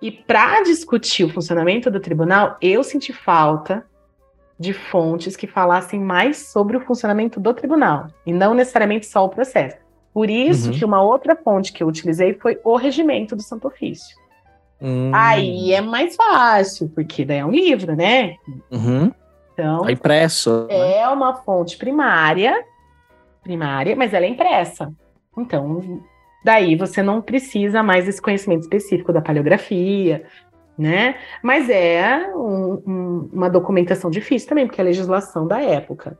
E 0.00 0.12
para 0.12 0.62
discutir 0.62 1.24
o 1.24 1.28
funcionamento 1.28 1.90
do 1.90 1.98
tribunal, 1.98 2.56
eu 2.60 2.84
senti 2.84 3.12
falta 3.12 3.84
de 4.62 4.72
fontes 4.72 5.36
que 5.36 5.46
falassem 5.46 6.00
mais 6.00 6.50
sobre 6.50 6.76
o 6.76 6.80
funcionamento 6.80 7.40
do 7.40 7.52
tribunal 7.52 8.06
e 8.24 8.32
não 8.32 8.54
necessariamente 8.54 9.06
só 9.06 9.24
o 9.24 9.28
processo. 9.28 9.76
Por 10.14 10.30
isso 10.30 10.70
uhum. 10.70 10.78
que 10.78 10.84
uma 10.84 11.02
outra 11.02 11.34
fonte 11.34 11.72
que 11.72 11.82
eu 11.82 11.88
utilizei 11.88 12.34
foi 12.34 12.60
o 12.62 12.76
regimento 12.76 13.34
do 13.34 13.42
Santo 13.42 13.66
Ofício. 13.66 14.16
Hum. 14.80 15.10
Aí 15.12 15.72
é 15.72 15.80
mais 15.80 16.14
fácil, 16.14 16.88
porque 16.94 17.24
daí 17.24 17.38
é 17.38 17.44
um 17.44 17.50
livro, 17.50 17.96
né? 17.96 18.36
Uhum. 18.70 19.12
Então, 19.52 19.88
é 19.88 19.92
impresso. 19.92 20.66
Né? 20.68 20.98
É 20.98 21.08
uma 21.08 21.34
fonte 21.34 21.76
primária, 21.76 22.64
primária, 23.42 23.96
mas 23.96 24.14
ela 24.14 24.26
é 24.26 24.28
impressa. 24.28 24.92
Então, 25.36 26.02
daí 26.44 26.76
você 26.76 27.02
não 27.02 27.20
precisa 27.20 27.82
mais 27.82 28.04
desse 28.04 28.22
conhecimento 28.22 28.62
específico 28.62 29.12
da 29.12 29.22
paleografia, 29.22 30.24
né? 30.76 31.16
Mas 31.42 31.68
é 31.68 32.30
um, 32.34 32.82
um, 32.86 33.30
uma 33.32 33.50
documentação 33.50 34.10
difícil 34.10 34.48
também, 34.48 34.66
porque 34.66 34.80
é 34.80 34.84
a 34.84 34.86
legislação 34.86 35.46
da 35.46 35.60
época. 35.60 36.18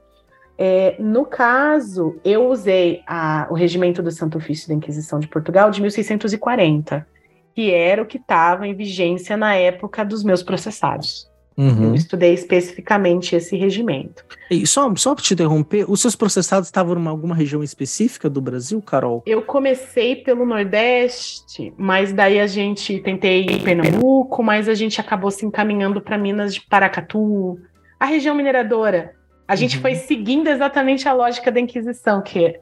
É, 0.59 0.97
no 0.99 1.25
caso, 1.25 2.21
eu 2.25 2.49
usei 2.49 3.03
a, 3.07 3.47
o 3.51 3.55
regimento 3.55 4.03
do 4.03 4.11
Santo 4.11 4.39
Ofício 4.39 4.69
da 4.69 4.75
Inquisição 4.75 5.19
de 5.19 5.27
Portugal 5.27 5.71
de 5.71 5.81
1640, 5.81 7.07
que 7.55 7.73
era 7.73 8.03
o 8.03 8.07
que 8.07 8.19
estava 8.19 8.67
em 8.67 8.75
vigência 8.75 9.37
na 9.37 9.55
época 9.55 10.05
dos 10.05 10.23
meus 10.23 10.43
processados. 10.43 11.32
Uhum. 11.63 11.89
Eu 11.91 11.95
estudei 11.95 12.35
especificamente 12.35 13.37
esse 13.37 13.57
regimento. 13.57 14.25
E 14.51 14.67
só, 14.67 14.93
só 14.97 15.15
para 15.15 15.23
te 15.23 15.35
interromper, 15.35 15.89
os 15.89 16.01
seus 16.01 16.17
processados 16.17 16.69
estavam 16.69 16.99
em 16.99 17.07
alguma 17.07 17.35
região 17.35 17.63
específica 17.63 18.29
do 18.29 18.41
Brasil, 18.41 18.83
Carol? 18.83 19.23
Eu 19.25 19.43
comecei 19.43 20.17
pelo 20.17 20.45
Nordeste, 20.45 21.73
mas 21.77 22.13
daí 22.13 22.41
a 22.41 22.49
gente 22.49 22.99
tentei 23.01 23.47
em 23.47 23.61
Pernambuco, 23.61 24.43
mas 24.43 24.69
a 24.69 24.75
gente 24.75 25.01
acabou 25.01 25.31
se 25.31 25.47
encaminhando 25.47 26.01
para 26.01 26.19
Minas 26.19 26.55
de 26.55 26.63
Paracatu, 26.63 27.59
a 27.99 28.07
região 28.07 28.35
mineradora. 28.35 29.15
A 29.47 29.55
gente 29.55 29.77
uhum. 29.77 29.83
foi 29.83 29.95
seguindo 29.95 30.49
exatamente 30.49 31.09
a 31.09 31.13
lógica 31.13 31.53
da 31.53 31.61
Inquisição, 31.61 32.23
que 32.23 32.59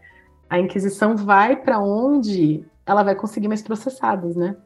a 0.48 0.58
Inquisição 0.58 1.16
vai 1.16 1.56
para 1.56 1.78
onde 1.78 2.62
ela 2.84 3.02
vai 3.02 3.14
conseguir 3.14 3.48
mais 3.48 3.62
processados, 3.62 4.36
né? 4.36 4.56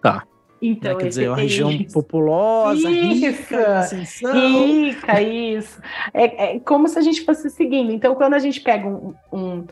Tá. 0.00 0.24
Então, 0.66 0.94
né? 0.94 1.00
Quer 1.00 1.08
dizer, 1.08 1.28
uma 1.28 1.36
região 1.36 1.70
isso. 1.70 1.92
populosa, 1.92 2.90
isso, 2.90 3.26
rica, 3.26 3.78
ascensão. 3.78 4.32
rica, 4.32 5.20
isso. 5.20 5.80
É, 6.14 6.56
é, 6.56 6.60
como 6.60 6.88
se 6.88 6.98
a 6.98 7.02
gente 7.02 7.22
fosse 7.22 7.50
seguindo. 7.50 7.92
Então, 7.92 8.14
quando 8.14 8.32
a 8.32 8.38
gente 8.38 8.62
pega 8.62 8.88
um, 8.88 9.14
um, 9.30 9.66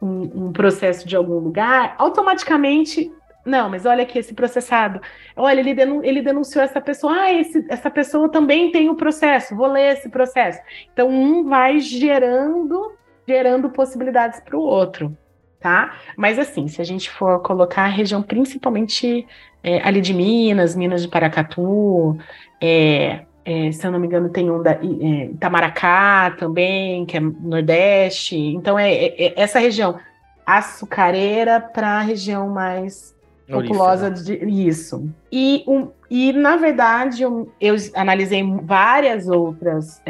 um, 0.00 0.46
um 0.46 0.52
processo 0.52 1.06
de 1.06 1.14
algum 1.14 1.38
lugar, 1.38 1.94
automaticamente 1.98 3.12
não, 3.44 3.70
mas 3.70 3.86
olha 3.86 4.02
aqui 4.02 4.18
esse 4.18 4.34
processado. 4.34 5.00
Olha, 5.34 5.60
ele, 5.60 5.72
denun 5.72 6.02
ele 6.02 6.20
denunciou 6.20 6.62
essa 6.62 6.80
pessoa. 6.80 7.14
Ah, 7.14 7.32
esse, 7.32 7.64
essa 7.70 7.90
pessoa 7.90 8.28
também 8.30 8.70
tem 8.70 8.88
o 8.88 8.92
um 8.92 8.94
processo. 8.94 9.56
Vou 9.56 9.66
ler 9.66 9.94
esse 9.94 10.08
processo. 10.10 10.60
Então, 10.92 11.08
um 11.08 11.44
vai 11.44 11.80
gerando, 11.80 12.92
gerando 13.26 13.70
possibilidades 13.70 14.40
para 14.40 14.56
o 14.56 14.60
outro, 14.60 15.16
tá? 15.60 15.94
Mas 16.16 16.38
assim, 16.38 16.68
se 16.68 16.80
a 16.80 16.84
gente 16.84 17.10
for 17.10 17.40
colocar 17.40 17.84
a 17.84 17.88
região 17.88 18.22
principalmente 18.22 19.26
é, 19.62 19.80
ali 19.86 20.00
de 20.00 20.14
Minas, 20.14 20.76
Minas 20.76 21.02
de 21.02 21.08
Paracatu, 21.08 22.16
é, 22.60 23.20
é, 23.44 23.72
se 23.72 23.86
eu 23.86 23.90
não 23.90 23.98
me 23.98 24.06
engano, 24.06 24.28
tem 24.28 24.50
um 24.50 24.62
da 24.62 24.72
é, 24.72 25.24
Itamaracá 25.26 26.34
também, 26.38 27.04
que 27.06 27.16
é 27.16 27.20
Nordeste. 27.20 28.36
Então, 28.36 28.78
é, 28.78 28.92
é, 28.92 29.26
é 29.26 29.32
essa 29.36 29.58
região 29.58 29.98
açucareira 30.46 31.60
para 31.60 31.98
a 31.98 32.00
região 32.00 32.48
mais 32.48 33.16
populosa 33.50 34.10
de 34.10 34.34
isso. 34.44 35.10
E, 35.32 35.64
um, 35.66 35.88
e 36.10 36.32
na 36.32 36.56
verdade, 36.56 37.22
eu, 37.22 37.52
eu 37.60 37.74
analisei 37.94 38.42
várias 38.62 39.28
outras 39.28 40.02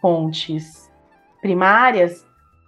fontes 0.00 0.90
primárias, 1.40 2.24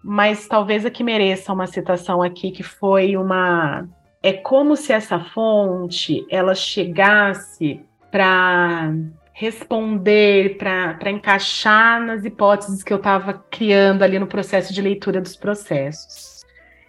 mas 0.06 0.46
talvez 0.46 0.84
a 0.84 0.90
que 0.90 1.02
mereça 1.02 1.50
uma 1.50 1.66
citação 1.66 2.20
aqui, 2.20 2.50
que 2.50 2.62
foi 2.62 3.16
uma 3.16 3.88
é 4.22 4.34
como 4.34 4.76
se 4.76 4.92
essa 4.92 5.18
fonte 5.18 6.26
ela 6.30 6.54
chegasse 6.54 7.80
para 8.10 8.94
responder, 9.32 10.58
para 10.58 11.10
encaixar 11.10 12.00
nas 12.00 12.24
hipóteses 12.24 12.82
que 12.82 12.92
eu 12.92 12.98
estava 12.98 13.32
criando 13.50 14.02
ali 14.02 14.18
no 14.18 14.26
processo 14.26 14.72
de 14.72 14.80
leitura 14.80 15.20
dos 15.20 15.36
processos. 15.36 16.42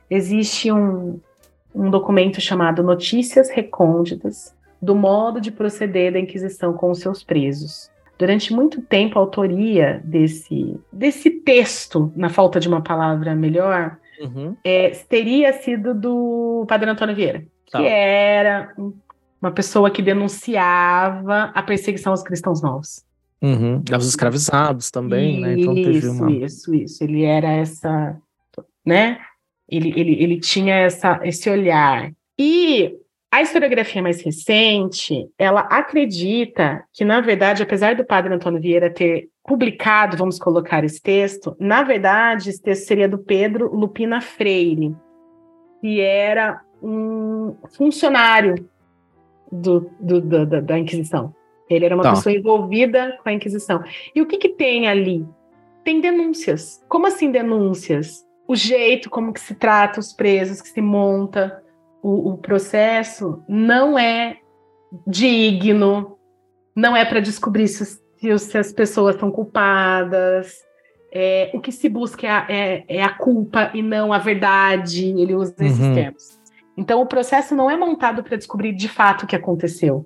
Existe 0.10 0.72
um, 0.72 1.20
um 1.74 1.90
documento 1.90 2.40
chamado 2.40 2.84
Notícias 2.84 3.50
Recônditas 3.50 4.54
do 4.82 4.94
modo 4.94 5.42
de 5.42 5.52
proceder 5.52 6.14
da 6.14 6.20
Inquisição 6.20 6.74
com 6.74 6.92
os 6.92 7.00
seus 7.00 7.24
presos. 7.24 7.90
Durante 8.18 8.54
muito 8.54 8.82
tempo, 8.82 9.20
a 9.20 9.22
autoria 9.22 10.02
desse, 10.04 10.80
desse 10.92 11.30
texto, 11.30 12.12
na 12.16 12.30
falta 12.30 12.60
de 12.60 12.68
uma 12.68 12.82
palavra 12.82 13.36
melhor, 13.36 13.98
uhum. 14.22 14.56
é, 14.64 14.90
teria 15.10 15.52
sido 15.54 15.94
do 15.94 16.66
Padre 16.68 16.90
Antônio 16.90 17.16
Vieira, 17.16 17.46
tá. 17.70 17.80
que 17.80 17.86
era 17.86 18.74
uma 19.42 19.52
pessoa 19.52 19.92
que 19.92 20.02
denunciava 20.02 21.52
a 21.54 21.62
perseguição 21.62 22.12
aos 22.12 22.24
cristãos 22.24 22.62
novos. 22.62 23.04
Uhum. 23.42 23.84
Aos 23.92 24.08
escravizados 24.08 24.90
também, 24.90 25.34
isso, 25.34 25.42
né? 25.42 25.60
Então 25.60 25.76
teve 25.76 26.08
uma... 26.08 26.32
Isso, 26.32 26.74
isso. 26.74 27.04
Ele 27.04 27.24
era 27.24 27.50
essa, 27.50 28.18
né? 28.86 29.20
Ele, 29.70 29.94
ele, 29.96 30.24
ele 30.24 30.40
tinha 30.40 30.76
essa, 30.76 31.20
esse 31.24 31.50
olhar. 31.50 32.12
E 32.40 32.96
a 33.36 33.42
historiografia 33.42 34.02
mais 34.02 34.22
recente, 34.22 35.30
ela 35.38 35.60
acredita 35.60 36.86
que, 36.94 37.04
na 37.04 37.20
verdade, 37.20 37.64
apesar 37.64 37.94
do 37.94 38.06
padre 38.06 38.34
Antônio 38.34 38.62
Vieira 38.62 38.90
ter 38.90 39.28
publicado, 39.44 40.16
vamos 40.16 40.40
colocar 40.40 40.86
esse 40.86 41.02
texto, 41.02 41.54
na 41.60 41.84
verdade, 41.84 42.50
esse 42.50 42.62
texto 42.62 42.88
seria 42.88 43.10
do 43.10 43.18
Pedro 43.18 43.76
Lupina 43.76 44.22
Freire, 44.22 44.96
que 45.82 46.00
era 46.00 46.62
um 46.82 47.58
funcionário 47.76 48.70
do, 49.52 49.92
do, 50.00 50.22
do 50.22 50.46
da, 50.46 50.62
da, 50.62 50.80
Inquisição. 50.80 51.36
Ele 51.70 51.84
era 51.84 51.96
uma 51.96 52.04
tá. 52.04 52.12
pessoa 52.12 52.34
envolvida 52.34 53.20
com 53.22 53.28
a 53.28 53.34
Inquisição. 53.34 53.84
E 54.16 54.22
o 54.22 54.26
que, 54.26 54.38
que 54.38 54.50
tem 54.50 54.88
ali? 54.88 55.28
Tem 55.84 56.00
denúncias. 56.00 56.82
Como 56.88 57.06
assim 57.06 57.32
denúncias? 57.32 58.26
O 58.48 58.56
jeito 58.56 59.10
como 59.10 59.34
que 59.34 59.42
se 59.42 59.56
trata 59.56 60.00
os 60.00 60.14
presos, 60.14 60.62
que 60.62 60.70
se 60.70 60.82
monta 60.82 61.65
o, 62.08 62.34
o 62.34 62.38
processo, 62.38 63.44
não 63.48 63.98
é 63.98 64.38
digno, 65.08 66.18
não 66.76 66.96
é 66.96 67.04
para 67.04 67.20
descobrir 67.20 67.68
se 67.68 68.06
se 68.40 68.58
as 68.58 68.72
pessoas 68.72 69.18
são 69.18 69.32
culpadas. 69.32 70.64
É, 71.12 71.50
o 71.54 71.62
que 71.62 71.72
se 71.72 71.88
busca 71.88 72.28
é 72.28 72.30
a, 72.30 72.46
é, 72.50 72.86
é 72.88 73.04
a, 73.04 73.14
culpa 73.14 73.72
e 73.74 73.82
não 73.82 74.12
a 74.12 74.18
verdade. 74.18 75.06
Ele 75.06 75.34
usa 75.34 75.56
esses 75.60 75.80
uhum. 75.80 75.94
termos. 75.94 76.40
Então, 76.78 77.02
o 77.02 77.06
processo 77.06 77.56
não 77.56 77.70
é 77.70 77.78
montado 77.78 78.24
para 78.24 78.38
descobrir 78.38 78.74
de 78.74 78.90
fato 78.90 79.24
o 79.24 79.28
que 79.28 79.36
aconteceu. 79.36 80.06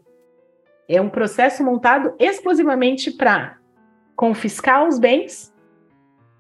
É 0.88 1.02
um 1.02 1.10
processo 1.10 1.64
montado 1.64 2.14
exclusivamente 2.20 3.12
para 3.12 3.58
confiscar 4.16 4.88
os 4.88 5.00
bens 5.00 5.54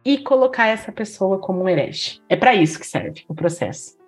e 0.03 0.17
colocar 0.17 0.67
essa 0.67 0.91
pessoa 0.91 1.39
como 1.39 1.63
um 1.63 1.69
herege. 1.69 2.21
É 2.29 2.35
para 2.35 2.53
isso 2.53 2.79
que 2.79 2.85
serve 2.85 3.23
o 3.27 3.33
processo. 3.33 3.98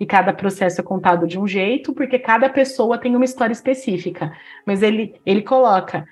E 0.00 0.06
cada 0.06 0.32
processo 0.32 0.80
é 0.80 0.84
contado 0.84 1.26
de 1.26 1.38
um 1.38 1.46
jeito, 1.46 1.92
porque 1.92 2.18
cada 2.18 2.48
pessoa 2.48 2.98
tem 2.98 3.14
uma 3.14 3.24
história 3.24 3.52
específica. 3.52 4.32
Mas 4.66 4.82
ele, 4.82 5.20
ele 5.24 5.42
coloca 5.42 6.06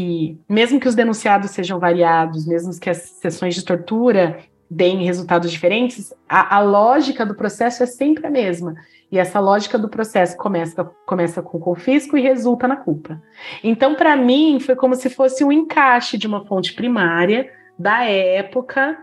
e 0.00 0.38
mesmo 0.48 0.78
que 0.78 0.86
os 0.86 0.94
denunciados 0.94 1.50
sejam 1.50 1.80
variados, 1.80 2.46
mesmo 2.46 2.70
que 2.78 2.88
as 2.88 2.98
sessões 2.98 3.56
de 3.56 3.64
tortura 3.64 4.38
deem 4.70 5.04
resultados 5.04 5.50
diferentes, 5.50 6.14
a, 6.28 6.54
a, 6.54 6.60
lógica 6.60 7.26
do 7.26 7.34
processo 7.34 7.82
é 7.82 7.86
sempre 7.86 8.24
a 8.24 8.30
mesma. 8.30 8.76
E 9.10 9.18
essa 9.18 9.40
lógica 9.40 9.76
do 9.76 9.88
processo 9.88 10.36
começa, 10.36 10.84
começa 11.04 11.42
com 11.42 11.58
o 11.58 11.60
confisco 11.60 12.16
e 12.16 12.22
resulta 12.22 12.68
na 12.68 12.76
culpa. 12.76 13.20
Então, 13.64 13.96
para 13.96 14.14
mim, 14.14 14.60
foi 14.60 14.76
como 14.76 14.94
se 14.94 15.10
fosse 15.10 15.42
um 15.42 15.50
encaixe 15.50 16.16
de 16.16 16.28
uma 16.28 16.44
fonte 16.44 16.74
primária 16.74 17.50
da 17.76 18.04
época, 18.04 18.96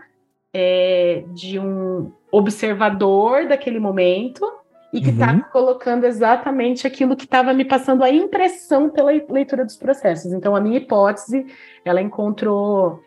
é, 0.54 1.24
de 1.34 1.58
um 1.58 2.10
observador 2.36 3.46
daquele 3.46 3.78
momento, 3.78 4.44
e 4.92 5.00
que 5.00 5.10
está 5.10 5.32
uhum. 5.32 5.42
colocando 5.52 6.04
exatamente 6.04 6.86
aquilo 6.86 7.16
que 7.16 7.24
estava 7.24 7.52
me 7.52 7.64
passando 7.64 8.02
a 8.02 8.10
impressão 8.10 8.88
pela 8.88 9.10
leitura 9.10 9.64
dos 9.64 9.76
processos. 9.76 10.32
Então, 10.32 10.56
a 10.56 10.60
minha 10.60 10.78
hipótese, 10.78 11.44
ela 11.84 12.00
encontrou 12.00 13.00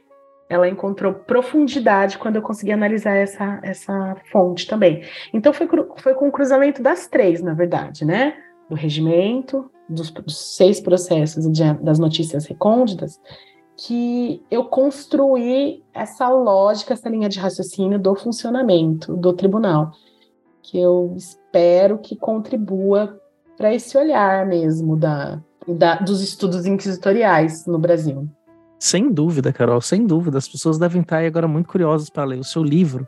ela 0.49 0.67
encontrou 0.67 1.13
profundidade 1.13 2.17
quando 2.17 2.37
eu 2.37 2.41
consegui 2.41 2.71
analisar 2.71 3.15
essa, 3.15 3.59
essa 3.61 4.17
fonte 4.31 4.65
também. 4.65 5.03
Então, 5.31 5.53
foi, 5.53 5.67
foi 5.97 6.15
com 6.15 6.27
o 6.27 6.31
cruzamento 6.31 6.81
das 6.81 7.07
três, 7.07 7.39
na 7.39 7.53
verdade, 7.53 8.03
né? 8.03 8.33
Do 8.67 8.75
regimento, 8.75 9.69
dos, 9.87 10.09
dos 10.09 10.55
seis 10.55 10.81
processos 10.81 11.45
e 11.45 11.73
das 11.83 11.99
notícias 11.99 12.47
recônditas, 12.47 13.19
que 13.85 14.43
eu 14.51 14.65
construí 14.65 15.83
essa 15.93 16.27
lógica, 16.27 16.93
essa 16.93 17.09
linha 17.09 17.29
de 17.29 17.39
raciocínio 17.39 17.97
do 17.97 18.13
funcionamento 18.13 19.15
do 19.15 19.31
tribunal 19.31 19.91
que 20.61 20.77
eu 20.77 21.13
espero 21.17 21.97
que 21.97 22.15
contribua 22.15 23.19
para 23.57 23.73
esse 23.73 23.97
olhar 23.97 24.45
mesmo 24.45 24.95
da, 24.95 25.41
da, 25.67 25.95
dos 25.95 26.21
estudos 26.21 26.65
inquisitoriais 26.65 27.65
no 27.65 27.79
Brasil. 27.79 28.29
Sem 28.79 29.11
dúvida, 29.11 29.51
Carol, 29.51 29.81
sem 29.81 30.05
dúvida. 30.05 30.37
As 30.37 30.47
pessoas 30.47 30.77
devem 30.77 31.01
estar 31.01 31.23
agora 31.25 31.47
muito 31.47 31.67
curiosas 31.67 32.09
para 32.09 32.23
ler 32.23 32.39
o 32.39 32.43
seu 32.43 32.63
livro. 32.63 33.07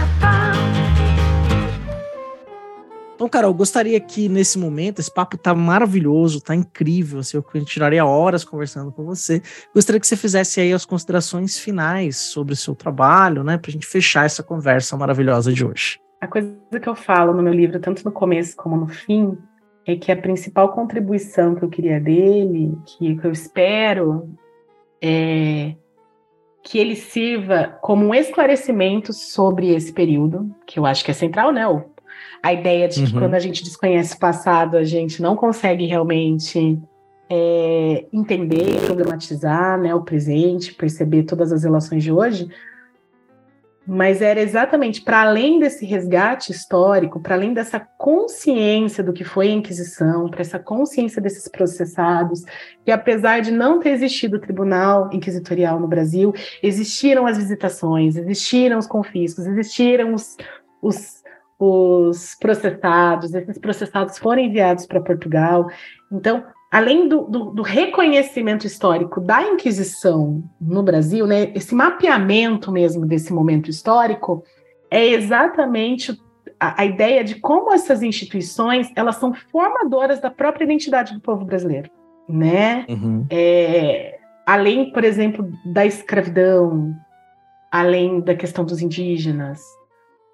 Então, 3.21 3.29
Carol, 3.29 3.53
gostaria 3.53 3.99
que 3.99 4.27
nesse 4.27 4.57
momento, 4.57 4.97
esse 4.97 5.13
papo 5.13 5.37
tá 5.37 5.53
maravilhoso, 5.53 6.41
tá 6.41 6.55
incrível, 6.55 7.19
assim, 7.19 7.37
eu 7.37 7.63
tiraria 7.63 8.03
horas 8.03 8.43
conversando 8.43 8.91
com 8.91 9.05
você. 9.05 9.43
Gostaria 9.75 9.99
que 9.99 10.07
você 10.07 10.15
fizesse 10.15 10.59
aí 10.59 10.73
as 10.73 10.85
considerações 10.85 11.59
finais 11.59 12.17
sobre 12.17 12.53
o 12.53 12.57
seu 12.57 12.73
trabalho, 12.73 13.43
né, 13.43 13.59
pra 13.59 13.69
gente 13.69 13.85
fechar 13.85 14.25
essa 14.25 14.41
conversa 14.41 14.97
maravilhosa 14.97 15.53
de 15.53 15.63
hoje. 15.63 15.99
A 16.19 16.25
coisa 16.25 16.57
que 16.81 16.89
eu 16.89 16.95
falo 16.95 17.31
no 17.31 17.43
meu 17.43 17.53
livro, 17.53 17.79
tanto 17.79 18.03
no 18.03 18.11
começo 18.11 18.57
como 18.57 18.75
no 18.75 18.87
fim, 18.87 19.37
é 19.85 19.95
que 19.95 20.11
a 20.11 20.17
principal 20.17 20.69
contribuição 20.69 21.53
que 21.53 21.63
eu 21.63 21.69
queria 21.69 21.99
dele, 21.99 22.75
que, 22.87 23.15
que 23.17 23.27
eu 23.27 23.31
espero, 23.31 24.31
é 24.99 25.75
que 26.63 26.79
ele 26.79 26.95
sirva 26.95 27.77
como 27.81 28.07
um 28.07 28.15
esclarecimento 28.15 29.13
sobre 29.13 29.75
esse 29.75 29.93
período, 29.93 30.55
que 30.65 30.79
eu 30.79 30.87
acho 30.87 31.05
que 31.05 31.11
é 31.11 31.13
central, 31.13 31.51
né? 31.51 31.67
A 32.41 32.53
ideia 32.53 32.87
de 32.87 33.03
que 33.03 33.13
uhum. 33.13 33.19
quando 33.19 33.35
a 33.35 33.39
gente 33.39 33.63
desconhece 33.63 34.15
o 34.15 34.19
passado, 34.19 34.77
a 34.77 34.83
gente 34.83 35.21
não 35.21 35.35
consegue 35.35 35.85
realmente 35.85 36.79
é, 37.29 38.05
entender, 38.11 38.81
problematizar 38.85 39.79
né, 39.79 39.93
o 39.93 40.01
presente, 40.01 40.73
perceber 40.73 41.23
todas 41.23 41.51
as 41.51 41.63
relações 41.63 42.03
de 42.03 42.11
hoje 42.11 42.49
mas 43.85 44.21
era 44.21 44.39
exatamente 44.39 45.01
para 45.01 45.21
além 45.21 45.59
desse 45.59 45.85
resgate 45.85 46.51
histórico, 46.51 47.19
para 47.19 47.35
além 47.35 47.53
dessa 47.53 47.79
consciência 47.79 49.03
do 49.03 49.11
que 49.11 49.23
foi 49.23 49.49
a 49.49 49.53
Inquisição, 49.53 50.29
para 50.29 50.41
essa 50.41 50.59
consciência 50.59 51.21
desses 51.21 51.47
processados, 51.47 52.43
que 52.85 52.91
apesar 52.91 53.41
de 53.41 53.51
não 53.51 53.79
ter 53.79 53.89
existido 53.89 54.37
o 54.37 54.39
tribunal 54.39 55.09
inquisitorial 55.11 55.79
no 55.79 55.87
Brasil, 55.87 56.33
existiram 56.61 57.25
as 57.25 57.37
visitações, 57.37 58.15
existiram 58.15 58.77
os 58.77 58.85
confiscos, 58.85 59.47
existiram 59.47 60.13
os, 60.13 60.37
os, 60.81 61.20
os 61.63 62.35
processados, 62.35 63.33
esses 63.33 63.57
processados 63.57 64.17
foram 64.17 64.41
enviados 64.41 64.85
para 64.85 64.99
Portugal. 64.99 65.69
Então, 66.11 66.43
além 66.71 67.07
do, 67.07 67.21
do, 67.25 67.45
do, 67.51 67.61
reconhecimento 67.61 68.65
histórico 68.65 69.21
da 69.21 69.43
Inquisição 69.43 70.43
no 70.59 70.81
Brasil, 70.81 71.27
né, 71.27 71.51
esse 71.53 71.75
mapeamento 71.75 72.71
mesmo 72.71 73.05
desse 73.05 73.31
momento 73.31 73.69
histórico, 73.69 74.43
é 74.89 75.05
exatamente 75.07 76.17
a, 76.59 76.81
a, 76.81 76.85
ideia 76.85 77.23
de 77.23 77.35
como 77.35 77.73
essas 77.73 78.01
instituições 78.01 78.91
elas 78.95 79.17
são 79.17 79.33
formadoras 79.33 80.19
da 80.19 80.31
própria 80.31 80.63
identidade 80.63 81.13
do 81.13 81.21
povo 81.21 81.45
brasileiro, 81.45 81.89
né? 82.27 82.85
Uhum. 82.89 83.25
É, 83.29 84.17
além, 84.45 84.91
por 84.91 85.03
exemplo, 85.03 85.51
da 85.65 85.85
escravidão, 85.85 86.95
além 87.71 88.19
da 88.19 88.35
questão 88.35 88.65
dos 88.65 88.81
indígenas, 88.81 89.61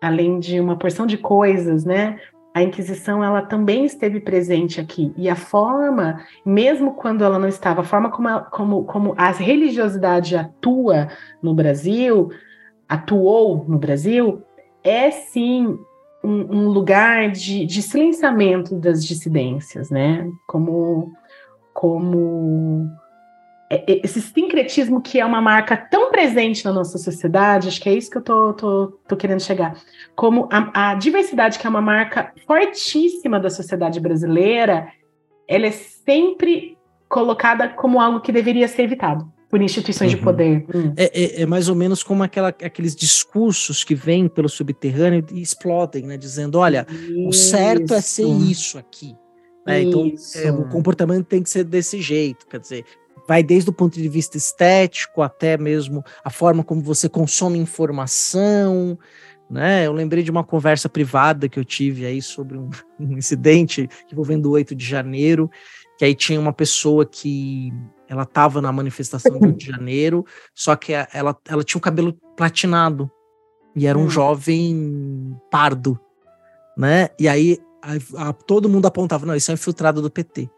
além 0.02 0.40
de 0.40 0.60
uma 0.60 0.78
porção 0.78 1.06
de 1.06 1.18
coisas, 1.18 1.84
né? 1.86 2.20
a 2.58 2.64
Inquisição 2.64 3.24
ela 3.24 3.44
também 3.44 3.86
esteve 3.86 4.20
presente 4.20 4.82
aqui 4.82 5.14
e 5.16 5.30
a 5.30 5.36
forma, 5.36 6.26
mesmo 6.44 6.96
quando 6.96 7.24
ela 7.24 7.38
não 7.38 7.48
estava, 7.48 7.82
a 7.82 7.84
forma 7.84 8.10
como 8.10 8.28
a, 8.28 8.42
como, 8.42 8.84
como 8.86 9.14
a 9.16 9.30
religiosidade 9.30 10.36
atua 10.36 11.08
no 11.40 11.54
Brasil, 11.54 12.32
atuou 12.90 13.64
no 13.68 13.78
Brasil, 13.78 14.42
é 14.84 15.12
sim 15.12 15.78
um, 16.24 16.32
um 16.32 16.68
lugar 16.70 17.30
de, 17.30 17.64
de 17.64 17.82
silenciamento 17.84 18.76
das 18.76 19.06
dissidências, 19.06 19.92
né? 19.92 20.28
Como 20.48 21.12
como 21.72 22.90
esse 23.70 24.22
sincretismo 24.22 25.02
que 25.02 25.20
é 25.20 25.26
uma 25.26 25.42
marca 25.42 25.76
tão 25.76 26.10
presente 26.10 26.64
na 26.64 26.72
nossa 26.72 26.98
sociedade, 26.98 27.68
acho 27.68 27.82
que 27.82 27.90
é 27.90 27.94
isso 27.94 28.10
que 28.10 28.18
eu 28.18 28.22
tô, 28.22 28.54
tô, 28.54 28.88
tô 29.08 29.18
querendo 29.18 29.42
chegar, 29.42 29.76
como 30.16 30.48
a, 30.52 30.92
a, 30.92 30.96
diversidade 30.96 31.60
que 31.60 31.68
é 31.68 31.70
uma 31.70 31.82
marca 31.82 32.32
fortíssima 32.46 33.40
da 33.40 33.50
sociedade 33.50 34.00
brasileira, 34.00 34.88
ela 35.48 35.66
é 35.66 35.72
sempre 35.72 36.78
colocada 37.10 37.68
como 37.70 38.00
algo 38.00 38.22
que 38.22 38.32
deveria 38.32 38.68
ser 38.68 38.84
evitado 38.84 39.30
por 39.50 39.62
instituições 39.62 40.12
uhum. 40.12 40.18
de 40.18 40.24
poder. 40.24 40.66
Hum. 40.74 40.94
É, 40.98 41.06
é, 41.06 41.42
é, 41.42 41.46
mais 41.46 41.70
ou 41.70 41.76
menos 41.76 42.04
como 42.04 42.24
aquela, 42.24 42.50
aqueles 42.50 42.96
discursos 42.96 43.84
que 43.84 43.96
vêm 43.96 44.28
pelo 44.28 44.50
subterrâneo 44.50 45.26
e 45.32 45.42
explodem, 45.42 46.06
né? 46.06 46.18
Dizendo, 46.18 46.60
olha, 46.60 46.86
isso. 46.90 47.30
o 47.30 47.34
certo 47.34 47.94
é 47.94 48.02
ser 48.02 48.28
isso 48.28 48.78
aqui. 48.78 49.16
Né? 49.66 49.84
Então, 49.84 50.12
é, 50.36 50.52
o 50.52 50.68
comportamento 50.68 51.26
tem 51.26 51.42
que 51.42 51.50
ser 51.50 51.64
desse 51.64 52.02
jeito. 52.02 52.46
Quer 52.48 52.60
dizer, 52.60 52.86
vai 53.28 53.44
desde 53.44 53.70
o 53.70 53.74
ponto 53.74 53.96
de 53.96 54.08
vista 54.08 54.38
estético 54.38 55.22
até 55.22 55.58
mesmo 55.58 56.04
a 56.24 56.30
forma 56.30 56.64
como 56.64 56.82
você 56.82 57.10
consome 57.10 57.60
informação, 57.60 58.98
né? 59.50 59.86
Eu 59.86 59.94
lembrei 59.94 60.24
de 60.24 60.32
uma 60.32 60.44
conversa 60.44 60.90
privada 60.90 61.50
que 61.50 61.60
eu 61.60 61.66
tive 61.66 62.06
aí 62.06 62.22
sobre 62.22 62.58
um, 62.58 62.70
um 63.00 63.18
incidente 63.18 63.90
envolvendo 64.12 64.48
o 64.48 64.52
8 64.52 64.74
de 64.74 64.86
janeiro, 64.86 65.50
que 65.98 66.06
aí 66.06 66.16
tinha 66.16 66.40
uma 66.40 66.54
pessoa 66.54 67.06
que 67.06 67.74
ela 68.08 68.24
estava 68.24 68.62
na 68.62 68.72
manifestação 68.72 69.38
do 69.38 69.48
8 69.48 69.58
de 69.58 69.66
janeiro, 69.68 70.26
só 70.56 70.76
que 70.76 70.94
ela, 70.94 71.36
ela 71.48 71.64
tinha 71.64 71.80
o 71.80 71.82
cabelo 71.82 72.14
platinado 72.36 73.12
e 73.76 73.86
era 73.86 73.98
um 73.98 74.06
hum. 74.06 74.10
jovem 74.10 75.38
pardo, 75.52 76.00
né? 76.78 77.10
E 77.20 77.28
aí 77.28 77.60
a, 77.82 78.30
a, 78.30 78.34
todo 78.34 78.70
mundo 78.70 78.86
apontava, 78.86 79.26
não, 79.26 79.36
isso 79.36 79.52
é 79.52 79.54
infiltrado 79.54 80.02
do 80.02 80.10
PT. 80.10 80.50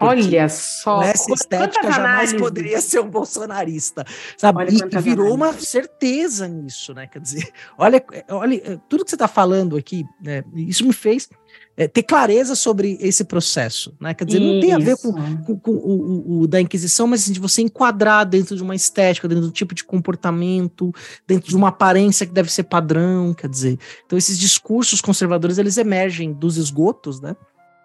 Olha 0.00 0.48
só. 0.48 1.02
Essa 1.02 1.32
estética 1.32 1.90
jamais 1.90 2.32
poderia 2.32 2.80
ser 2.80 3.00
um 3.00 3.10
bolsonarista, 3.10 4.04
sabe? 4.36 4.58
Olha 4.58 4.70
e 4.70 4.98
virou 5.00 5.34
uma 5.34 5.52
certeza 5.52 6.46
nisso, 6.46 6.94
né? 6.94 7.08
Quer 7.08 7.20
dizer, 7.20 7.50
olha, 7.76 8.04
olha 8.28 8.80
tudo 8.88 9.04
que 9.04 9.10
você 9.10 9.16
está 9.16 9.26
falando 9.26 9.76
aqui, 9.76 10.06
né? 10.22 10.44
Isso 10.54 10.86
me 10.86 10.92
fez 10.92 11.28
é, 11.76 11.88
ter 11.88 12.04
clareza 12.04 12.54
sobre 12.54 12.96
esse 13.00 13.24
processo, 13.24 13.94
né? 14.00 14.14
Quer 14.14 14.24
dizer, 14.24 14.40
isso. 14.40 14.52
não 14.52 14.60
tem 14.60 14.72
a 14.72 14.78
ver 14.78 14.96
com, 14.96 15.12
com, 15.44 15.58
com 15.58 15.70
o, 15.72 15.76
o, 15.76 16.40
o, 16.40 16.46
da 16.46 16.60
Inquisição, 16.60 17.06
mas 17.06 17.22
assim, 17.22 17.32
de 17.32 17.40
você 17.40 17.62
enquadrar 17.62 18.24
dentro 18.24 18.54
de 18.54 18.62
uma 18.62 18.74
estética, 18.74 19.26
dentro 19.26 19.46
do 19.46 19.52
tipo 19.52 19.74
de 19.74 19.82
comportamento, 19.84 20.92
dentro 21.26 21.48
de 21.48 21.56
uma 21.56 21.68
aparência 21.68 22.26
que 22.26 22.32
deve 22.32 22.52
ser 22.52 22.64
padrão, 22.64 23.34
quer 23.34 23.48
dizer. 23.48 23.78
Então, 24.06 24.18
esses 24.18 24.38
discursos 24.38 25.00
conservadores, 25.00 25.58
eles 25.58 25.76
emergem 25.76 26.32
dos 26.32 26.56
esgotos, 26.56 27.20
né? 27.20 27.36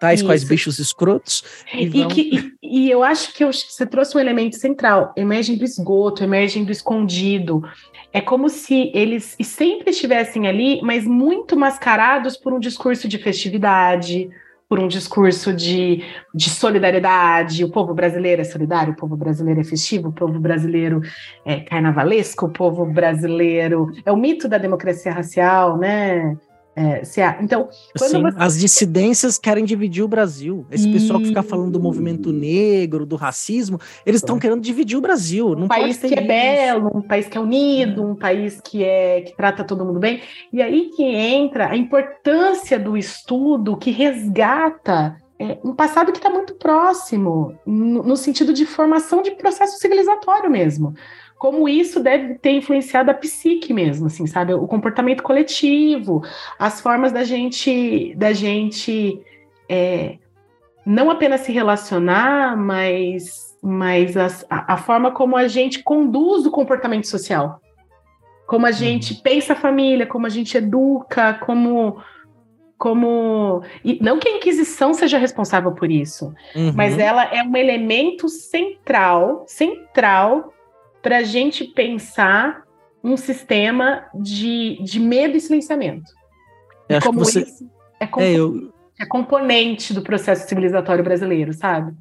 Tais 0.04 0.20
Isso. 0.20 0.28
quais 0.28 0.44
bichos 0.44 0.78
escrotos. 0.78 1.42
E, 1.72 1.88
vão... 1.88 2.08
que, 2.08 2.54
e, 2.62 2.86
e, 2.86 2.90
eu 2.90 3.02
acho 3.02 3.32
que 3.32 3.42
você 3.42 3.86
trouxe 3.86 4.14
um 4.14 4.20
elemento 4.20 4.56
central: 4.56 5.14
emergem 5.16 5.56
do 5.56 5.64
esgoto, 5.64 6.22
emergem 6.22 6.62
do 6.62 6.70
escondido. 6.70 7.62
É 8.12 8.20
como 8.20 8.50
se 8.50 8.92
eles 8.94 9.34
sempre 9.42 9.90
estivessem 9.90 10.46
ali, 10.46 10.80
mas 10.82 11.06
muito 11.06 11.56
mascarados 11.56 12.36
por 12.36 12.52
um 12.52 12.60
discurso 12.60 13.08
de 13.08 13.18
festividade, 13.18 14.28
por 14.68 14.78
um 14.78 14.86
discurso 14.86 15.52
de, 15.52 16.04
de 16.34 16.50
solidariedade. 16.50 17.64
O 17.64 17.70
povo 17.70 17.94
brasileiro 17.94 18.42
é 18.42 18.44
solidário, 18.44 18.92
o 18.92 18.96
povo 18.96 19.16
brasileiro 19.16 19.60
é 19.60 19.64
festivo, 19.64 20.10
o 20.10 20.12
povo 20.12 20.38
brasileiro 20.38 21.00
é 21.46 21.60
carnavalesco, 21.60 22.46
o 22.46 22.50
povo 22.50 22.84
brasileiro 22.84 23.90
é 24.04 24.12
o 24.12 24.16
mito 24.16 24.48
da 24.48 24.58
democracia 24.58 25.12
racial, 25.12 25.78
né? 25.78 26.36
É, 26.76 27.02
então, 27.40 27.68
Sim, 27.96 28.20
você... 28.20 28.36
as 28.36 28.58
dissidências 28.58 29.38
querem 29.38 29.64
dividir 29.64 30.02
o 30.02 30.08
Brasil. 30.08 30.66
Esse 30.70 30.88
e... 30.88 30.92
pessoal 30.92 31.20
que 31.20 31.26
fica 31.26 31.42
falando 31.42 31.70
do 31.70 31.80
movimento 31.80 32.32
negro, 32.32 33.06
do 33.06 33.14
racismo, 33.14 33.78
eles 34.04 34.20
estão 34.20 34.38
querendo 34.38 34.60
dividir 34.60 34.96
o 34.96 35.00
Brasil. 35.00 35.50
Um 35.50 35.68
país 35.68 35.98
que 35.98 36.06
é 36.06 36.08
isso. 36.08 36.18
é 36.18 36.22
belo, 36.22 36.90
um 36.96 37.02
país 37.02 37.28
que 37.28 37.38
é 37.38 37.40
unido, 37.40 38.04
um 38.04 38.16
país 38.16 38.60
que 38.60 38.82
é 38.82 39.20
que 39.20 39.36
trata 39.36 39.62
todo 39.62 39.84
mundo 39.84 40.00
bem. 40.00 40.20
E 40.52 40.60
aí 40.60 40.90
que 40.96 41.04
entra 41.04 41.70
a 41.70 41.76
importância 41.76 42.78
do 42.78 42.96
estudo 42.96 43.76
que 43.76 43.92
resgata 43.92 45.16
é, 45.38 45.58
um 45.64 45.74
passado 45.74 46.12
que 46.12 46.18
está 46.18 46.30
muito 46.30 46.54
próximo, 46.54 47.54
no, 47.66 48.02
no 48.02 48.16
sentido 48.16 48.52
de 48.52 48.64
formação 48.64 49.20
de 49.22 49.32
processo 49.32 49.78
civilizatório 49.78 50.50
mesmo 50.50 50.94
como 51.38 51.68
isso 51.68 52.00
deve 52.00 52.34
ter 52.34 52.52
influenciado 52.52 53.10
a 53.10 53.14
psique 53.14 53.72
mesmo, 53.72 54.06
assim, 54.06 54.26
sabe? 54.26 54.54
O 54.54 54.66
comportamento 54.66 55.22
coletivo, 55.22 56.22
as 56.58 56.80
formas 56.80 57.12
da 57.12 57.24
gente, 57.24 58.14
da 58.16 58.32
gente 58.32 59.20
é, 59.68 60.16
não 60.86 61.10
apenas 61.10 61.42
se 61.42 61.52
relacionar, 61.52 62.56
mas, 62.56 63.56
mas 63.62 64.16
a, 64.16 64.26
a, 64.48 64.76
forma 64.76 65.10
como 65.10 65.36
a 65.36 65.48
gente 65.48 65.82
conduz 65.82 66.46
o 66.46 66.50
comportamento 66.50 67.06
social. 67.06 67.60
Como 68.46 68.66
a 68.66 68.70
gente 68.70 69.14
uhum. 69.14 69.20
pensa 69.20 69.54
a 69.54 69.56
família, 69.56 70.06
como 70.06 70.26
a 70.26 70.30
gente 70.30 70.56
educa, 70.56 71.34
como 71.34 72.02
como 72.76 73.62
e 73.84 73.98
não 74.02 74.18
que 74.18 74.28
a 74.28 74.36
Inquisição 74.36 74.92
seja 74.92 75.16
responsável 75.16 75.72
por 75.72 75.90
isso, 75.90 76.34
uhum. 76.54 76.72
mas 76.74 76.98
ela 76.98 77.24
é 77.24 77.42
um 77.42 77.56
elemento 77.56 78.28
central, 78.28 79.44
central 79.46 80.53
para 81.04 81.18
a 81.18 81.22
gente 81.22 81.64
pensar 81.64 82.64
um 83.04 83.14
sistema 83.14 84.06
de, 84.14 84.82
de 84.82 84.98
medo 84.98 85.36
e 85.36 85.40
silenciamento. 85.40 86.10
Eu 86.88 86.96
acho 86.96 87.06
como 87.06 87.18
que 87.20 87.26
você... 87.26 87.46
é, 88.00 88.08
é, 88.24 88.32
eu... 88.32 88.72
é 88.98 89.04
componente 89.04 89.92
do 89.92 90.02
processo 90.02 90.48
civilizatório 90.48 91.04
brasileiro, 91.04 91.52
sabe? 91.52 91.94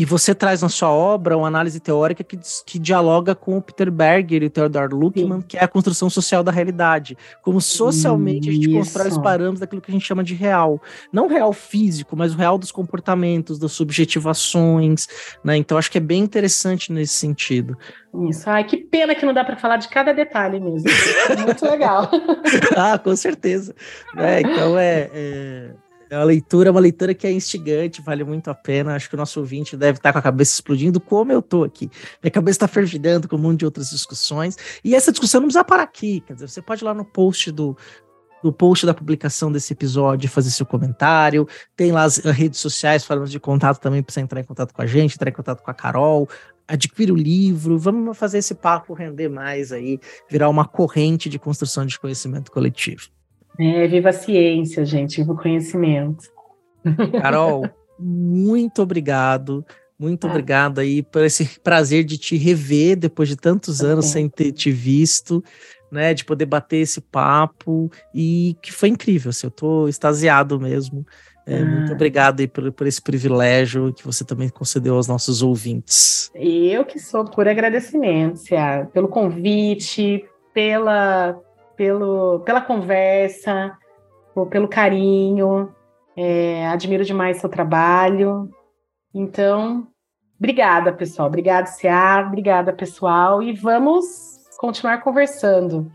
E 0.00 0.04
você 0.06 0.34
traz 0.34 0.62
na 0.62 0.70
sua 0.70 0.88
obra 0.88 1.36
uma 1.36 1.46
análise 1.46 1.78
teórica 1.78 2.24
que, 2.24 2.38
que 2.64 2.78
dialoga 2.78 3.34
com 3.34 3.58
o 3.58 3.60
Peter 3.60 3.90
Berger 3.90 4.42
e 4.42 4.46
o 4.46 4.50
Theodor 4.50 4.94
Luckmann, 4.94 5.42
Sim. 5.42 5.46
que 5.46 5.58
é 5.58 5.62
a 5.62 5.68
construção 5.68 6.08
social 6.08 6.42
da 6.42 6.50
realidade. 6.50 7.18
Como 7.42 7.60
socialmente 7.60 8.48
a 8.48 8.52
gente 8.52 8.72
constrói 8.72 9.08
os 9.08 9.18
parâmetros 9.18 9.60
daquilo 9.60 9.82
que 9.82 9.90
a 9.90 9.92
gente 9.92 10.06
chama 10.06 10.24
de 10.24 10.32
real. 10.32 10.80
Não 11.12 11.28
real 11.28 11.52
físico, 11.52 12.16
mas 12.16 12.32
o 12.32 12.38
real 12.38 12.56
dos 12.56 12.72
comportamentos, 12.72 13.58
das 13.58 13.72
subjetivações. 13.72 15.06
Né? 15.44 15.58
Então 15.58 15.76
acho 15.76 15.90
que 15.90 15.98
é 15.98 16.00
bem 16.00 16.22
interessante 16.22 16.90
nesse 16.90 17.16
sentido. 17.16 17.76
Isso. 18.26 18.48
Ai, 18.48 18.64
que 18.64 18.78
pena 18.78 19.14
que 19.14 19.26
não 19.26 19.34
dá 19.34 19.44
para 19.44 19.58
falar 19.58 19.76
de 19.76 19.88
cada 19.88 20.14
detalhe 20.14 20.58
mesmo. 20.58 20.88
É 21.28 21.36
muito 21.44 21.62
legal. 21.66 22.10
ah, 22.74 22.98
com 22.98 23.14
certeza. 23.14 23.74
É, 24.16 24.40
então 24.40 24.78
é... 24.78 25.10
é 25.12 25.70
é 26.10 26.16
uma 26.16 26.24
leitura, 26.24 26.72
uma 26.72 26.80
leitura 26.80 27.14
que 27.14 27.24
é 27.24 27.30
instigante, 27.30 28.02
vale 28.02 28.24
muito 28.24 28.50
a 28.50 28.54
pena. 28.54 28.96
Acho 28.96 29.08
que 29.08 29.14
o 29.14 29.18
nosso 29.18 29.38
ouvinte 29.38 29.76
deve 29.76 29.98
estar 29.98 30.12
com 30.12 30.18
a 30.18 30.22
cabeça 30.22 30.52
explodindo, 30.54 31.00
como 31.00 31.30
eu 31.30 31.40
tô 31.40 31.62
aqui. 31.62 31.88
Minha 32.20 32.32
cabeça 32.32 32.56
está 32.56 32.68
fervilhando 32.68 33.28
com 33.28 33.36
um 33.36 33.38
monte 33.38 33.60
de 33.60 33.64
outras 33.64 33.90
discussões. 33.90 34.56
E 34.84 34.96
essa 34.96 35.12
discussão 35.12 35.40
não 35.40 35.46
precisa 35.46 35.64
parar 35.64 35.84
aqui. 35.84 36.20
Quer 36.26 36.34
dizer, 36.34 36.48
você 36.48 36.60
pode 36.60 36.82
ir 36.82 36.84
lá 36.84 36.92
no 36.92 37.04
post 37.04 37.52
do, 37.52 37.76
no 38.42 38.52
post 38.52 38.84
da 38.84 38.92
publicação 38.92 39.52
desse 39.52 39.72
episódio 39.72 40.28
fazer 40.28 40.50
seu 40.50 40.66
comentário. 40.66 41.46
Tem 41.76 41.92
lá 41.92 42.02
as 42.02 42.16
redes 42.16 42.58
sociais, 42.58 43.04
formas 43.04 43.30
de 43.30 43.38
contato 43.38 43.78
também 43.78 44.02
para 44.02 44.12
você 44.12 44.20
entrar 44.20 44.40
em 44.40 44.44
contato 44.44 44.74
com 44.74 44.82
a 44.82 44.86
gente, 44.86 45.14
entrar 45.14 45.30
em 45.30 45.34
contato 45.34 45.62
com 45.62 45.70
a 45.70 45.74
Carol, 45.74 46.28
adquire 46.66 47.12
o 47.12 47.16
livro. 47.16 47.78
Vamos 47.78 48.18
fazer 48.18 48.38
esse 48.38 48.56
papo 48.56 48.94
render 48.94 49.28
mais 49.28 49.70
aí, 49.70 50.00
virar 50.28 50.48
uma 50.48 50.66
corrente 50.66 51.28
de 51.28 51.38
construção 51.38 51.86
de 51.86 51.96
conhecimento 52.00 52.50
coletivo. 52.50 53.08
É, 53.60 53.86
viva 53.86 54.08
a 54.08 54.12
ciência, 54.12 54.84
gente, 54.86 55.18
viva 55.18 55.34
o 55.34 55.36
conhecimento. 55.36 56.24
Carol, 57.20 57.68
muito 58.00 58.80
obrigado. 58.80 59.64
Muito 59.98 60.26
ah. 60.26 60.30
obrigado 60.30 60.78
aí 60.78 61.02
por 61.02 61.22
esse 61.22 61.60
prazer 61.60 62.04
de 62.04 62.16
te 62.16 62.38
rever 62.38 62.96
depois 62.96 63.28
de 63.28 63.36
tantos 63.36 63.82
anos 63.82 64.06
sem 64.06 64.30
ter 64.30 64.50
te 64.52 64.70
visto, 64.70 65.44
né? 65.92 66.14
De 66.14 66.24
poder 66.24 66.46
bater 66.46 66.78
esse 66.78 67.02
papo 67.02 67.90
e 68.14 68.56
que 68.62 68.72
foi 68.72 68.88
incrível. 68.88 69.28
Assim, 69.28 69.46
eu 69.46 69.50
tô 69.50 69.88
extasiado 69.88 70.58
mesmo. 70.58 71.06
É, 71.46 71.58
ah. 71.58 71.64
Muito 71.66 71.92
obrigado 71.92 72.40
aí 72.40 72.48
por, 72.48 72.72
por 72.72 72.86
esse 72.86 73.02
privilégio 73.02 73.92
que 73.92 74.02
você 74.02 74.24
também 74.24 74.48
concedeu 74.48 74.94
aos 74.94 75.06
nossos 75.06 75.42
ouvintes. 75.42 76.30
Eu 76.34 76.82
que 76.86 76.98
sou 76.98 77.26
por 77.26 77.46
agradecimento, 77.46 78.38
Cia, 78.38 78.88
pelo 78.94 79.08
convite, 79.08 80.24
pela 80.54 81.38
pelo, 81.80 82.40
pela 82.40 82.60
conversa, 82.60 83.74
pelo 84.50 84.68
carinho. 84.68 85.74
É, 86.14 86.66
admiro 86.66 87.02
demais 87.06 87.38
seu 87.38 87.48
trabalho. 87.48 88.50
Então, 89.14 89.88
obrigada, 90.38 90.92
pessoal. 90.92 91.28
Obrigada, 91.28 91.70
CA. 91.80 92.22
Obrigada, 92.28 92.70
pessoal. 92.74 93.42
E 93.42 93.54
vamos 93.54 94.04
continuar 94.58 94.98
conversando. 94.98 95.90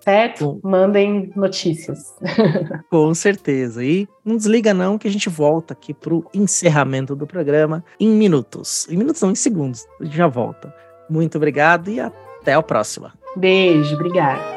Certo? 0.00 0.58
Mandem 0.64 1.30
notícias. 1.36 2.16
Com 2.90 3.14
certeza. 3.14 3.84
E 3.84 4.08
não 4.24 4.38
desliga 4.38 4.72
não 4.72 4.96
que 4.96 5.06
a 5.06 5.10
gente 5.10 5.28
volta 5.28 5.74
aqui 5.74 5.92
para 5.92 6.14
o 6.14 6.24
encerramento 6.32 7.14
do 7.14 7.26
programa 7.26 7.84
em 8.00 8.08
minutos. 8.08 8.88
Em 8.88 8.96
minutos 8.96 9.20
não, 9.20 9.32
em 9.32 9.34
segundos. 9.34 9.86
A 10.00 10.04
gente 10.04 10.16
já 10.16 10.26
volta. 10.26 10.74
Muito 11.06 11.36
obrigado 11.36 11.90
e 11.90 12.00
até 12.00 12.54
a 12.54 12.62
próxima. 12.62 13.12
Beijo, 13.36 13.94
obrigada. 13.94 14.51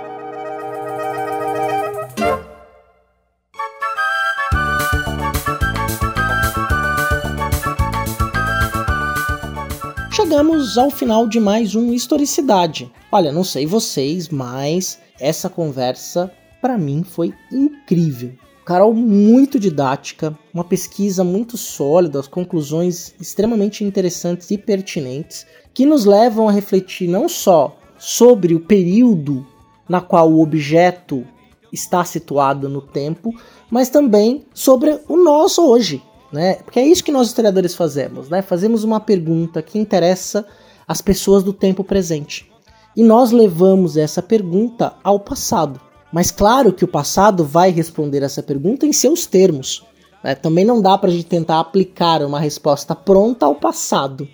Chegamos 10.76 10.78
ao 10.78 10.90
final 10.90 11.28
de 11.28 11.40
mais 11.40 11.74
um 11.74 11.94
Historicidade. 11.94 12.92
Olha, 13.10 13.32
não 13.32 13.44
sei 13.46 13.66
vocês, 13.66 14.28
mas 14.28 15.00
essa 15.20 15.50
conversa 15.50 16.30
para 16.62 16.78
mim 16.78 17.04
foi 17.04 17.34
incrível. 17.52 18.34
Carol 18.66 18.94
muito 18.94 19.58
didática, 19.58 20.38
uma 20.54 20.64
pesquisa 20.66 21.24
muito 21.24 21.56
sólida, 21.56 22.20
as 22.20 22.28
conclusões 22.28 23.16
extremamente 23.22 23.84
interessantes 23.84 24.52
e 24.52 24.58
pertinentes, 24.58 25.46
que 25.74 25.86
nos 25.86 26.04
levam 26.04 26.50
a 26.50 26.52
refletir 26.52 27.08
não 27.08 27.30
só 27.30 27.78
sobre 27.98 28.54
o 28.54 28.60
período 28.60 29.46
na 29.88 30.02
qual 30.02 30.30
o 30.30 30.42
objeto 30.42 31.26
está 31.72 32.04
situado 32.04 32.68
no 32.68 32.82
tempo, 32.82 33.34
mas 33.70 33.90
também 33.90 34.46
sobre 34.54 35.00
o 35.08 35.16
nosso 35.16 35.66
hoje, 35.66 36.04
né? 36.34 36.56
Porque 36.56 36.80
é 36.80 36.86
isso 36.86 37.04
que 37.04 37.12
nós 37.12 37.28
historiadores 37.28 37.76
fazemos, 37.76 38.30
né? 38.30 38.42
Fazemos 38.42 38.84
uma 38.84 39.00
pergunta 39.00 39.62
que 39.62 39.80
interessa 39.80 40.46
às 40.88 41.02
pessoas 41.02 41.44
do 41.44 41.54
tempo 41.54 41.84
presente. 41.84 42.52
E 42.96 43.04
nós 43.04 43.32
levamos 43.32 43.98
essa 43.98 44.22
pergunta 44.22 44.94
ao 45.04 45.20
passado. 45.20 45.80
Mas 46.12 46.32
claro 46.32 46.72
que 46.72 46.86
o 46.86 46.88
passado 46.88 47.44
vai 47.44 47.72
responder 47.72 48.24
essa 48.24 48.42
pergunta 48.42 48.86
em 48.86 48.94
seus 48.94 49.26
termos. 49.26 49.84
Né? 50.24 50.34
Também 50.34 50.64
não 50.64 50.82
dá 50.82 50.98
para 50.98 51.10
a 51.10 51.14
gente 51.14 51.26
tentar 51.26 51.60
aplicar 51.60 52.22
uma 52.22 52.40
resposta 52.40 52.96
pronta 52.96 53.46
ao 53.46 53.56
passado. 53.56 54.28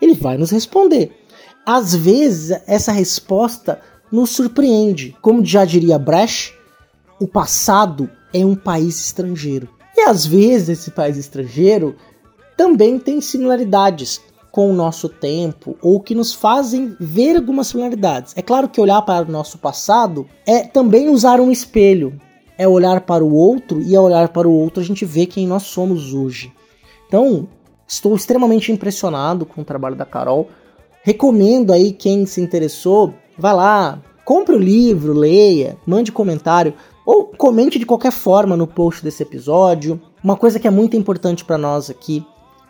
Ele 0.00 0.14
vai 0.14 0.36
nos 0.36 0.50
responder. 0.50 1.10
Às 1.64 1.94
vezes, 1.94 2.60
essa 2.66 2.92
resposta 2.92 3.80
nos 4.10 4.30
surpreende. 4.30 5.16
Como 5.22 5.44
já 5.44 5.64
diria 5.64 5.98
Brecht, 5.98 6.52
o 7.18 7.26
passado 7.26 8.10
é 8.34 8.44
um 8.44 8.54
país 8.54 9.00
estrangeiro. 9.00 9.68
E 9.96 10.02
às 10.02 10.26
vezes 10.26 10.80
esse 10.80 10.90
país 10.90 11.16
estrangeiro 11.16 11.96
também 12.56 12.98
tem 12.98 13.20
similaridades 13.20 14.20
com 14.52 14.70
o 14.70 14.74
nosso 14.74 15.08
tempo 15.08 15.76
ou 15.80 15.98
que 15.98 16.14
nos 16.14 16.34
fazem 16.34 16.94
ver 17.00 17.36
algumas 17.36 17.68
similaridades. 17.68 18.34
É 18.36 18.42
claro 18.42 18.68
que 18.68 18.80
olhar 18.80 19.00
para 19.02 19.26
o 19.26 19.32
nosso 19.32 19.56
passado 19.56 20.26
é 20.46 20.60
também 20.60 21.08
usar 21.08 21.40
um 21.40 21.50
espelho, 21.50 22.20
é 22.58 22.68
olhar 22.68 23.00
para 23.00 23.24
o 23.24 23.34
outro 23.34 23.80
e 23.80 23.96
ao 23.96 24.04
olhar 24.04 24.28
para 24.28 24.46
o 24.46 24.52
outro 24.52 24.82
a 24.82 24.84
gente 24.84 25.06
vê 25.06 25.24
quem 25.24 25.46
nós 25.46 25.62
somos 25.62 26.12
hoje. 26.12 26.52
Então, 27.08 27.48
estou 27.88 28.14
extremamente 28.14 28.70
impressionado 28.70 29.46
com 29.46 29.62
o 29.62 29.64
trabalho 29.64 29.96
da 29.96 30.04
Carol. 30.04 30.48
Recomendo 31.02 31.72
aí 31.72 31.90
quem 31.90 32.26
se 32.26 32.40
interessou, 32.40 33.14
vá 33.36 33.52
lá, 33.52 34.02
compre 34.24 34.54
o 34.54 34.58
livro, 34.58 35.14
leia, 35.14 35.76
mande 35.86 36.12
comentário. 36.12 36.74
Ou 37.04 37.24
comente 37.24 37.78
de 37.78 37.86
qualquer 37.86 38.12
forma 38.12 38.56
no 38.56 38.66
post 38.66 39.02
desse 39.02 39.22
episódio. 39.22 40.00
Uma 40.22 40.36
coisa 40.36 40.60
que 40.60 40.68
é 40.68 40.70
muito 40.70 40.96
importante 40.96 41.44
para 41.44 41.58
nós 41.58 41.90
aqui, 41.90 42.24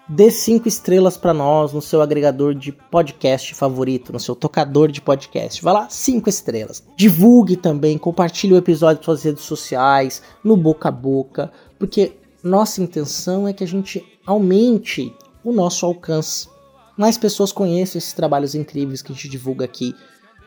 dê 0.09 0.31
cinco 0.31 0.69
estrelas 0.69 1.17
para 1.17 1.33
nós 1.33 1.73
no 1.73 1.81
seu 1.81 2.03
agregador 2.03 2.55
de 2.55 2.73
podcast 2.73 3.55
favorito, 3.55 4.13
no 4.13 4.21
seu 4.21 4.35
tocador 4.35 4.91
de 4.91 5.01
podcast. 5.01 5.63
Vai 5.63 5.75
lá, 5.75 5.89
cinco 5.89 6.29
estrelas. 6.29 6.83
Divulgue 6.97 7.57
também, 7.57 7.97
compartilhe 7.97 8.53
o 8.53 8.57
episódio 8.57 8.97
nas 8.97 9.05
suas 9.05 9.23
redes 9.23 9.45
sociais, 9.45 10.23
no 10.43 10.57
boca 10.57 10.89
a 10.89 10.93
boca, 10.93 11.53
porque 11.79 12.13
nossa 12.43 12.83
intenção 12.83 13.47
é 13.47 13.53
que 13.53 13.65
a 13.65 13.69
gente 13.69 14.05
aumente 14.27 15.15
o 15.45 15.53
nosso 15.53 15.87
alcance. 15.87 16.49
Mais 16.97 17.17
pessoas 17.17 17.53
conheçam 17.53 17.99
esses 17.99 18.13
trabalhos 18.13 18.55
incríveis 18.55 19.03
que 19.03 19.13
a 19.13 19.15
gente 19.15 19.29
divulga 19.29 19.65
aqui 19.65 19.95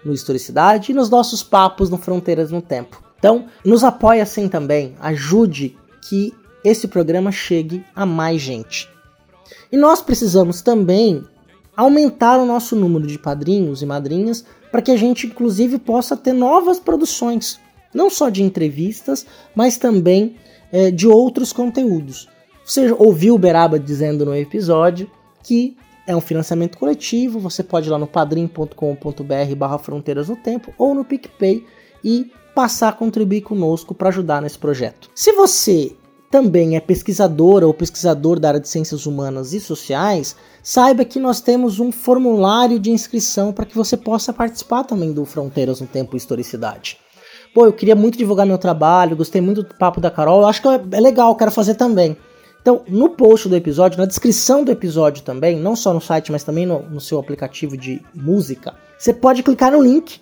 no 0.03 0.13
Historicidade 0.13 0.91
e 0.91 0.95
nos 0.95 1.09
nossos 1.09 1.41
papos 1.41 1.89
no 1.89 1.97
Fronteiras 1.97 2.51
no 2.51 2.61
Tempo. 2.61 3.01
Então, 3.17 3.47
nos 3.63 3.83
apoie 3.83 4.21
assim 4.21 4.47
também, 4.47 4.95
ajude 4.99 5.75
que 6.07 6.31
esse 6.63 6.87
programa 6.87 7.31
chegue 7.31 7.83
a 7.95 8.05
mais 8.05 8.41
gente. 8.41 8.94
E 9.71 9.77
nós 9.77 10.01
precisamos 10.01 10.61
também 10.61 11.23
aumentar 11.75 12.37
o 12.39 12.45
nosso 12.45 12.75
número 12.75 13.05
de 13.05 13.19
padrinhos 13.19 13.81
e 13.81 13.85
madrinhas 13.85 14.45
para 14.71 14.81
que 14.81 14.91
a 14.91 14.97
gente, 14.97 15.27
inclusive, 15.27 15.77
possa 15.77 16.15
ter 16.15 16.33
novas 16.33 16.79
produções, 16.79 17.59
não 17.93 18.09
só 18.09 18.29
de 18.29 18.43
entrevistas, 18.43 19.25
mas 19.53 19.77
também 19.77 20.35
é, 20.71 20.91
de 20.91 21.07
outros 21.07 21.53
conteúdos. 21.53 22.27
Você 22.65 22.91
ouviu 22.97 23.35
o 23.35 23.39
Beraba 23.39 23.79
dizendo 23.79 24.25
no 24.25 24.35
episódio 24.35 25.09
que 25.43 25.77
é 26.07 26.15
um 26.15 26.21
financiamento 26.21 26.77
coletivo, 26.77 27.39
você 27.39 27.63
pode 27.63 27.87
ir 27.87 27.91
lá 27.91 27.97
no 27.97 28.07
padrim.com.br 28.07 29.55
barra 29.57 29.77
fronteiras 29.77 30.29
no 30.29 30.35
tempo 30.35 30.73
ou 30.77 30.93
no 30.93 31.05
PicPay 31.05 31.65
e 32.03 32.31
passar 32.53 32.89
a 32.89 32.93
contribuir 32.93 33.41
conosco 33.41 33.93
para 33.93 34.09
ajudar 34.09 34.41
nesse 34.41 34.57
projeto. 34.57 35.09
Se 35.15 35.33
você 35.33 35.95
também 36.35 36.75
é 36.75 36.81
pesquisadora 36.81 37.65
ou 37.65 37.73
pesquisador 37.73 38.41
da 38.41 38.49
área 38.49 38.59
de 38.59 38.67
ciências 38.67 39.05
humanas 39.05 39.53
e 39.53 39.59
sociais, 39.61 40.35
saiba 40.61 41.05
que 41.05 41.17
nós 41.17 41.39
temos 41.39 41.79
um 41.79 41.93
formulário 41.93 42.77
de 42.77 42.91
inscrição 42.91 43.53
para 43.53 43.65
que 43.65 43.73
você 43.73 43.95
possa 43.95 44.33
participar 44.33 44.83
também 44.83 45.13
do 45.13 45.23
Fronteiras 45.23 45.79
no 45.79 45.87
Tempo 45.87 46.13
e 46.13 46.17
Historicidade. 46.17 46.97
pô, 47.53 47.65
eu 47.65 47.71
queria 47.71 47.95
muito 47.95 48.17
divulgar 48.17 48.45
meu 48.45 48.57
trabalho, 48.57 49.15
gostei 49.15 49.39
muito 49.39 49.63
do 49.63 49.73
papo 49.75 50.01
da 50.01 50.11
Carol, 50.11 50.41
eu 50.41 50.45
acho 50.45 50.61
que 50.61 50.67
é 50.67 50.99
legal, 50.99 51.33
quero 51.37 51.51
fazer 51.51 51.75
também. 51.75 52.17
Então, 52.61 52.81
no 52.85 53.11
post 53.11 53.47
do 53.47 53.55
episódio, 53.55 53.97
na 53.97 54.05
descrição 54.05 54.61
do 54.61 54.73
episódio 54.73 55.23
também, 55.23 55.57
não 55.57 55.73
só 55.73 55.93
no 55.93 56.01
site, 56.01 56.33
mas 56.33 56.43
também 56.43 56.65
no, 56.65 56.81
no 56.81 56.99
seu 56.99 57.17
aplicativo 57.17 57.77
de 57.77 58.01
música, 58.13 58.73
você 58.99 59.13
pode 59.13 59.41
clicar 59.41 59.71
no 59.71 59.81
link. 59.81 60.19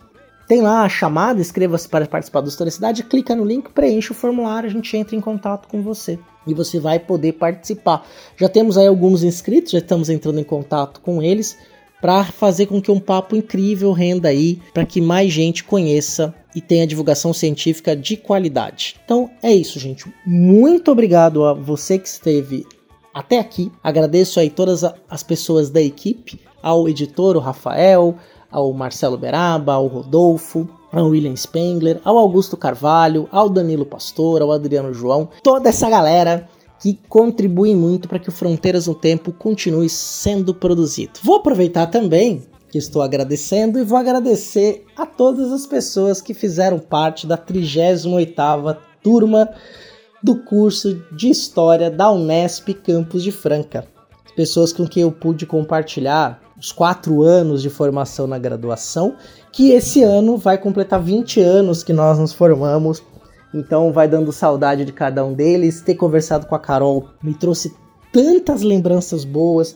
Tem 0.54 0.62
lá 0.62 0.84
a 0.84 0.88
chamada, 0.89 1.41
inscreva-se 1.41 1.89
para 1.89 2.06
participar 2.06 2.41
do 2.41 2.47
Historicidade, 2.47 3.01
clica 3.01 3.36
no 3.36 3.43
link, 3.43 3.72
preenche 3.72 4.12
o 4.12 4.14
formulário, 4.14 4.70
a 4.70 4.72
gente 4.72 4.95
entra 4.95 5.16
em 5.16 5.20
contato 5.20 5.68
com 5.68 5.82
você 5.82 6.20
e 6.45 6.54
você 6.54 6.80
vai 6.80 6.99
poder 6.99 7.34
participar. 7.34 8.06
Já 8.38 8.47
temos 8.47 8.78
aí 8.78 8.86
alguns 8.86 9.24
inscritos, 9.24 9.72
já 9.72 9.80
estamos 9.80 10.12
entrando 10.12 10.39
em 10.39 10.43
contato 10.43 11.01
com 11.01 11.24
eles 11.24 11.58
para 11.99 12.24
fazer 12.24 12.68
com 12.68 12.80
que 12.80 12.91
um 12.91 12.99
papo 12.99 13.36
incrível 13.36 13.91
renda 13.93 14.30
aí, 14.30 14.62
para 14.76 14.86
que 14.86 15.01
mais 15.01 15.34
gente 15.34 15.64
conheça 15.64 16.32
e 16.56 16.62
tenha 16.62 16.86
divulgação 16.86 17.34
científica 17.34 17.95
de 17.95 18.16
qualidade. 18.16 18.97
Então 19.04 19.32
é 19.41 19.51
isso, 19.51 19.80
gente. 19.80 20.06
Muito 20.24 20.91
obrigado 20.91 21.45
a 21.45 21.54
você 21.56 21.97
que 21.97 22.08
esteve 22.08 22.64
até 23.12 23.39
aqui. 23.39 23.72
Agradeço 23.84 24.39
aí 24.39 24.51
todas 24.51 24.84
as 25.10 25.24
pessoas 25.24 25.72
da 25.72 25.82
equipe, 25.82 26.39
ao 26.62 26.88
editor, 26.88 27.36
o 27.36 27.39
Rafael, 27.39 28.20
ao 28.54 28.72
Marcelo 28.72 29.18
Beraba, 29.18 29.74
ao 29.74 29.88
Rodolfo, 29.88 30.70
ao 30.91 31.08
William 31.08 31.36
Spengler, 31.36 31.99
ao 32.06 32.18
Augusto 32.18 32.56
Carvalho, 32.56 33.28
ao 33.32 33.49
Danilo 33.49 33.86
Pastor, 33.86 34.41
ao 34.41 34.51
Adriano 34.51 34.93
João, 34.93 35.28
toda 35.41 35.70
essa 35.70 35.89
galera 35.89 36.47
que 36.80 36.99
contribuem 37.10 37.76
muito 37.76 38.08
para 38.08 38.20
que 38.20 38.30
o 38.30 38.32
Fronteiras 38.32 38.88
no 38.88 38.93
Tempo 38.93 39.32
continue 39.32 39.89
sendo 39.89 40.54
produzido. 40.54 41.14
Vou 41.24 41.38
aproveitar 41.38 41.88
também 41.88 42.43
que 42.70 42.78
estou 42.78 43.01
agradecendo 43.01 43.80
e 43.80 43.84
vou 43.84 43.97
agradecer 43.97 44.86
a 44.95 45.06
todas 45.06 45.51
as 45.51 45.66
pessoas 45.66 46.22
que 46.22 46.34
fizeram 46.34 46.78
parte 46.78 47.26
da 47.26 47.38
38ª 47.38 48.78
turma 49.01 49.49
do 50.22 50.43
curso 50.43 51.01
de 51.12 51.30
História 51.30 51.89
da 51.89 52.12
Unesp 52.12 52.70
Campus 52.74 53.24
de 53.24 53.32
Franca. 53.32 53.88
Pessoas 54.36 54.74
com 54.74 54.88
quem 54.88 55.04
eu 55.04 55.12
pude 55.12 55.45
compartilhar 55.45 56.42
os 56.64 56.72
quatro 56.72 57.22
anos 57.22 57.61
de 57.61 57.70
formação 57.70 58.26
na 58.26 58.39
graduação, 58.39 59.16
que 59.51 59.72
esse 59.72 60.01
ano 60.01 60.38
vai 60.38 60.57
completar 60.57 61.01
20 61.01 61.41
anos 61.41 61.84
que 61.84 61.91
nós 61.91 62.18
nos 62.18 62.32
formamos 62.32 63.03
então 63.53 63.91
vai 63.91 64.07
dando 64.07 64.32
saudade 64.32 64.84
de 64.84 64.91
cada 64.91 65.24
um 65.24 65.34
deles. 65.34 65.82
Ter 65.82 65.95
conversado 65.95 66.47
com 66.47 66.55
a 66.55 66.59
Carol 66.59 67.09
me 67.22 67.34
trouxe 67.34 67.74
tantas 68.11 68.64
lembranças 68.64 69.24
boas 69.24 69.76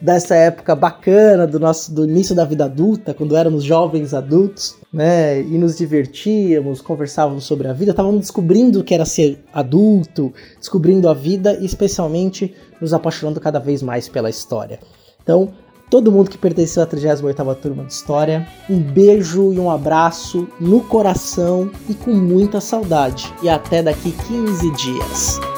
dessa 0.00 0.36
época 0.36 0.76
bacana 0.76 1.46
do 1.46 1.58
nosso 1.58 1.92
do 1.92 2.04
início 2.04 2.34
da 2.34 2.44
vida 2.44 2.66
adulta, 2.66 3.14
quando 3.14 3.34
éramos 3.34 3.64
jovens 3.64 4.12
adultos, 4.12 4.76
né? 4.92 5.40
E 5.40 5.58
nos 5.58 5.78
divertíamos, 5.78 6.82
conversávamos 6.82 7.44
sobre 7.44 7.66
a 7.66 7.72
vida, 7.72 7.92
estávamos 7.92 8.20
descobrindo 8.20 8.80
o 8.80 8.84
que 8.84 8.94
era 8.94 9.06
ser 9.06 9.42
adulto, 9.52 10.32
descobrindo 10.58 11.08
a 11.08 11.14
vida 11.14 11.54
e 11.54 11.64
especialmente 11.64 12.54
nos 12.80 12.92
apaixonando 12.92 13.40
cada 13.40 13.58
vez 13.58 13.82
mais 13.82 14.06
pela 14.06 14.28
história. 14.28 14.78
Então, 15.22 15.52
todo 15.90 16.12
mundo 16.12 16.30
que 16.30 16.38
pertenceu 16.38 16.82
à 16.82 16.86
38ª 16.86 17.54
turma 17.56 17.84
de 17.84 17.92
História. 17.92 18.46
Um 18.68 18.78
beijo 18.78 19.52
e 19.52 19.58
um 19.58 19.70
abraço 19.70 20.48
no 20.60 20.80
coração 20.80 21.70
e 21.88 21.94
com 21.94 22.12
muita 22.12 22.60
saudade. 22.60 23.32
E 23.42 23.48
até 23.48 23.82
daqui 23.82 24.12
15 24.12 24.70
dias. 24.72 25.55